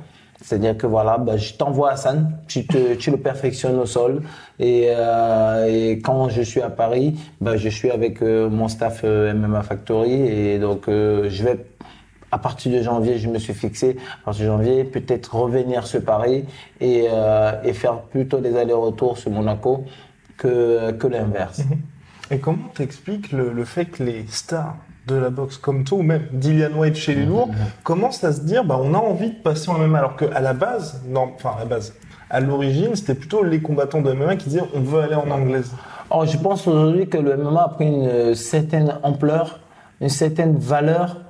C'est-à-dire 0.44 0.76
que 0.76 0.86
voilà, 0.86 1.16
bah, 1.16 1.38
je 1.38 1.54
t'envoie 1.54 1.92
Hassan, 1.92 2.36
tu, 2.46 2.66
te, 2.66 2.94
tu 2.96 3.10
le 3.10 3.16
perfectionnes 3.16 3.78
au 3.78 3.86
sol. 3.86 4.20
Et, 4.58 4.88
euh, 4.90 5.66
et 5.66 6.00
quand 6.00 6.28
je 6.28 6.42
suis 6.42 6.60
à 6.60 6.68
Paris, 6.68 7.18
bah, 7.40 7.56
je 7.56 7.70
suis 7.70 7.90
avec 7.90 8.20
euh, 8.20 8.50
mon 8.50 8.68
staff 8.68 9.00
euh, 9.04 9.32
MMA 9.32 9.62
Factory. 9.62 10.12
Et 10.12 10.58
donc, 10.58 10.86
euh, 10.86 11.30
je 11.30 11.44
vais, 11.44 11.64
à 12.30 12.36
partir 12.36 12.70
de 12.72 12.82
janvier, 12.82 13.16
je 13.16 13.30
me 13.30 13.38
suis 13.38 13.54
fixé, 13.54 13.96
à 14.20 14.24
partir 14.26 14.44
de 14.44 14.50
janvier, 14.50 14.84
peut-être 14.84 15.34
revenir 15.34 15.86
sur 15.86 16.04
Paris 16.04 16.44
et, 16.78 17.06
euh, 17.10 17.52
et 17.64 17.72
faire 17.72 18.02
plutôt 18.02 18.40
des 18.40 18.54
allers-retours 18.54 19.16
sur 19.16 19.30
Monaco 19.30 19.86
que, 20.36 20.90
que 20.90 21.06
l'inverse. 21.06 21.62
Et 22.30 22.38
comment 22.38 22.68
t'expliques 22.74 23.32
le, 23.32 23.50
le 23.50 23.64
fait 23.64 23.86
que 23.86 24.02
les 24.02 24.26
stars 24.28 24.76
de 25.06 25.16
la 25.16 25.30
boxe 25.30 25.58
comme 25.58 25.84
toi, 25.84 25.98
ou 25.98 26.02
même 26.02 26.26
Dillian 26.32 26.72
White 26.76 26.96
chez 26.96 27.14
les 27.14 27.26
lourds, 27.26 27.50
commencent 27.82 28.24
à 28.24 28.32
se 28.32 28.40
dire, 28.40 28.64
bah, 28.64 28.78
on 28.80 28.94
a 28.94 28.98
envie 28.98 29.30
de 29.30 29.36
passer 29.36 29.70
en 29.70 29.78
MMA, 29.78 29.98
alors 29.98 30.16
qu'à 30.16 30.40
la 30.40 30.54
base, 30.54 31.02
non, 31.06 31.32
enfin, 31.34 31.52
à 31.56 31.60
la 31.60 31.64
base, 31.66 31.94
à 32.30 32.40
l'origine, 32.40 32.94
c'était 32.94 33.14
plutôt 33.14 33.42
les 33.42 33.60
combattants 33.60 34.00
de 34.00 34.12
MMA 34.12 34.36
qui 34.36 34.48
disaient, 34.48 34.64
on 34.74 34.80
veut 34.80 35.00
aller 35.00 35.14
en 35.14 35.30
anglaise. 35.30 35.72
Oh, 36.10 36.24
je 36.26 36.36
pense 36.36 36.66
aujourd'hui 36.66 37.08
que 37.08 37.18
le 37.18 37.36
MMA 37.36 37.62
a 37.62 37.68
pris 37.68 37.86
une 37.86 38.34
certaine 38.34 38.98
ampleur, 39.02 39.60
une 40.00 40.08
certaine 40.08 40.56
valeur 40.56 41.20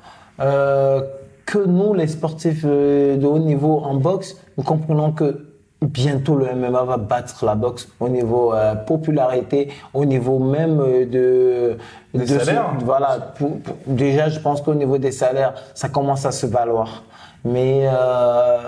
euh, 0.41 1.03
que 1.47 1.59
nous, 1.59 1.95
les 1.95 2.07
sportifs 2.07 2.65
euh, 2.65 3.17
de 3.17 3.27
haut 3.27 3.39
niveau 3.39 3.79
en 3.79 3.95
boxe, 3.95 4.37
nous 4.57 4.65
comprenons 4.65 5.13
que 5.13 5.54
bientôt 5.83 6.37
le 6.37 6.47
MMA 6.55 6.85
va 6.85 6.97
battre 6.97 7.45
la 7.45 7.55
boxe 7.55 7.89
au 8.01 8.09
niveau 8.09 8.55
euh, 8.55 8.75
popularité, 8.75 9.69
au 9.93 10.05
niveau 10.05 10.39
même 10.39 10.81
euh, 10.81 11.05
de, 11.07 12.19
Des 12.19 12.25
de 12.25 12.39
salaires. 12.39 12.73
voilà, 12.85 13.19
pour- 13.37 13.59
pour- 13.61 13.77
déjà, 13.87 14.29
je 14.29 14.39
pense 14.41 14.63
qu'au 14.63 14.75
niveau 14.75 14.99
des 14.99 15.13
salaires, 15.13 15.55
ça 15.75 15.89
commence 15.89 16.25
à 16.25 16.33
se 16.33 16.47
valoir. 16.47 17.03
Mais 17.45 17.87
euh, 17.87 18.59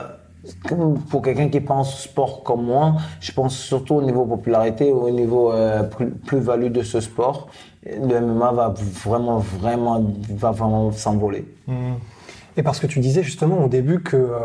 pour 1.10 1.22
quelqu'un 1.22 1.48
qui 1.48 1.60
pense 1.60 2.02
sport 2.02 2.42
comme 2.42 2.64
moi, 2.66 2.96
je 3.20 3.32
pense 3.32 3.56
surtout 3.56 3.94
au 3.94 4.02
niveau 4.02 4.26
popularité, 4.26 4.92
au 4.92 5.08
niveau 5.10 5.52
euh, 5.52 5.82
plus- 5.84 6.10
plus-value 6.10 6.70
de 6.70 6.82
ce 6.82 7.00
sport. 7.00 7.48
Le 7.84 8.20
MMA 8.20 8.52
va 8.52 8.74
vraiment, 9.04 9.38
vraiment, 9.38 10.04
va 10.28 10.50
vraiment 10.50 10.90
s'envoler. 10.92 11.46
Et 12.56 12.62
parce 12.62 12.78
que 12.80 12.86
tu 12.86 13.00
disais 13.00 13.22
justement 13.22 13.64
au 13.64 13.68
début 13.68 14.02
que 14.02 14.16
euh, 14.16 14.38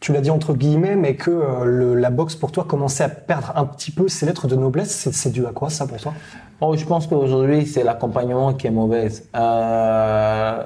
tu 0.00 0.12
l'as 0.12 0.20
dit 0.20 0.30
entre 0.30 0.54
guillemets, 0.54 0.96
mais 0.96 1.16
que 1.16 1.30
euh, 1.30 1.94
la 1.94 2.10
boxe 2.10 2.34
pour 2.34 2.52
toi 2.52 2.64
commençait 2.64 3.04
à 3.04 3.08
perdre 3.08 3.52
un 3.56 3.64
petit 3.64 3.90
peu 3.90 4.08
ses 4.08 4.26
lettres 4.26 4.46
de 4.46 4.56
noblesse. 4.56 5.08
C'est, 5.10 5.30
dû 5.30 5.46
à 5.46 5.50
quoi 5.50 5.70
ça 5.70 5.86
pour 5.86 5.98
toi? 5.98 6.12
Oh, 6.60 6.76
je 6.76 6.84
pense 6.84 7.06
qu'aujourd'hui, 7.06 7.66
c'est 7.66 7.84
l'accompagnement 7.84 8.54
qui 8.54 8.66
est 8.66 8.70
mauvaise. 8.70 9.28
Euh, 9.36 10.62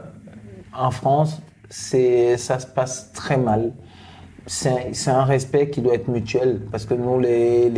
en 0.76 0.90
France, 0.90 1.40
ça 1.68 2.58
se 2.58 2.66
passe 2.66 3.12
très 3.12 3.36
mal. 3.36 3.72
C'est, 4.46 5.08
un 5.08 5.24
respect 5.24 5.70
qui 5.70 5.80
doit 5.80 5.94
être 5.94 6.08
mutuel 6.08 6.60
parce 6.72 6.84
que 6.84 6.94
nous, 6.94 7.20
les 7.20 7.70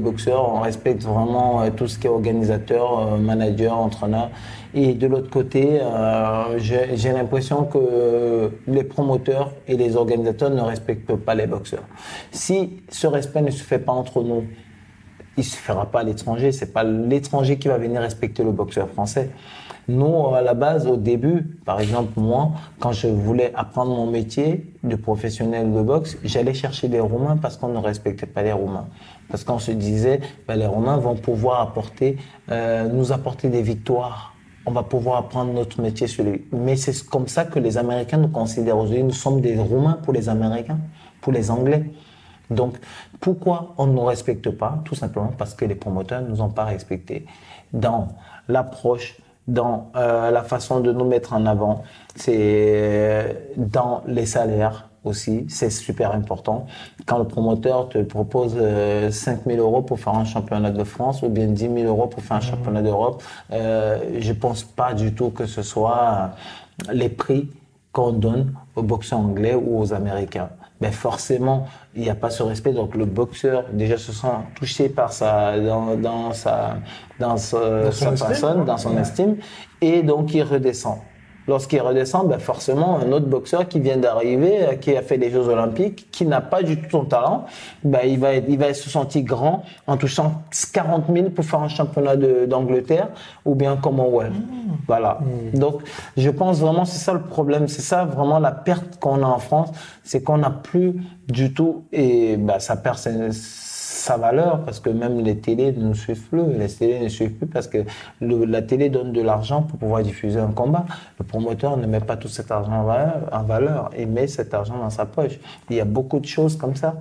boxeurs, 0.00 0.52
on 0.52 0.60
respecte 0.60 1.02
vraiment 1.02 1.62
euh, 1.62 1.70
tout 1.70 1.86
ce 1.86 1.98
qui 1.98 2.06
est 2.06 2.10
organisateur, 2.10 3.14
euh, 3.14 3.18
manager, 3.18 3.78
entraîneur. 3.78 4.30
Et 4.78 4.92
de 4.92 5.06
l'autre 5.06 5.30
côté, 5.30 5.80
euh, 5.80 6.58
j'ai, 6.58 7.10
l'impression 7.10 7.64
que 7.64 8.50
les 8.66 8.84
promoteurs 8.84 9.52
et 9.66 9.74
les 9.74 9.96
organisateurs 9.96 10.50
ne 10.50 10.60
respectent 10.60 11.16
pas 11.16 11.34
les 11.34 11.46
boxeurs. 11.46 11.84
Si 12.30 12.82
ce 12.90 13.06
respect 13.06 13.40
ne 13.40 13.50
se 13.50 13.62
fait 13.62 13.78
pas 13.78 13.92
entre 13.92 14.22
nous, 14.22 14.44
il 15.38 15.44
se 15.44 15.56
fera 15.56 15.86
pas 15.86 16.00
à 16.00 16.02
l'étranger. 16.02 16.52
C'est 16.52 16.74
pas 16.74 16.84
l'étranger 16.84 17.58
qui 17.58 17.68
va 17.68 17.78
venir 17.78 18.02
respecter 18.02 18.44
le 18.44 18.52
boxeur 18.52 18.90
français. 18.90 19.30
Nous, 19.88 20.34
à 20.34 20.42
la 20.42 20.52
base, 20.52 20.86
au 20.86 20.98
début, 20.98 21.58
par 21.64 21.80
exemple, 21.80 22.12
moi, 22.20 22.50
quand 22.78 22.92
je 22.92 23.06
voulais 23.06 23.52
apprendre 23.54 23.96
mon 23.96 24.06
métier 24.06 24.70
de 24.84 24.96
professionnel 24.96 25.72
de 25.72 25.80
boxe, 25.80 26.18
j'allais 26.22 26.54
chercher 26.54 26.88
les 26.88 27.00
Roumains 27.00 27.38
parce 27.38 27.56
qu'on 27.56 27.68
ne 27.68 27.78
respectait 27.78 28.26
pas 28.26 28.42
les 28.42 28.52
Roumains. 28.52 28.88
Parce 29.30 29.42
qu'on 29.42 29.58
se 29.58 29.70
disait, 29.70 30.20
ben, 30.46 30.56
les 30.56 30.66
Roumains 30.66 30.98
vont 30.98 31.14
pouvoir 31.14 31.62
apporter, 31.62 32.18
euh, 32.50 32.88
nous 32.88 33.12
apporter 33.12 33.48
des 33.48 33.62
victoires. 33.62 34.35
On 34.66 34.72
va 34.72 34.82
pouvoir 34.82 35.18
apprendre 35.18 35.52
notre 35.52 35.80
métier 35.80 36.08
sur 36.08 36.24
lui. 36.24 36.44
Mais 36.52 36.76
c'est 36.76 37.06
comme 37.06 37.28
ça 37.28 37.44
que 37.44 37.58
les 37.60 37.78
Américains 37.78 38.18
nous 38.18 38.28
considèrent 38.28 38.78
aujourd'hui. 38.78 39.04
Nous 39.04 39.12
sommes 39.12 39.40
des 39.40 39.56
Roumains 39.56 39.98
pour 40.02 40.12
les 40.12 40.28
Américains, 40.28 40.78
pour 41.20 41.32
les 41.32 41.50
Anglais. 41.50 41.84
Donc, 42.50 42.76
pourquoi 43.20 43.74
on 43.78 43.86
ne 43.86 43.92
nous 43.92 44.04
respecte 44.04 44.50
pas 44.50 44.80
Tout 44.84 44.94
simplement 44.94 45.32
parce 45.38 45.54
que 45.54 45.64
les 45.64 45.76
promoteurs 45.76 46.22
ne 46.22 46.28
nous 46.28 46.40
ont 46.40 46.50
pas 46.50 46.64
respectés 46.64 47.26
dans 47.72 48.08
l'approche, 48.48 49.16
dans 49.48 49.90
euh, 49.96 50.30
la 50.30 50.42
façon 50.42 50.80
de 50.80 50.92
nous 50.92 51.04
mettre 51.04 51.32
en 51.32 51.46
avant, 51.46 51.84
c'est 52.16 52.34
euh, 52.36 53.32
dans 53.56 54.02
les 54.06 54.26
salaires 54.26 54.88
aussi, 55.06 55.46
c'est 55.48 55.70
super 55.70 56.12
important. 56.12 56.66
Quand 57.06 57.18
le 57.18 57.24
promoteur 57.26 57.88
te 57.88 57.98
propose 57.98 58.54
euh, 58.60 59.10
5 59.10 59.40
000 59.46 59.58
euros 59.58 59.82
pour 59.82 59.98
faire 60.00 60.14
un 60.14 60.24
championnat 60.24 60.70
de 60.70 60.84
France 60.84 61.22
ou 61.22 61.28
bien 61.28 61.46
10 61.46 61.68
000 61.74 61.78
euros 61.86 62.06
pour 62.06 62.22
faire 62.22 62.36
un 62.38 62.40
championnat 62.40 62.82
d'Europe, 62.82 63.22
euh, 63.52 63.98
je 64.18 64.32
pense 64.32 64.64
pas 64.64 64.94
du 64.94 65.12
tout 65.14 65.30
que 65.30 65.46
ce 65.46 65.62
soit 65.62 66.30
les 66.92 67.08
prix 67.08 67.48
qu'on 67.92 68.12
donne 68.12 68.52
aux 68.74 68.82
boxeurs 68.82 69.20
anglais 69.20 69.54
ou 69.54 69.78
aux 69.80 69.92
Américains. 69.94 70.50
Ben 70.78 70.92
forcément, 70.92 71.66
il 71.94 72.02
n'y 72.02 72.10
a 72.10 72.14
pas 72.14 72.28
ce 72.28 72.42
respect. 72.42 72.72
Donc 72.72 72.94
le 72.94 73.06
boxeur 73.06 73.64
déjà 73.72 73.96
se 73.96 74.12
sent 74.12 74.26
touché 74.56 74.90
par 74.90 75.10
sa 75.10 75.58
dans, 75.58 75.96
dans 75.96 76.32
sa 76.34 76.76
dans, 77.18 77.38
ce- 77.38 77.84
Dans 77.84 77.92
son 77.92 78.04
sa 78.04 78.12
estime, 78.12 78.26
personne, 78.28 78.64
dans 78.66 78.76
son 78.76 78.98
estime, 78.98 79.36
et 79.80 80.02
donc 80.02 80.34
il 80.34 80.42
redescend. 80.42 80.98
Lorsqu'il 81.48 81.80
redescend, 81.80 82.28
ben 82.28 82.38
forcément, 82.38 82.98
un 82.98 83.12
autre 83.12 83.26
boxeur 83.26 83.68
qui 83.68 83.78
vient 83.80 83.96
d'arriver, 83.96 84.62
euh, 84.64 84.74
qui 84.74 84.96
a 84.96 85.02
fait 85.02 85.16
les 85.16 85.30
Jeux 85.30 85.46
Olympiques, 85.48 86.08
qui 86.10 86.26
n'a 86.26 86.40
pas 86.40 86.62
du 86.62 86.76
tout 86.80 86.90
son 86.90 87.04
talent, 87.04 87.46
ben 87.84 88.00
il 88.04 88.18
va, 88.18 88.34
être- 88.34 88.46
il 88.48 88.58
va 88.58 88.72
se 88.74 88.90
sentir 88.90 89.22
grand 89.22 89.62
en 89.86 89.96
touchant 89.96 90.42
40 90.72 91.04
000 91.12 91.30
pour 91.30 91.44
faire 91.44 91.60
un 91.60 91.68
championnat 91.68 92.16
d'Angleterre 92.16 93.08
ou 93.44 93.54
bien 93.54 93.76
Commonwealth. 93.76 94.32
Voilà. 94.88 95.18
Donc, 95.54 95.82
je 96.16 96.30
pense 96.30 96.58
vraiment 96.60 96.84
c'est 96.84 96.98
ça 96.98 97.12
le 97.12 97.22
problème, 97.22 97.68
c'est 97.68 97.82
ça 97.82 98.04
vraiment 98.04 98.38
la 98.38 98.52
perte 98.52 98.98
qu'on 98.98 99.22
a 99.22 99.26
en 99.26 99.38
France, 99.38 99.70
c'est 100.04 100.22
qu'on 100.22 100.38
n'a 100.38 100.50
plus 100.50 100.94
du 101.28 101.52
tout 101.52 101.84
et 101.92 102.36
ben 102.36 102.58
ça 102.58 102.76
perd 102.76 102.98
sa 104.06 104.16
valeur 104.16 104.60
parce 104.64 104.78
que 104.80 104.90
même 104.90 105.16
les 105.28 105.36
télés 105.46 105.72
ne 105.72 105.82
nous 105.88 105.94
suivent 105.94 106.28
plus, 106.30 106.46
les 106.56 106.68
télés 106.68 107.00
ne 107.00 107.08
suivent 107.08 107.32
plus 107.38 107.46
parce 107.48 107.66
que 107.66 107.78
le- 108.20 108.44
la 108.44 108.62
télé 108.62 108.88
donne 108.88 109.12
de 109.12 109.20
l'argent 109.30 109.62
pour 109.62 109.78
pouvoir 109.78 110.02
diffuser 110.02 110.38
un 110.38 110.52
combat. 110.60 110.84
Le 111.18 111.24
promoteur 111.24 111.76
ne 111.76 111.86
met 111.86 112.00
pas 112.10 112.16
tout 112.16 112.28
cet 112.28 112.48
argent 112.52 112.72
en 112.82 112.84
valeur, 112.84 113.16
en 113.32 113.42
valeur, 113.42 113.90
il 113.98 114.08
met 114.08 114.28
cet 114.28 114.54
argent 114.54 114.78
dans 114.78 114.90
sa 114.90 115.06
poche. 115.06 115.36
Il 115.70 115.76
y 115.76 115.80
a 115.80 115.84
beaucoup 115.84 116.20
de 116.20 116.26
choses 116.36 116.56
comme 116.56 116.76
ça. 116.76 116.94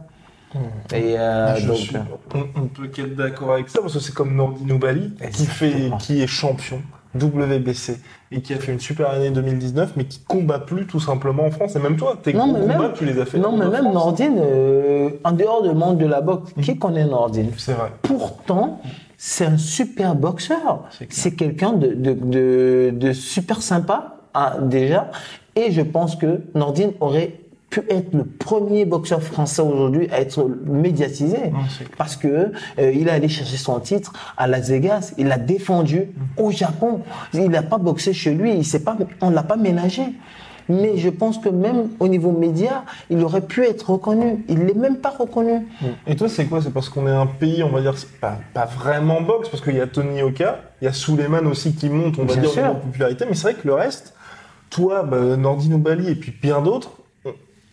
Et 0.94 1.16
euh, 1.20 1.54
donc, 1.68 1.76
suis- 1.78 1.96
on, 2.34 2.44
on 2.62 2.68
peut 2.68 2.88
qu'être 2.88 3.16
d'accord 3.16 3.52
avec 3.54 3.68
ça 3.70 3.80
parce 3.82 3.94
que 3.94 4.00
c'est 4.00 4.14
comme 4.14 4.34
Nordino 4.36 4.78
Bali 4.78 5.14
qui 5.32 5.46
fait, 5.46 5.92
qui 6.00 6.22
est 6.24 6.28
champion 6.28 6.82
WBC 7.20 8.00
et 8.32 8.42
qui 8.42 8.54
a 8.54 8.58
fait 8.58 8.72
une 8.74 8.80
super 8.80 9.10
année 9.10 9.30
2019 9.30 9.94
mais 9.96 10.06
qui 10.06 10.20
combat 10.28 10.60
plus 10.60 10.86
tout 10.86 11.00
simplement 11.00 11.46
en 11.46 11.52
France 11.52 11.76
et 11.76 11.80
même 11.80 11.96
toi 11.98 12.16
tes 12.22 12.34
Non, 12.34 12.54
combats 12.54 12.66
même- 12.78 12.94
tu 12.96 13.06
les 13.06 13.20
as 13.20 13.26
fait 13.26 13.38
non, 13.40 13.56
mais 13.58 13.68
même. 13.68 13.92
Nordine, 13.94 14.38
euh, 14.40 15.10
en 15.24 15.32
dehors 15.32 15.64
du 15.64 15.74
monde 15.74 15.98
de 15.98 16.06
la 16.06 16.22
boxe, 16.22 16.52
Mhm. 16.58 16.64
qui 16.64 16.78
connaît 16.78 17.06
Nordine? 17.06 17.52
C'est 17.58 17.74
vrai 17.74 17.92
Pourtant, 18.02 18.82
c'est 19.18 19.46
un 19.46 19.58
super 19.58 20.16
boxeur. 20.16 20.84
C'est 21.10 21.32
quelqu'un 21.36 21.74
de, 21.74 21.88
de, 21.94 22.14
de, 22.14 22.92
de 22.94 23.14
super 23.14 23.62
sympa, 23.62 24.18
hein, 24.34 24.54
déjà. 24.62 25.10
Et 25.56 25.72
je 25.72 25.82
pense 25.82 26.16
que 26.18 26.42
Nordine 26.54 26.92
aurait 27.00 27.36
pu 27.82 27.94
être 27.94 28.14
le 28.14 28.24
premier 28.24 28.86
boxeur 28.86 29.22
français 29.22 29.62
aujourd'hui 29.62 30.08
à 30.12 30.22
être 30.22 30.50
médiatisé. 30.66 31.52
Parce 31.98 32.16
que 32.16 32.28
euh, 32.80 32.92
il 32.94 33.08
est 33.08 33.12
allé 33.12 33.28
chercher 33.28 33.58
son 33.58 33.80
titre 33.80 34.14
à 34.38 34.48
Las 34.48 34.70
Vegas, 34.70 35.14
il 35.18 35.28
l'a 35.28 35.38
défendu 35.38 36.10
au 36.38 36.52
Japon. 36.52 37.02
Il 37.34 37.50
n'a 37.50 37.64
pas 37.64 37.78
boxé 37.78 38.14
chez 38.14 38.34
lui, 38.34 38.56
il 38.56 38.66
s'est 38.66 38.84
pas, 38.84 38.96
on 39.22 39.30
l'a 39.30 39.44
pas 39.44 39.58
ménagé. 39.58 40.04
Mais 40.68 40.98
je 40.98 41.10
pense 41.10 41.38
que 41.38 41.50
même 41.50 41.90
au 42.00 42.08
niveau 42.08 42.32
média, 42.32 42.86
il 43.12 43.22
aurait 43.22 43.42
pu 43.42 43.64
être 43.66 43.92
reconnu. 43.92 44.44
Il 44.48 44.66
l'est 44.66 44.74
même 44.74 44.98
pas 44.98 45.12
reconnu. 45.12 45.68
et 46.08 46.16
toi 46.16 46.28
c'est 46.28 46.46
quoi? 46.46 46.62
C'est 46.62 46.72
parce 46.74 46.90
qu'on 46.90 47.08
est 47.08 47.12
un 47.12 47.28
pays 47.28 47.62
on 47.62 47.70
va 47.70 47.82
dire 47.82 47.94
pas, 48.20 48.40
pas 48.54 48.66
vraiment 48.66 49.22
boxe 49.22 49.50
parce 49.50 49.62
qu'il 49.62 49.76
y 49.76 49.82
a 49.82 49.86
Tony 49.86 50.24
Oka 50.24 50.62
il 50.82 50.86
y 50.86 50.88
a 50.88 50.94
Suleiman 50.94 51.46
aussi 51.46 51.76
qui 51.76 51.90
monte 51.90 52.18
on 52.18 52.26
va 52.26 52.34
Bien 52.36 52.50
dire 52.50 52.64
niveau 52.64 52.80
popularité 52.80 53.26
mais 53.30 53.36
c'est 53.36 53.52
vrai 53.52 53.54
que 53.54 53.68
le 53.68 53.76
reste 53.76 54.16
toi 54.72 55.04
bah, 55.04 55.38
Nordino 55.38 55.78
Bali 55.78 56.10
et 56.10 56.16
puis 56.16 56.34
bien 56.42 56.62
d'autres 56.62 57.05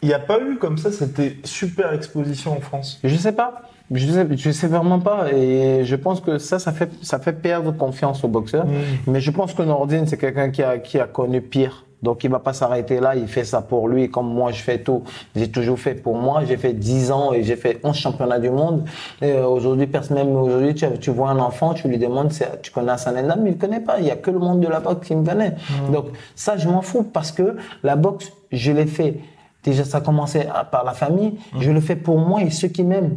Il 0.02 0.08
n'y 0.08 0.14
a 0.14 0.18
pas 0.18 0.40
eu 0.40 0.56
comme 0.56 0.78
ça, 0.78 0.90
c'était 0.90 1.36
super 1.44 1.92
exposition 1.92 2.56
en 2.56 2.60
France. 2.60 2.98
Je 3.04 3.14
sais 3.14 3.32
pas. 3.32 3.62
Je 3.90 4.06
sais, 4.06 4.26
je 4.36 4.50
sais 4.50 4.66
vraiment 4.66 4.98
pas. 4.98 5.32
Et 5.32 5.84
je 5.84 5.96
pense 5.96 6.20
que 6.20 6.38
ça, 6.38 6.58
ça 6.58 6.72
fait, 6.72 6.90
ça 7.02 7.18
fait 7.18 7.34
perdre 7.34 7.72
confiance 7.72 8.24
au 8.24 8.28
boxeur. 8.28 8.66
Mm. 8.66 8.70
Mais 9.06 9.20
je 9.20 9.30
pense 9.30 9.54
que 9.54 9.62
Nordine, 9.62 10.06
c'est 10.06 10.16
quelqu'un 10.16 10.50
qui 10.50 10.62
a, 10.62 10.78
qui 10.78 10.98
a 10.98 11.06
connu 11.06 11.40
pire. 11.40 11.84
Donc, 12.02 12.24
il 12.24 12.30
va 12.30 12.40
pas 12.40 12.52
s'arrêter 12.52 12.98
là. 12.98 13.14
Il 13.14 13.28
fait 13.28 13.44
ça 13.44 13.62
pour 13.62 13.88
lui. 13.88 14.10
Comme 14.10 14.26
moi, 14.26 14.50
je 14.50 14.60
fais 14.60 14.78
tout. 14.78 15.04
J'ai 15.36 15.48
toujours 15.48 15.78
fait 15.78 15.94
pour 15.94 16.16
moi. 16.16 16.42
J'ai 16.44 16.56
fait 16.56 16.72
10 16.72 17.12
ans 17.12 17.32
et 17.32 17.44
j'ai 17.44 17.54
fait 17.54 17.78
11 17.84 17.96
championnats 17.96 18.40
du 18.40 18.50
monde. 18.50 18.84
Et 19.20 19.30
euh, 19.30 19.46
aujourd'hui, 19.46 19.86
personne, 19.86 20.16
même 20.16 20.34
aujourd'hui, 20.34 20.74
tu, 20.74 20.86
tu 21.00 21.10
vois 21.10 21.30
un 21.30 21.38
enfant, 21.38 21.74
tu 21.74 21.86
lui 21.86 21.98
demandes, 21.98 22.32
tu 22.60 22.72
connais 22.72 22.90
Hassan 22.90 23.16
Endam, 23.16 23.42
mais 23.42 23.50
il 23.50 23.58
connaît 23.58 23.80
pas. 23.80 24.00
Il 24.00 24.06
y 24.06 24.10
a 24.10 24.16
que 24.16 24.32
le 24.32 24.40
monde 24.40 24.60
de 24.60 24.66
la 24.66 24.80
boxe 24.80 25.06
qui 25.06 25.14
me 25.14 25.24
connaît. 25.24 25.54
Donc, 25.92 26.06
ça, 26.34 26.56
je 26.56 26.68
m'en 26.68 26.82
fous 26.82 27.04
parce 27.04 27.30
que 27.30 27.56
la 27.84 27.94
boxe, 27.94 28.32
je 28.50 28.72
l'ai 28.72 28.86
fait. 28.86 29.20
Déjà, 29.64 29.84
ça 29.84 29.98
a 29.98 30.00
commencé 30.00 30.46
à- 30.52 30.64
par 30.64 30.84
la 30.84 30.92
famille. 30.92 31.34
Je 31.60 31.70
le 31.70 31.80
fais 31.80 31.96
pour 31.96 32.18
moi 32.18 32.42
et 32.42 32.50
ceux 32.50 32.68
qui 32.68 32.82
m'aiment. 32.82 33.16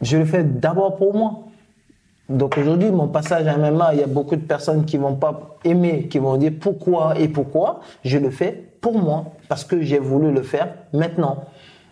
Je 0.00 0.16
le 0.16 0.24
fais 0.24 0.44
d'abord 0.44 0.96
pour 0.96 1.14
moi. 1.14 1.40
Donc 2.28 2.56
aujourd'hui, 2.56 2.90
mon 2.90 3.08
passage 3.08 3.46
à 3.46 3.56
MMA, 3.58 3.94
il 3.94 4.00
y 4.00 4.02
a 4.02 4.06
beaucoup 4.06 4.36
de 4.36 4.40
personnes 4.42 4.84
qui 4.86 4.96
vont 4.96 5.14
pas 5.14 5.58
aimer, 5.64 6.08
qui 6.08 6.18
vont 6.18 6.36
dire 6.38 6.52
pourquoi 6.58 7.18
et 7.18 7.28
pourquoi. 7.28 7.80
Je 8.04 8.16
le 8.18 8.30
fais 8.30 8.64
pour 8.80 8.98
moi, 8.98 9.26
parce 9.48 9.64
que 9.64 9.82
j'ai 9.82 9.98
voulu 9.98 10.32
le 10.32 10.42
faire 10.42 10.68
maintenant. 10.94 11.44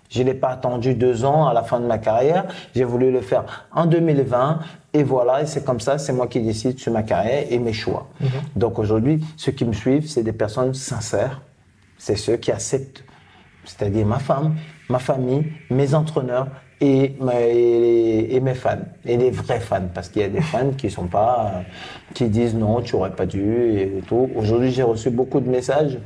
Je 0.09 0.23
n'ai 0.23 0.35
pas 0.35 0.49
attendu 0.49 0.95
deux 0.95 1.25
ans 1.25 1.47
à 1.47 1.55
la 1.55 1.63
fin 1.63 1.81
de 1.81 1.87
ma 1.87 1.99
carrière. 1.99 2.45
J'ai 2.75 2.85
voulu 2.85 3.11
le 3.11 3.21
faire 3.23 3.67
en 3.75 3.87
2020. 3.87 4.61
Et 4.95 5.03
voilà, 5.03 5.43
et 5.43 5.47
c'est 5.47 5.65
comme 5.65 5.81
ça, 5.81 5.97
c'est 5.97 6.13
moi 6.13 6.27
qui 6.27 6.41
décide 6.41 6.79
sur 6.79 6.93
ma 6.93 7.03
carrière 7.03 7.47
et 7.51 7.59
mes 7.59 7.73
choix. 7.73 8.09
Donc 8.57 8.79
aujourd'hui, 8.79 9.25
ceux 9.39 9.53
qui 9.53 9.65
me 9.65 9.73
suivent, 9.73 10.07
c'est 10.09 10.23
des 10.23 10.35
personnes 10.35 10.75
sincères. 10.75 11.41
C'est 11.97 12.17
ceux 12.17 12.37
qui 12.37 12.51
acceptent 12.53 13.05
c'est-à-dire 13.65 14.07
ma 14.07 14.19
femme, 14.19 14.55
ma 14.89 14.99
famille, 14.99 15.45
mes 15.71 15.95
entraîneurs 15.95 16.49
et, 16.81 17.15
ma- 17.21 17.41
et, 17.41 18.35
et 18.35 18.41
mes 18.41 18.55
fans, 18.55 18.79
et 19.05 19.17
les 19.17 19.31
vrais 19.31 19.61
fans, 19.61 19.89
parce 19.95 20.09
qu'il 20.09 20.23
y 20.23 20.25
a 20.25 20.29
des 20.29 20.41
fans 20.41 20.71
qui 20.77 20.91
sont 20.91 21.07
pas, 21.07 21.53
euh, 21.55 21.61
qui 22.15 22.25
disent 22.29 22.55
non, 22.57 22.81
tu 22.83 22.97
aurais 22.97 23.13
pas 23.15 23.27
dû 23.27 23.71
et 23.79 24.03
tout. 24.07 24.29
Aujourd'hui, 24.35 24.71
j'ai 24.73 24.83
reçu 24.83 25.11
beaucoup 25.11 25.41
de 25.41 25.49
messages 25.49 25.99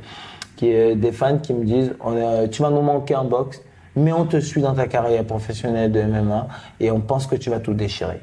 qui 0.55 0.71
euh, 0.73 0.95
des 0.95 1.11
fans 1.11 1.37
qui 1.39 1.53
me 1.53 1.65
disent, 1.65 1.93
on 2.03 2.15
a- 2.15 2.47
tu 2.47 2.61
vas 2.61 2.69
nous 2.69 2.81
manquer 2.81 3.15
en 3.15 3.25
boxe, 3.25 3.61
mais 3.95 4.11
on 4.13 4.25
te 4.25 4.39
suit 4.39 4.61
dans 4.61 4.75
ta 4.75 4.85
carrière 4.85 5.23
professionnelle 5.25 5.91
de 5.91 5.99
MMA 6.01 6.47
et 6.79 6.91
on 6.91 6.99
pense 7.01 7.25
que 7.25 7.35
tu 7.35 7.49
vas 7.49 7.59
tout 7.59 7.73
déchirer. 7.73 8.21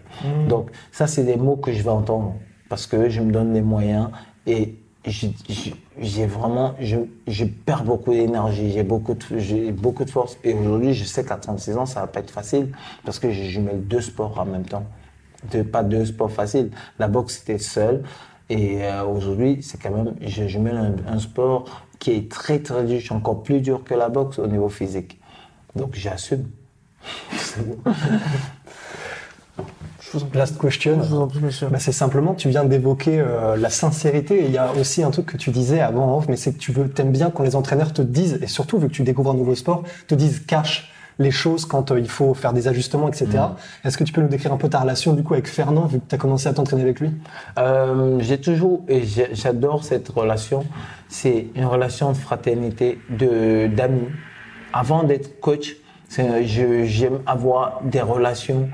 Donc 0.48 0.70
ça, 0.92 1.08
c'est 1.08 1.24
des 1.24 1.36
mots 1.36 1.56
que 1.56 1.72
je 1.72 1.82
vais 1.82 1.90
entendre 1.90 2.34
parce 2.68 2.86
que 2.86 3.08
je 3.08 3.20
me 3.20 3.32
donne 3.32 3.52
les 3.52 3.62
moyens 3.62 4.10
et 4.46 4.76
j'ai- 5.04 5.32
j'ai 5.48 5.74
j'ai 6.00 6.26
vraiment, 6.26 6.74
je, 6.80 6.96
je 7.26 7.44
perds 7.44 7.84
beaucoup 7.84 8.12
d'énergie, 8.12 8.72
j'ai 8.72 8.82
beaucoup, 8.82 9.14
de- 9.14 9.70
beaucoup 9.70 10.04
de 10.04 10.10
force. 10.10 10.36
Et 10.44 10.52
aujourd'hui, 10.54 10.92
je 10.94 11.04
sais 11.04 11.24
qu'à 11.24 11.36
36 11.36 11.76
ans, 11.76 11.86
ça 11.86 12.00
va 12.00 12.06
pas 12.06 12.20
être 12.20 12.30
facile 12.30 12.72
parce 13.04 13.18
que 13.18 13.30
je, 13.30 13.44
je 13.44 13.60
mets 13.60 13.74
deux 13.74 14.00
sports 14.00 14.38
en 14.38 14.44
même 14.44 14.64
temps. 14.64 14.84
Pas 15.72 15.82
deux 15.82 16.06
sports 16.06 16.30
faciles. 16.32 16.70
La 16.98 17.06
boxe, 17.06 17.38
c'était 17.38 17.58
seul. 17.58 18.02
Et 18.50 18.82
euh, 18.84 19.04
aujourd'hui, 19.04 19.62
c'est 19.62 19.80
quand 19.80 19.90
même, 19.90 20.14
je, 20.20 20.48
je 20.48 20.58
mets 20.58 20.70
un, 20.70 20.94
un 21.06 21.18
sport 21.18 21.86
qui 21.98 22.12
est 22.12 22.30
très, 22.30 22.58
très 22.60 22.84
dur, 22.84 23.00
encore 23.12 23.42
plus 23.42 23.60
dur 23.60 23.84
que 23.84 23.94
la 23.94 24.08
boxe 24.08 24.38
au 24.38 24.46
niveau 24.46 24.68
physique. 24.68 25.20
Donc, 25.76 25.94
j'assume. 25.94 26.48
C'est 27.36 27.66
bon. 27.66 27.78
Je 27.86 27.92
vous 27.94 29.60
en 29.60 29.64
prie. 29.64 30.03
Last 30.34 30.58
question. 30.60 31.02
Je 31.02 31.08
vous 31.08 31.20
en 31.20 31.26
prie, 31.26 31.40
monsieur. 31.40 31.68
Bah, 31.68 31.78
c'est 31.78 31.92
simplement, 31.92 32.34
tu 32.34 32.48
viens 32.48 32.64
d'évoquer 32.64 33.20
euh, 33.20 33.56
la 33.56 33.70
sincérité. 33.70 34.42
Et 34.42 34.46
il 34.46 34.52
y 34.52 34.58
a 34.58 34.72
aussi 34.80 35.02
un 35.02 35.10
truc 35.10 35.26
que 35.26 35.36
tu 35.36 35.50
disais 35.50 35.80
avant 35.80 36.16
off, 36.18 36.26
mais 36.28 36.36
c'est 36.36 36.52
que 36.52 36.58
tu 36.58 36.72
veux, 36.72 36.88
t'aimes 36.88 37.12
bien 37.12 37.30
quand 37.30 37.42
les 37.42 37.56
entraîneurs 37.56 37.92
te 37.92 38.02
disent, 38.02 38.38
et 38.42 38.46
surtout 38.46 38.78
vu 38.78 38.88
que 38.88 38.92
tu 38.92 39.02
découvres 39.02 39.30
un 39.32 39.34
nouveau 39.34 39.54
sport, 39.54 39.82
te 40.08 40.14
disent 40.14 40.40
cache 40.46 40.90
les 41.20 41.30
choses 41.30 41.64
quand 41.64 41.92
euh, 41.92 42.00
il 42.00 42.08
faut 42.08 42.34
faire 42.34 42.52
des 42.52 42.66
ajustements, 42.66 43.06
etc. 43.08 43.28
Est-ce 43.84 43.96
que 43.96 44.02
tu 44.04 44.12
peux 44.12 44.20
nous 44.20 44.28
décrire 44.28 44.52
un 44.52 44.56
peu 44.56 44.68
ta 44.68 44.80
relation 44.80 45.12
du 45.12 45.22
coup 45.22 45.34
avec 45.34 45.46
Fernand, 45.48 45.86
vu 45.86 45.98
que 46.00 46.04
tu 46.08 46.14
as 46.14 46.18
commencé 46.18 46.48
à 46.48 46.52
t'entraîner 46.52 46.82
avec 46.82 46.98
lui? 47.00 47.10
Euh, 47.58 48.16
j'ai 48.20 48.40
toujours 48.40 48.82
et 48.88 49.02
j'adore 49.32 49.84
cette 49.84 50.08
relation. 50.08 50.64
C'est 51.08 51.46
une 51.54 51.66
relation 51.66 52.10
de 52.10 52.16
fraternité, 52.16 52.98
de 53.10 53.68
d'amis. 53.68 54.08
Avant 54.72 55.04
d'être 55.04 55.38
coach, 55.40 55.76
c'est- 56.08 56.44
je- 56.46 56.84
j'aime 56.84 57.20
avoir 57.26 57.80
des 57.84 58.00
relations 58.00 58.68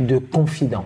de 0.00 0.18
confidents. 0.18 0.84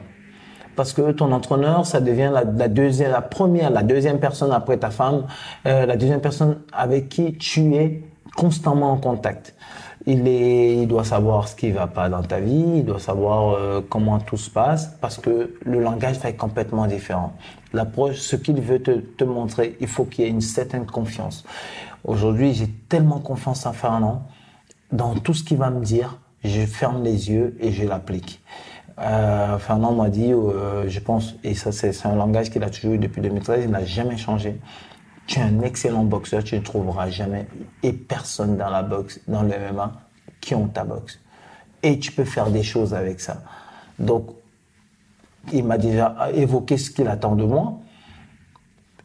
Parce 0.76 0.92
que 0.92 1.10
ton 1.12 1.32
entraîneur, 1.32 1.84
ça 1.84 2.00
devient 2.00 2.30
la, 2.32 2.44
la 2.44 2.68
deuxième, 2.68 3.10
la 3.10 3.20
première, 3.20 3.70
la 3.70 3.82
deuxième 3.82 4.18
personne 4.18 4.52
après 4.52 4.78
ta 4.78 4.90
femme, 4.90 5.26
euh, 5.66 5.84
la 5.84 5.96
deuxième 5.96 6.20
personne 6.20 6.60
avec 6.72 7.08
qui 7.08 7.34
tu 7.34 7.74
es 7.74 8.02
constamment 8.36 8.92
en 8.92 8.96
contact. 8.96 9.54
Il 10.06 10.26
est, 10.26 10.76
il 10.78 10.88
doit 10.88 11.04
savoir 11.04 11.48
ce 11.48 11.56
qui 11.56 11.70
va 11.72 11.86
pas 11.86 12.08
dans 12.08 12.22
ta 12.22 12.40
vie, 12.40 12.64
il 12.76 12.84
doit 12.84 13.00
savoir 13.00 13.52
euh, 13.52 13.82
comment 13.86 14.18
tout 14.18 14.38
se 14.38 14.48
passe, 14.48 14.96
parce 15.00 15.18
que 15.18 15.54
le 15.62 15.80
langage 15.80 16.18
va 16.20 16.30
être 16.30 16.38
complètement 16.38 16.86
différent. 16.86 17.34
L'approche, 17.74 18.16
ce 18.16 18.36
qu'il 18.36 18.60
veut 18.60 18.80
te, 18.80 18.92
te 18.92 19.24
montrer, 19.24 19.76
il 19.80 19.88
faut 19.88 20.04
qu'il 20.04 20.24
y 20.24 20.28
ait 20.28 20.30
une 20.30 20.40
certaine 20.40 20.86
confiance. 20.86 21.44
Aujourd'hui, 22.04 22.54
j'ai 22.54 22.68
tellement 22.88 23.18
confiance 23.18 23.66
en 23.66 23.74
Fernand, 23.74 24.22
dans 24.90 25.14
tout 25.14 25.34
ce 25.34 25.44
qu'il 25.44 25.58
va 25.58 25.68
me 25.68 25.84
dire, 25.84 26.18
je 26.44 26.62
ferme 26.62 27.04
les 27.04 27.30
yeux 27.30 27.56
et 27.60 27.70
je 27.70 27.86
l'applique. 27.86 28.40
Euh, 29.00 29.58
Fernand 29.58 29.92
m'a 29.92 30.10
dit, 30.10 30.32
euh, 30.32 30.88
je 30.88 31.00
pense, 31.00 31.34
et 31.42 31.54
ça 31.54 31.72
c'est 31.72 32.06
un 32.06 32.16
langage 32.16 32.50
qu'il 32.50 32.62
a 32.62 32.70
toujours 32.70 32.92
eu 32.92 32.98
depuis 32.98 33.22
2013, 33.22 33.64
il 33.64 33.70
n'a 33.70 33.84
jamais 33.84 34.16
changé. 34.16 34.60
Tu 35.26 35.38
es 35.38 35.42
un 35.42 35.60
excellent 35.60 36.04
boxeur, 36.04 36.44
tu 36.44 36.56
ne 36.56 36.60
trouveras 36.60 37.08
jamais 37.08 37.46
et 37.82 37.92
personne 37.92 38.56
dans 38.56 38.68
la 38.68 38.82
boxe, 38.82 39.20
dans 39.26 39.42
le 39.42 39.50
MMA, 39.72 39.92
qui 40.40 40.54
ont 40.54 40.68
ta 40.68 40.84
boxe. 40.84 41.18
Et 41.82 41.98
tu 41.98 42.12
peux 42.12 42.24
faire 42.24 42.50
des 42.50 42.62
choses 42.62 42.92
avec 42.92 43.20
ça. 43.20 43.42
Donc, 43.98 44.26
il 45.52 45.64
m'a 45.64 45.78
déjà 45.78 46.16
évoqué 46.34 46.76
ce 46.76 46.90
qu'il 46.90 47.08
attend 47.08 47.36
de 47.36 47.44
moi. 47.44 47.78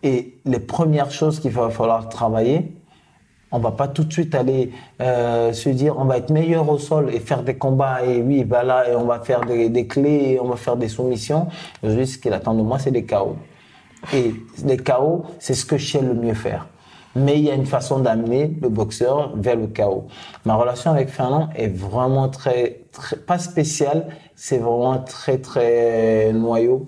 Et 0.03 0.37
les 0.45 0.59
premières 0.59 1.11
choses 1.11 1.39
qu'il 1.39 1.51
va 1.51 1.69
falloir 1.69 2.09
travailler, 2.09 2.74
on 3.51 3.59
va 3.59 3.71
pas 3.71 3.87
tout 3.87 4.03
de 4.03 4.11
suite 4.11 4.35
aller 4.35 4.71
euh, 5.01 5.53
se 5.53 5.69
dire 5.69 5.95
on 5.97 6.05
va 6.05 6.17
être 6.17 6.29
meilleur 6.29 6.67
au 6.69 6.77
sol 6.77 7.13
et 7.13 7.19
faire 7.19 7.43
des 7.43 7.55
combats 7.55 8.03
et 8.03 8.21
oui 8.21 8.43
bah 8.43 8.63
là 8.63 8.89
et 8.89 8.95
on 8.95 9.05
va 9.05 9.19
faire 9.19 9.41
des, 9.41 9.69
des 9.69 9.87
clés 9.87 10.33
et 10.33 10.39
on 10.39 10.47
va 10.47 10.55
faire 10.55 10.75
des 10.77 10.89
soumissions. 10.89 11.47
Aujourd'hui, 11.83 12.07
ce 12.07 12.17
qu'il 12.17 12.33
attend 12.33 12.53
de 12.53 12.61
moi, 12.61 12.79
c'est 12.79 12.91
des 12.91 13.05
KO. 13.05 13.37
Et 14.13 14.33
les 14.63 14.77
KO, 14.77 15.25
c'est 15.39 15.53
ce 15.53 15.65
que 15.65 15.77
je 15.77 15.91
sais 15.91 16.01
le 16.01 16.13
mieux 16.13 16.33
faire. 16.33 16.67
Mais 17.15 17.39
il 17.39 17.45
y 17.45 17.49
a 17.49 17.53
une 17.53 17.65
façon 17.65 17.99
d'amener 17.99 18.51
le 18.61 18.67
boxeur 18.67 19.31
vers 19.37 19.55
le 19.55 19.67
KO. 19.67 20.07
Ma 20.43 20.55
relation 20.55 20.91
avec 20.91 21.07
Fernand 21.09 21.49
est 21.55 21.69
vraiment 21.69 22.27
très, 22.27 22.81
très 22.91 23.15
pas 23.15 23.39
spéciale, 23.39 24.07
c'est 24.35 24.57
vraiment 24.57 24.97
très 24.99 25.37
très 25.37 26.33
noyau. 26.33 26.87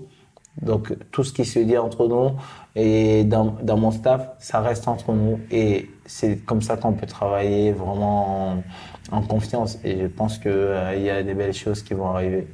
Donc 0.62 0.94
tout 1.12 1.24
ce 1.24 1.32
qui 1.32 1.46
se 1.46 1.60
dit 1.60 1.78
entre 1.78 2.08
nous 2.08 2.32
et 2.76 3.24
dans, 3.24 3.56
dans 3.62 3.78
mon 3.78 3.92
staff, 3.92 4.30
ça 4.40 4.60
reste 4.62 4.88
entre 4.88 5.14
nous 5.14 5.40
et 5.52 5.90
c'est 6.06 6.38
comme 6.46 6.62
ça 6.62 6.78
qu'on 6.78 6.94
peut 6.94 7.06
travailler 7.06 7.72
vraiment 7.72 8.64
en, 9.12 9.22
confiance 9.22 9.78
et 9.84 10.02
je 10.02 10.08
pense 10.08 10.38
que 10.38 10.50
euh, 10.50 10.96
y 10.96 11.10
a 11.10 11.22
des 11.22 11.34
belles 11.34 11.54
choses 11.54 11.84
qui 11.84 11.94
vont 11.94 12.10
arriver. 12.10 12.48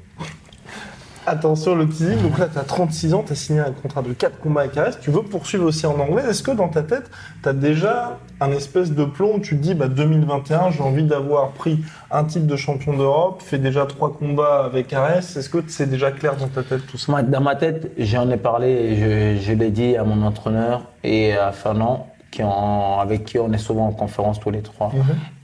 Attention 1.26 1.76
le 1.76 1.88
teasing, 1.88 2.22
donc 2.22 2.38
là 2.38 2.48
tu 2.52 2.58
as 2.60 2.64
36 2.64 3.14
ans, 3.14 3.24
tu 3.26 3.32
as 3.32 3.36
signé 3.36 3.62
un 3.62 3.72
contrat 3.72 4.02
de 4.02 4.12
4 4.12 4.40
combats 4.40 4.62
avec 4.62 4.78
AS, 4.78 5.00
tu 5.00 5.10
veux 5.10 5.22
poursuivre 5.22 5.66
aussi 5.66 5.86
en 5.86 5.98
anglais, 5.98 6.24
est-ce 6.30 6.44
que 6.44 6.52
dans 6.52 6.68
ta 6.68 6.84
tête 6.84 7.10
tu 7.42 7.48
as 7.48 7.54
déjà 7.54 8.20
un 8.42 8.52
espèce 8.52 8.92
de 8.92 9.06
plomb, 9.06 9.36
où 9.36 9.40
tu 9.40 9.56
te 9.56 9.62
dis 9.62 9.74
bah 9.74 9.88
2021 9.88 10.72
j'ai 10.72 10.82
envie 10.84 11.04
d'avoir 11.04 11.52
pris 11.52 11.80
un 12.12 12.26
titre 12.26 12.46
de 12.46 12.56
champion 12.58 12.98
d'Europe, 12.98 13.42
fait 13.42 13.58
déjà 13.58 13.86
3 13.86 14.18
combats 14.18 14.66
avec 14.66 14.92
AS, 14.92 15.38
est-ce 15.38 15.50
que 15.50 15.60
c'est 15.68 15.90
déjà 15.90 16.12
clair 16.12 16.36
dans 16.36 16.50
ta 16.50 16.62
tête 16.62 16.86
tout 16.88 16.98
ça? 16.98 17.22
Dans 17.22 17.42
ma 17.42 17.56
tête, 17.56 17.92
j'en 17.98 18.30
ai 18.30 18.38
parlé, 18.38 18.96
je, 19.38 19.42
je 19.42 19.54
l'ai 19.54 19.72
dit 19.72 19.96
à 19.96 20.04
mon 20.04 20.26
entraîneur 20.26 20.84
et 21.06 21.34
à 21.34 21.52
Fernand, 21.54 22.08
qui 22.32 22.44
en- 22.44 22.98
avec 23.00 23.24
qui 23.24 23.40
on 23.40 23.52
est 23.54 23.58
souvent 23.58 23.88
en 23.88 23.92
conférence 23.94 24.40
tous 24.42 24.52
les 24.52 24.62
trois. 24.62 24.92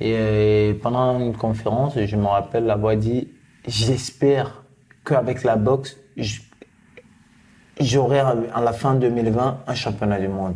Et, 0.02 0.14
euh, 0.18 0.74
pendant 0.82 1.20
une 1.20 1.38
conférence, 1.38 1.94
je 1.98 2.16
me 2.18 2.26
rappelle 2.28 2.66
l'avoir 2.66 2.98
dit, 2.98 3.30
j'espère 3.68 4.64
qu'avec 5.06 5.44
la 5.44 5.56
boxe, 5.56 5.98
j'aurai 7.80 8.20
à 8.20 8.62
la 8.62 8.74
fin 8.74 8.96
2020 8.96 9.60
un 9.66 9.74
championnat 9.74 10.20
du 10.20 10.28
monde. 10.28 10.56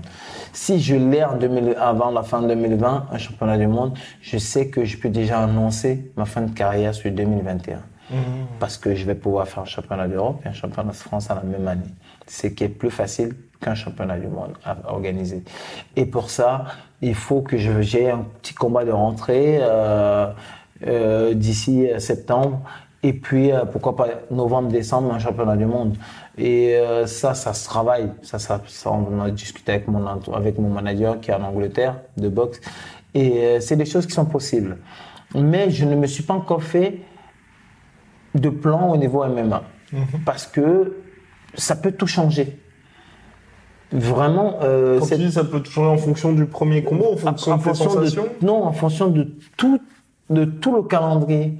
Si 0.51 0.79
je 0.79 0.95
l'ai 0.95 1.23
en 1.23 1.37
2000 1.37 1.75
avant 1.79 2.11
la 2.11 2.23
fin 2.23 2.41
2020, 2.41 3.07
un 3.11 3.17
championnat 3.17 3.57
du 3.57 3.67
monde, 3.67 3.97
je 4.21 4.37
sais 4.37 4.67
que 4.67 4.85
je 4.85 4.97
peux 4.97 5.09
déjà 5.09 5.39
annoncer 5.43 6.11
ma 6.15 6.25
fin 6.25 6.41
de 6.41 6.51
carrière 6.51 6.93
sur 6.93 7.11
2021. 7.11 7.79
Parce 8.59 8.77
que 8.77 8.93
je 8.93 9.05
vais 9.05 9.15
pouvoir 9.15 9.47
faire 9.47 9.63
un 9.63 9.65
championnat 9.65 10.07
d'Europe 10.07 10.41
et 10.45 10.49
un 10.49 10.53
championnat 10.53 10.91
de 10.91 10.95
France 10.95 11.31
à 11.31 11.35
la 11.35 11.41
même 11.41 11.67
année. 11.67 11.81
Ce 12.27 12.47
qui 12.47 12.63
est 12.63 12.69
plus 12.69 12.91
facile 12.91 13.33
qu'un 13.59 13.75
championnat 13.75 14.19
du 14.19 14.27
monde 14.27 14.53
à 14.63 14.75
organiser. 14.91 15.43
Et 15.95 16.05
pour 16.05 16.29
ça, 16.29 16.65
il 17.01 17.15
faut 17.15 17.41
que 17.41 17.57
j'ai 17.57 18.11
un 18.11 18.25
petit 18.41 18.53
combat 18.53 18.85
de 18.85 18.91
rentrée 18.91 19.57
euh, 19.61 20.31
euh, 20.85 21.33
d'ici 21.33 21.87
septembre. 21.97 22.61
Et 23.05 23.13
puis, 23.13 23.51
euh, 23.51 23.65
pourquoi 23.65 23.95
pas 23.95 24.07
novembre, 24.31 24.69
décembre, 24.69 25.13
un 25.13 25.19
championnat 25.19 25.57
du 25.57 25.65
monde. 25.65 25.97
Et 26.37 26.75
euh, 26.75 27.05
ça, 27.05 27.33
ça 27.33 27.53
se 27.53 27.65
travaille. 27.65 28.09
Ça, 28.21 28.39
ça, 28.39 28.61
ça, 28.65 28.91
on 28.91 29.21
a 29.21 29.29
discuté 29.29 29.73
avec 29.73 29.87
mon, 29.87 30.05
avec 30.33 30.57
mon 30.57 30.69
manager 30.69 31.19
qui 31.19 31.31
est 31.31 31.33
en 31.33 31.43
Angleterre 31.43 31.97
de 32.15 32.29
boxe. 32.29 32.61
Et 33.13 33.43
euh, 33.43 33.59
c'est 33.59 33.75
des 33.75 33.85
choses 33.85 34.05
qui 34.05 34.13
sont 34.13 34.25
possibles. 34.25 34.77
Mais 35.35 35.69
je 35.69 35.85
ne 35.85 35.95
me 35.95 36.07
suis 36.07 36.23
pas 36.23 36.33
encore 36.33 36.63
fait 36.63 36.99
de 38.35 38.49
plan 38.49 38.89
au 38.89 38.97
niveau 38.97 39.25
MMA. 39.25 39.63
Parce 40.25 40.47
que 40.47 40.97
ça 41.55 41.75
peut 41.75 41.91
tout 41.91 42.07
changer. 42.07 42.57
Vraiment, 43.91 44.57
euh, 44.63 44.99
Quand 44.99 45.05
tu 45.05 45.17
dis 45.17 45.31
ça 45.31 45.43
peut 45.43 45.63
changer 45.63 45.89
en 45.89 45.97
fonction 45.97 46.33
du 46.33 46.45
premier 46.45 46.83
combat, 46.83 47.05
en 47.13 47.17
fonction 47.17 47.51
en 47.51 47.57
de 47.57 47.61
fonction 47.61 47.89
sensations 47.91 48.23
de, 48.23 48.45
non, 48.45 48.63
en 48.63 48.71
fonction 48.71 49.07
de 49.09 49.35
tout, 49.55 49.79
de 50.31 50.45
tout 50.45 50.75
le 50.75 50.81
calendrier. 50.81 51.59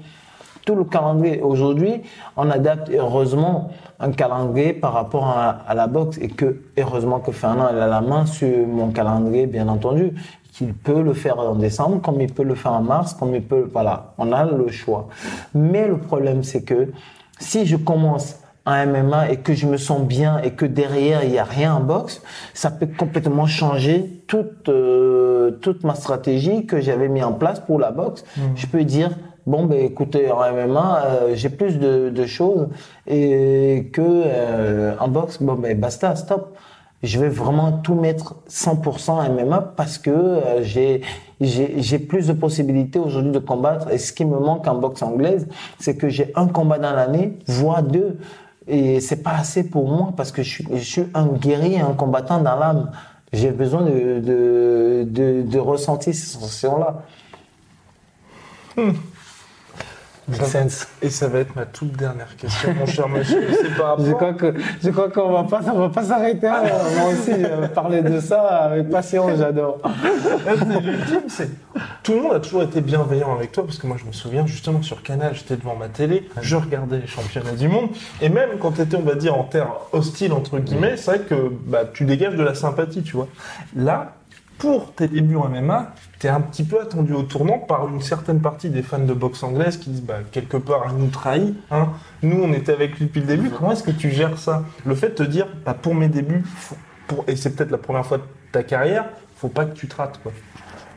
Tout 0.65 0.75
le 0.75 0.83
calendrier. 0.85 1.41
Aujourd'hui, 1.41 2.01
on 2.37 2.49
adapte 2.49 2.89
heureusement 2.89 3.69
un 3.99 4.11
calendrier 4.11 4.73
par 4.73 4.93
rapport 4.93 5.27
à, 5.27 5.49
à 5.67 5.73
la 5.73 5.87
boxe 5.87 6.17
et 6.21 6.29
que 6.29 6.61
heureusement 6.77 7.19
que 7.19 7.31
Fernand 7.31 7.67
il 7.71 7.79
a 7.79 7.87
la 7.87 8.01
main 8.01 8.25
sur 8.25 8.67
mon 8.67 8.91
calendrier, 8.91 9.45
bien 9.45 9.67
entendu, 9.67 10.13
qu'il 10.53 10.73
peut 10.73 11.01
le 11.01 11.13
faire 11.13 11.39
en 11.39 11.55
décembre, 11.55 12.01
comme 12.01 12.21
il 12.21 12.31
peut 12.31 12.43
le 12.43 12.55
faire 12.55 12.73
en 12.73 12.81
mars, 12.81 13.13
comme 13.13 13.35
il 13.35 13.43
peut, 13.43 13.69
voilà, 13.73 14.13
on 14.17 14.31
a 14.31 14.45
le 14.45 14.69
choix. 14.69 15.09
Mais 15.53 15.87
le 15.87 15.97
problème, 15.97 16.43
c'est 16.43 16.63
que 16.63 16.91
si 17.39 17.65
je 17.65 17.75
commence 17.75 18.37
en 18.65 18.85
MMA 18.85 19.31
et 19.31 19.37
que 19.37 19.53
je 19.53 19.67
me 19.67 19.77
sens 19.77 20.01
bien 20.01 20.37
et 20.39 20.51
que 20.51 20.65
derrière 20.65 21.23
il 21.23 21.31
n'y 21.31 21.39
a 21.39 21.43
rien 21.43 21.75
en 21.75 21.81
boxe, 21.81 22.21
ça 22.53 22.71
peut 22.71 22.87
complètement 22.97 23.45
changer 23.45 24.23
toute 24.27 24.69
euh, 24.69 25.51
toute 25.61 25.83
ma 25.83 25.95
stratégie 25.95 26.65
que 26.65 26.79
j'avais 26.79 27.09
mis 27.09 27.23
en 27.23 27.33
place 27.33 27.59
pour 27.59 27.79
la 27.79 27.91
boxe. 27.91 28.23
Je 28.55 28.65
peux 28.67 28.85
dire 28.85 29.11
bon 29.45 29.65
ben 29.65 29.79
écoutez 29.79 30.31
en 30.31 30.39
MMA 30.39 31.03
euh, 31.05 31.35
j'ai 31.35 31.49
plus 31.49 31.77
de, 31.79 32.09
de 32.09 32.25
choses 32.25 32.67
et 33.07 33.89
que 33.91 34.01
euh, 34.01 34.95
en 34.99 35.07
boxe 35.07 35.41
bon 35.41 35.55
ben 35.55 35.79
basta 35.79 36.15
stop. 36.15 36.55
Je 37.01 37.19
vais 37.19 37.27
vraiment 37.27 37.73
tout 37.73 37.95
mettre 37.95 38.35
100% 38.49 39.11
en 39.11 39.29
MMA 39.29 39.73
parce 39.75 39.97
que 39.97 40.09
euh, 40.09 40.63
j'ai 40.63 41.01
j'ai 41.41 41.99
plus 41.99 42.27
de 42.27 42.33
possibilités 42.33 42.99
aujourd'hui 42.99 43.31
de 43.31 43.39
combattre 43.39 43.91
et 43.91 43.97
ce 43.97 44.13
qui 44.13 44.23
me 44.23 44.39
manque 44.39 44.65
en 44.67 44.75
boxe 44.75 45.01
anglaise 45.01 45.47
c'est 45.79 45.97
que 45.97 46.07
j'ai 46.07 46.31
un 46.35 46.47
combat 46.47 46.79
dans 46.79 46.93
l'année 46.93 47.37
voire 47.47 47.83
deux 47.83 48.17
et 48.67 49.01
c'est 49.01 49.21
pas 49.21 49.31
assez 49.31 49.69
pour 49.69 49.89
moi 49.89 50.13
parce 50.15 50.31
que 50.31 50.41
je 50.43 50.49
suis, 50.49 50.67
je 50.71 50.83
suis 50.83 51.03
un 51.13 51.27
guerrier, 51.27 51.81
un 51.81 51.93
combattant 51.93 52.39
dans 52.39 52.55
l'âme. 52.55 52.91
J'ai 53.33 53.51
besoin 53.51 53.81
de, 53.81 54.19
de, 54.19 55.07
de, 55.09 55.41
de 55.41 55.59
ressentir 55.59 56.13
ces 56.13 56.37
sensations-là. 56.37 57.03
Make 60.27 60.45
sense. 60.45 60.87
Et 61.01 61.09
ça 61.09 61.27
va 61.27 61.39
être 61.39 61.55
ma 61.55 61.65
toute 61.65 61.91
dernière 61.93 62.35
question, 62.37 62.73
mon 62.73 62.85
cher 62.85 63.09
monsieur. 63.09 63.41
Je 63.99 64.13
crois 64.13 64.33
que 64.33 64.53
je 64.81 64.89
crois 64.89 65.09
qu'on 65.09 65.31
va 65.31 65.43
pas 65.43 65.61
on 65.73 65.79
va 65.79 65.89
pas 65.89 66.03
s'arrêter. 66.03 66.47
là. 66.47 66.63
Moi 66.97 67.09
aussi, 67.11 67.31
vais 67.31 67.67
parler 67.67 68.01
de 68.01 68.19
ça 68.19 68.41
avec 68.41 68.89
passion. 68.89 69.35
J'adore. 69.35 69.79
C'est 71.27 71.49
tout 72.03 72.13
le 72.13 72.21
monde 72.21 72.33
a 72.33 72.39
toujours 72.39 72.63
été 72.63 72.81
bienveillant 72.81 73.33
avec 73.33 73.51
toi 73.51 73.65
parce 73.65 73.77
que 73.77 73.87
moi 73.87 73.97
je 73.99 74.05
me 74.05 74.11
souviens 74.11 74.45
justement 74.45 74.81
sur 74.81 75.01
Canal, 75.03 75.33
j'étais 75.33 75.55
devant 75.55 75.75
ma 75.75 75.87
télé, 75.87 76.29
je 76.41 76.55
regardais 76.55 76.99
les 76.99 77.07
championnats 77.07 77.53
du 77.53 77.67
monde 77.67 77.89
et 78.21 78.29
même 78.29 78.51
quand 78.59 78.73
tu 78.73 78.81
étais 78.81 78.97
on 78.97 79.01
va 79.01 79.15
dire 79.15 79.35
en 79.35 79.43
terre 79.43 79.69
hostile 79.91 80.33
entre 80.33 80.59
guillemets, 80.59 80.97
c'est 80.97 81.11
vrai 81.11 81.19
que 81.19 81.51
bah, 81.65 81.83
tu 81.91 82.05
dégages 82.05 82.35
de 82.35 82.43
la 82.43 82.55
sympathie, 82.55 83.03
tu 83.03 83.15
vois. 83.15 83.27
Là, 83.75 84.15
pour 84.57 84.93
tes 84.93 85.07
débuts 85.07 85.35
en 85.35 85.49
MMA, 85.49 85.93
un 86.29 86.41
petit 86.41 86.63
peu 86.63 86.81
attendu 86.81 87.13
au 87.13 87.23
tournant 87.23 87.59
par 87.59 87.87
une 87.87 88.01
certaine 88.01 88.39
partie 88.39 88.69
des 88.69 88.81
fans 88.81 88.99
de 88.99 89.13
boxe 89.13 89.43
anglaise 89.43 89.77
qui 89.77 89.89
disent 89.89 90.03
bah 90.03 90.19
quelque 90.31 90.57
part 90.57 90.85
il 90.91 90.97
nous 90.97 91.09
trahit. 91.09 91.55
Hein. 91.71 91.89
Nous 92.21 92.41
on 92.41 92.53
était 92.53 92.71
avec 92.71 92.97
lui 92.99 93.05
depuis 93.05 93.21
le 93.21 93.27
début. 93.27 93.49
Comment 93.49 93.71
est-ce 93.71 93.83
que 93.83 93.91
tu 93.91 94.09
gères 94.09 94.37
ça? 94.37 94.63
Le 94.85 94.95
fait 94.95 95.09
de 95.09 95.15
te 95.15 95.23
dire 95.23 95.47
bah 95.65 95.75
pour 95.79 95.95
mes 95.95 96.07
débuts, 96.07 96.43
pour, 97.07 97.23
et 97.27 97.35
c'est 97.35 97.55
peut-être 97.55 97.71
la 97.71 97.77
première 97.77 98.05
fois 98.05 98.17
de 98.17 98.23
ta 98.51 98.63
carrière, 98.63 99.05
faut 99.35 99.49
pas 99.49 99.65
que 99.65 99.73
tu 99.73 99.87
te 99.87 99.95
rates 99.95 100.19
quoi. 100.23 100.31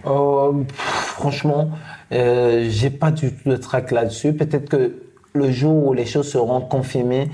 Pff, 0.04 0.76
franchement, 0.76 1.70
euh, 2.12 2.66
j'ai 2.68 2.90
pas 2.90 3.10
du 3.10 3.32
tout 3.32 3.48
de 3.48 3.56
trac 3.56 3.90
là-dessus. 3.90 4.32
Peut-être 4.32 4.68
que 4.68 5.02
le 5.32 5.50
jour 5.50 5.86
où 5.86 5.92
les 5.92 6.06
choses 6.06 6.30
seront 6.30 6.60
confirmées, 6.60 7.28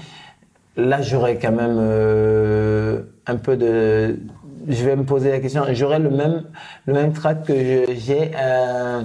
là, 0.76 1.02
j'aurai 1.02 1.38
quand 1.38 1.52
même 1.52 1.76
euh, 1.78 3.02
un 3.26 3.36
peu 3.36 3.56
de. 3.56 4.18
Je 4.66 4.84
vais 4.84 4.96
me 4.96 5.04
poser 5.04 5.30
la 5.30 5.40
question. 5.40 5.64
J'aurai 5.72 5.98
le 5.98 6.10
même 6.10 6.44
le 6.86 6.92
même 6.92 7.12
que 7.12 7.52
euh, 7.52 9.02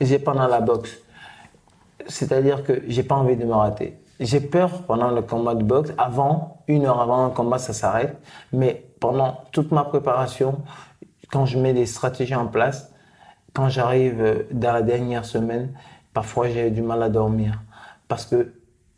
j'ai 0.00 0.18
pendant 0.18 0.46
la 0.46 0.60
boxe. 0.60 0.98
C'est-à-dire 2.06 2.64
que 2.64 2.82
j'ai 2.88 3.02
pas 3.02 3.14
envie 3.14 3.36
de 3.36 3.44
me 3.44 3.54
rater. 3.54 3.98
J'ai 4.18 4.40
peur 4.40 4.82
pendant 4.82 5.10
le 5.10 5.22
combat 5.22 5.54
de 5.54 5.62
boxe. 5.62 5.92
Avant, 5.96 6.62
une 6.68 6.86
heure 6.86 7.00
avant 7.00 7.26
le 7.26 7.30
combat, 7.30 7.58
ça 7.58 7.72
s'arrête. 7.72 8.16
Mais 8.52 8.84
pendant 9.00 9.38
toute 9.52 9.72
ma 9.72 9.84
préparation, 9.84 10.62
quand 11.30 11.46
je 11.46 11.58
mets 11.58 11.72
des 11.72 11.86
stratégies 11.86 12.34
en 12.34 12.46
place, 12.46 12.92
quand 13.54 13.68
j'arrive 13.68 14.46
dans 14.50 14.72
la 14.72 14.82
dernière 14.82 15.24
semaine, 15.24 15.72
parfois 16.12 16.48
j'ai 16.48 16.70
du 16.70 16.82
mal 16.82 17.02
à 17.02 17.08
dormir 17.08 17.60
parce 18.08 18.26
que 18.26 18.52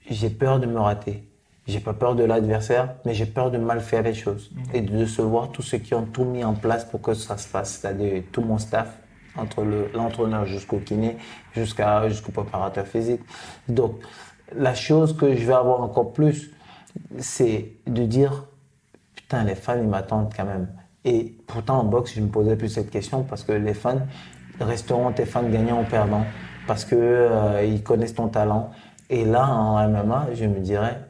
j'ai 0.08 0.30
peur 0.30 0.58
de 0.58 0.66
me 0.66 0.80
rater. 0.80 1.28
J'ai 1.66 1.78
pas 1.80 1.92
peur 1.92 2.16
de 2.16 2.24
l'adversaire, 2.24 2.94
mais 3.04 3.14
j'ai 3.14 3.26
peur 3.26 3.50
de 3.52 3.58
mal 3.58 3.80
faire 3.80 4.02
les 4.02 4.14
choses 4.14 4.50
et 4.74 4.80
de 4.80 4.96
décevoir 4.96 5.50
tous 5.52 5.62
ceux 5.62 5.78
qui 5.78 5.94
ont 5.94 6.04
tout 6.04 6.24
mis 6.24 6.42
en 6.44 6.54
place 6.54 6.84
pour 6.84 7.00
que 7.00 7.14
ça 7.14 7.36
se 7.38 7.46
fasse, 7.46 7.78
c'est-à-dire 7.80 8.22
tout 8.32 8.42
mon 8.42 8.58
staff, 8.58 8.98
entre 9.36 9.62
le- 9.62 9.88
l'entraîneur 9.94 10.44
jusqu'au 10.44 10.78
kiné, 10.78 11.16
jusqu'à 11.54 12.08
jusqu'au 12.08 12.32
préparateur 12.32 12.86
physique. 12.86 13.20
Donc, 13.68 13.94
la 14.56 14.74
chose 14.74 15.16
que 15.16 15.34
je 15.36 15.46
vais 15.46 15.52
avoir 15.54 15.80
encore 15.82 16.12
plus, 16.12 16.50
c'est 17.18 17.72
de 17.86 18.04
dire 18.04 18.44
putain, 19.14 19.44
les 19.44 19.54
fans, 19.54 19.78
ils 19.80 19.88
m'attendent 19.88 20.32
quand 20.36 20.44
même. 20.44 20.68
Et 21.04 21.36
pourtant, 21.46 21.78
en 21.80 21.84
boxe, 21.84 22.12
je 22.14 22.20
me 22.20 22.28
posais 22.28 22.56
plus 22.56 22.68
cette 22.68 22.90
question 22.90 23.22
parce 23.22 23.44
que 23.44 23.52
les 23.52 23.74
fans 23.74 24.00
resteront 24.60 25.12
tes 25.12 25.24
fans 25.26 25.42
gagnants 25.48 25.80
ou 25.80 25.84
perdants 25.84 26.26
parce 26.66 26.84
que 26.84 26.94
euh, 26.96 27.64
ils 27.64 27.82
connaissent 27.82 28.14
ton 28.14 28.28
talent. 28.28 28.70
Et 29.10 29.24
là, 29.24 29.46
en 29.46 29.78
MMA, 29.88 30.28
je 30.34 30.44
me 30.44 30.60
dirais, 30.60 31.00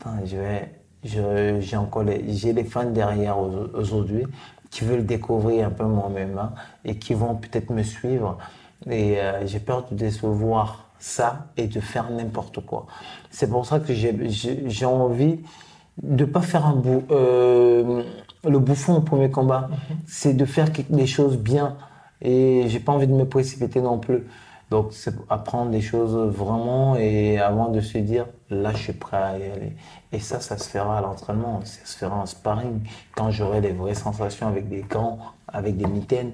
putain, 0.00 0.24
je 0.24 0.36
vais, 0.36 1.60
j'ai 1.60 1.76
encore 1.76 2.02
les, 2.04 2.32
j'ai 2.32 2.52
les 2.52 2.64
fans 2.64 2.90
derrière 2.90 3.38
au- 3.38 3.68
aujourd'hui 3.74 4.24
qui 4.70 4.84
veulent 4.84 5.06
découvrir 5.06 5.66
un 5.66 5.70
peu 5.70 5.84
mon 5.84 6.08
MMA 6.10 6.54
et 6.84 6.96
qui 6.96 7.14
vont 7.14 7.34
peut-être 7.34 7.70
me 7.70 7.82
suivre. 7.82 8.38
Et 8.88 9.20
euh, 9.20 9.46
j'ai 9.46 9.60
peur 9.60 9.86
de 9.90 9.96
décevoir 9.96 10.86
ça 10.98 11.46
et 11.56 11.66
de 11.66 11.80
faire 11.80 12.10
n'importe 12.10 12.64
quoi. 12.64 12.86
C'est 13.30 13.48
pour 13.50 13.66
ça 13.66 13.80
que 13.80 13.92
j'ai, 13.92 14.84
envie 14.86 15.40
de 16.02 16.24
pas 16.24 16.40
faire 16.40 16.66
un 16.66 16.76
bou 16.76 17.02
euh, 17.10 18.02
le 18.44 18.58
bouffon 18.58 18.96
au 18.96 19.00
premier 19.00 19.30
combat. 19.30 19.68
C'est 20.06 20.34
de 20.34 20.44
faire 20.44 20.68
des 20.88 21.06
choses 21.06 21.36
bien. 21.36 21.76
Et 22.22 22.64
j'ai 22.68 22.80
pas 22.80 22.92
envie 22.92 23.06
de 23.06 23.14
me 23.14 23.24
précipiter 23.24 23.80
non 23.80 23.98
plus. 23.98 24.24
Donc, 24.70 24.88
c'est 24.92 25.14
apprendre 25.28 25.72
des 25.72 25.80
choses 25.80 26.14
vraiment 26.14 26.96
et 26.96 27.38
avant 27.38 27.70
de 27.70 27.80
se 27.80 27.98
dire, 27.98 28.26
là, 28.50 28.70
je 28.72 28.78
suis 28.78 28.92
prêt 28.92 29.16
à 29.16 29.38
y 29.38 29.42
aller. 29.42 29.76
Et 30.12 30.20
ça, 30.20 30.40
ça 30.40 30.56
se 30.58 30.68
fera 30.68 30.98
à 30.98 31.00
l'entraînement, 31.00 31.60
ça 31.64 31.84
se 31.84 31.98
fera 31.98 32.16
en 32.16 32.26
sparring, 32.26 32.80
quand 33.16 33.30
j'aurai 33.30 33.60
les 33.60 33.72
vraies 33.72 33.94
sensations 33.94 34.46
avec 34.46 34.68
des 34.68 34.82
gants, 34.82 35.18
avec 35.48 35.76
des 35.76 35.86
mitaines, 35.86 36.32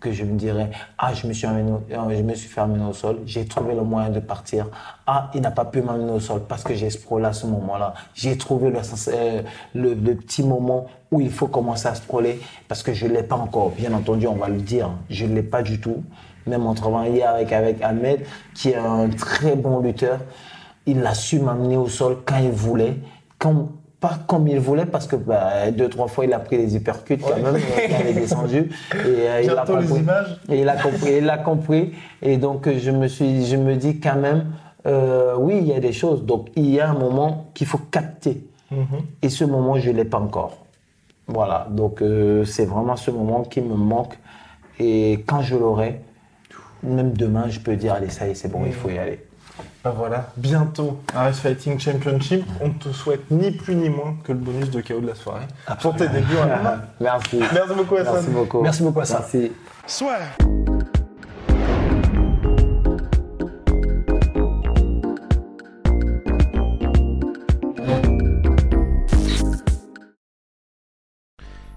que 0.00 0.12
je 0.12 0.24
me 0.24 0.36
dirais, 0.36 0.70
ah, 0.98 1.14
je 1.14 1.26
me 1.26 1.32
suis, 1.32 1.46
amené 1.46 1.72
euh, 1.92 2.16
je 2.16 2.22
me 2.22 2.34
suis 2.34 2.48
fait 2.48 2.60
au 2.60 2.92
sol, 2.92 3.20
j'ai 3.24 3.46
trouvé 3.46 3.74
le 3.74 3.82
moyen 3.82 4.10
de 4.10 4.20
partir. 4.20 4.66
Ah, 5.06 5.30
il 5.34 5.40
n'a 5.40 5.50
pas 5.50 5.64
pu 5.64 5.80
m'amener 5.80 6.12
au 6.12 6.20
sol 6.20 6.42
parce 6.46 6.62
que 6.62 6.74
j'ai 6.74 6.90
scrollé 6.90 7.24
à 7.24 7.32
ce 7.32 7.46
moment-là. 7.46 7.94
J'ai 8.14 8.36
trouvé 8.36 8.70
euh, 8.74 9.42
le, 9.74 9.94
le 9.94 10.14
petit 10.16 10.42
moment 10.42 10.86
où 11.10 11.20
il 11.20 11.30
faut 11.30 11.46
commencer 11.46 11.88
à 11.88 11.94
scroller 11.94 12.40
parce 12.68 12.82
que 12.82 12.92
je 12.92 13.06
l'ai 13.06 13.22
pas 13.22 13.36
encore. 13.36 13.70
Bien 13.70 13.94
entendu, 13.94 14.26
on 14.26 14.34
va 14.34 14.48
le 14.48 14.60
dire, 14.60 14.90
je 15.08 15.24
l'ai 15.24 15.42
pas 15.42 15.62
du 15.62 15.80
tout. 15.80 16.02
Même 16.46 16.66
en 16.66 16.74
travaillant 16.74 17.12
hier 17.12 17.30
avec, 17.30 17.52
avec 17.52 17.82
Ahmed, 17.82 18.20
qui 18.54 18.70
est 18.70 18.76
un 18.76 19.08
très 19.08 19.56
bon 19.56 19.80
lutteur, 19.80 20.20
il 20.86 21.04
a 21.04 21.14
su 21.14 21.40
m'amener 21.40 21.76
au 21.76 21.88
sol 21.88 22.18
quand 22.24 22.38
il 22.38 22.50
voulait, 22.50 22.98
quand, 23.38 23.68
pas 24.00 24.18
comme 24.26 24.46
il 24.46 24.60
voulait, 24.60 24.86
parce 24.86 25.06
que 25.06 25.16
bah, 25.16 25.70
deux, 25.72 25.88
trois 25.88 26.06
fois, 26.06 26.24
il 26.24 26.32
a 26.32 26.38
pris 26.38 26.56
les 26.56 26.76
hypercutes 26.76 27.22
quand 27.22 27.36
même, 27.36 27.60
quand 27.60 27.96
il 28.00 28.06
est 28.06 28.12
descendu. 28.12 28.70
Et, 28.94 28.96
euh, 28.96 29.42
il 29.42 29.50
a 29.50 29.64
compris. 29.64 30.04
Et 30.48 30.60
il 30.60 30.68
a 30.68 30.76
compris, 30.76 31.16
il 31.18 31.30
a 31.30 31.38
compris. 31.38 31.92
Et 32.22 32.36
donc, 32.36 32.68
je 32.70 32.90
me 32.90 33.08
suis, 33.08 33.46
je 33.46 33.56
me 33.56 33.74
dis 33.74 33.98
quand 33.98 34.16
même, 34.16 34.52
euh, 34.86 35.34
oui, 35.36 35.58
il 35.60 35.66
y 35.66 35.72
a 35.72 35.80
des 35.80 35.92
choses. 35.92 36.24
Donc, 36.24 36.48
il 36.54 36.70
y 36.70 36.80
a 36.80 36.90
un 36.90 36.94
moment 36.94 37.46
qu'il 37.54 37.66
faut 37.66 37.80
capter. 37.90 38.44
Et 39.22 39.28
ce 39.28 39.44
moment, 39.44 39.78
je 39.78 39.90
l'ai 39.90 40.04
pas 40.04 40.18
encore. 40.18 40.58
Voilà. 41.28 41.66
Donc, 41.70 42.02
euh, 42.02 42.44
c'est 42.44 42.66
vraiment 42.66 42.96
ce 42.96 43.10
moment 43.10 43.42
qui 43.42 43.60
me 43.60 43.74
manque. 43.74 44.18
Et 44.78 45.24
quand 45.26 45.40
je 45.40 45.56
l'aurai, 45.56 46.02
même 46.82 47.12
demain, 47.12 47.48
je 47.48 47.60
peux 47.60 47.76
dire, 47.76 47.94
allez, 47.94 48.10
ça 48.10 48.26
y 48.26 48.30
est, 48.30 48.34
c'est 48.34 48.48
bon, 48.48 48.62
il 48.66 48.72
faut 48.72 48.90
y 48.90 48.98
aller. 48.98 49.20
Bah 49.82 49.94
voilà, 49.96 50.30
bientôt 50.36 51.00
RS 51.14 51.34
Fighting 51.34 51.78
Championship. 51.78 52.44
On 52.60 52.70
te 52.70 52.90
souhaite 52.90 53.30
ni 53.30 53.52
plus 53.52 53.74
ni 53.74 53.88
moins 53.88 54.16
que 54.24 54.32
le 54.32 54.38
bonus 54.38 54.70
de 54.70 54.80
KO 54.80 55.00
de 55.00 55.06
la 55.06 55.14
soirée. 55.14 55.46
Pour 55.80 55.94
tes 55.94 56.08
débuts 56.08 56.36
en. 56.36 56.76
Merci. 57.00 57.38
Merci 57.38 57.74
beaucoup, 57.74 57.96
Hassan. 57.96 58.14
Merci 58.14 58.30
beaucoup. 58.30 58.62
Merci 58.62 58.82
beaucoup, 58.82 59.00
Hassan. 59.00 59.22
Merci. 59.32 59.52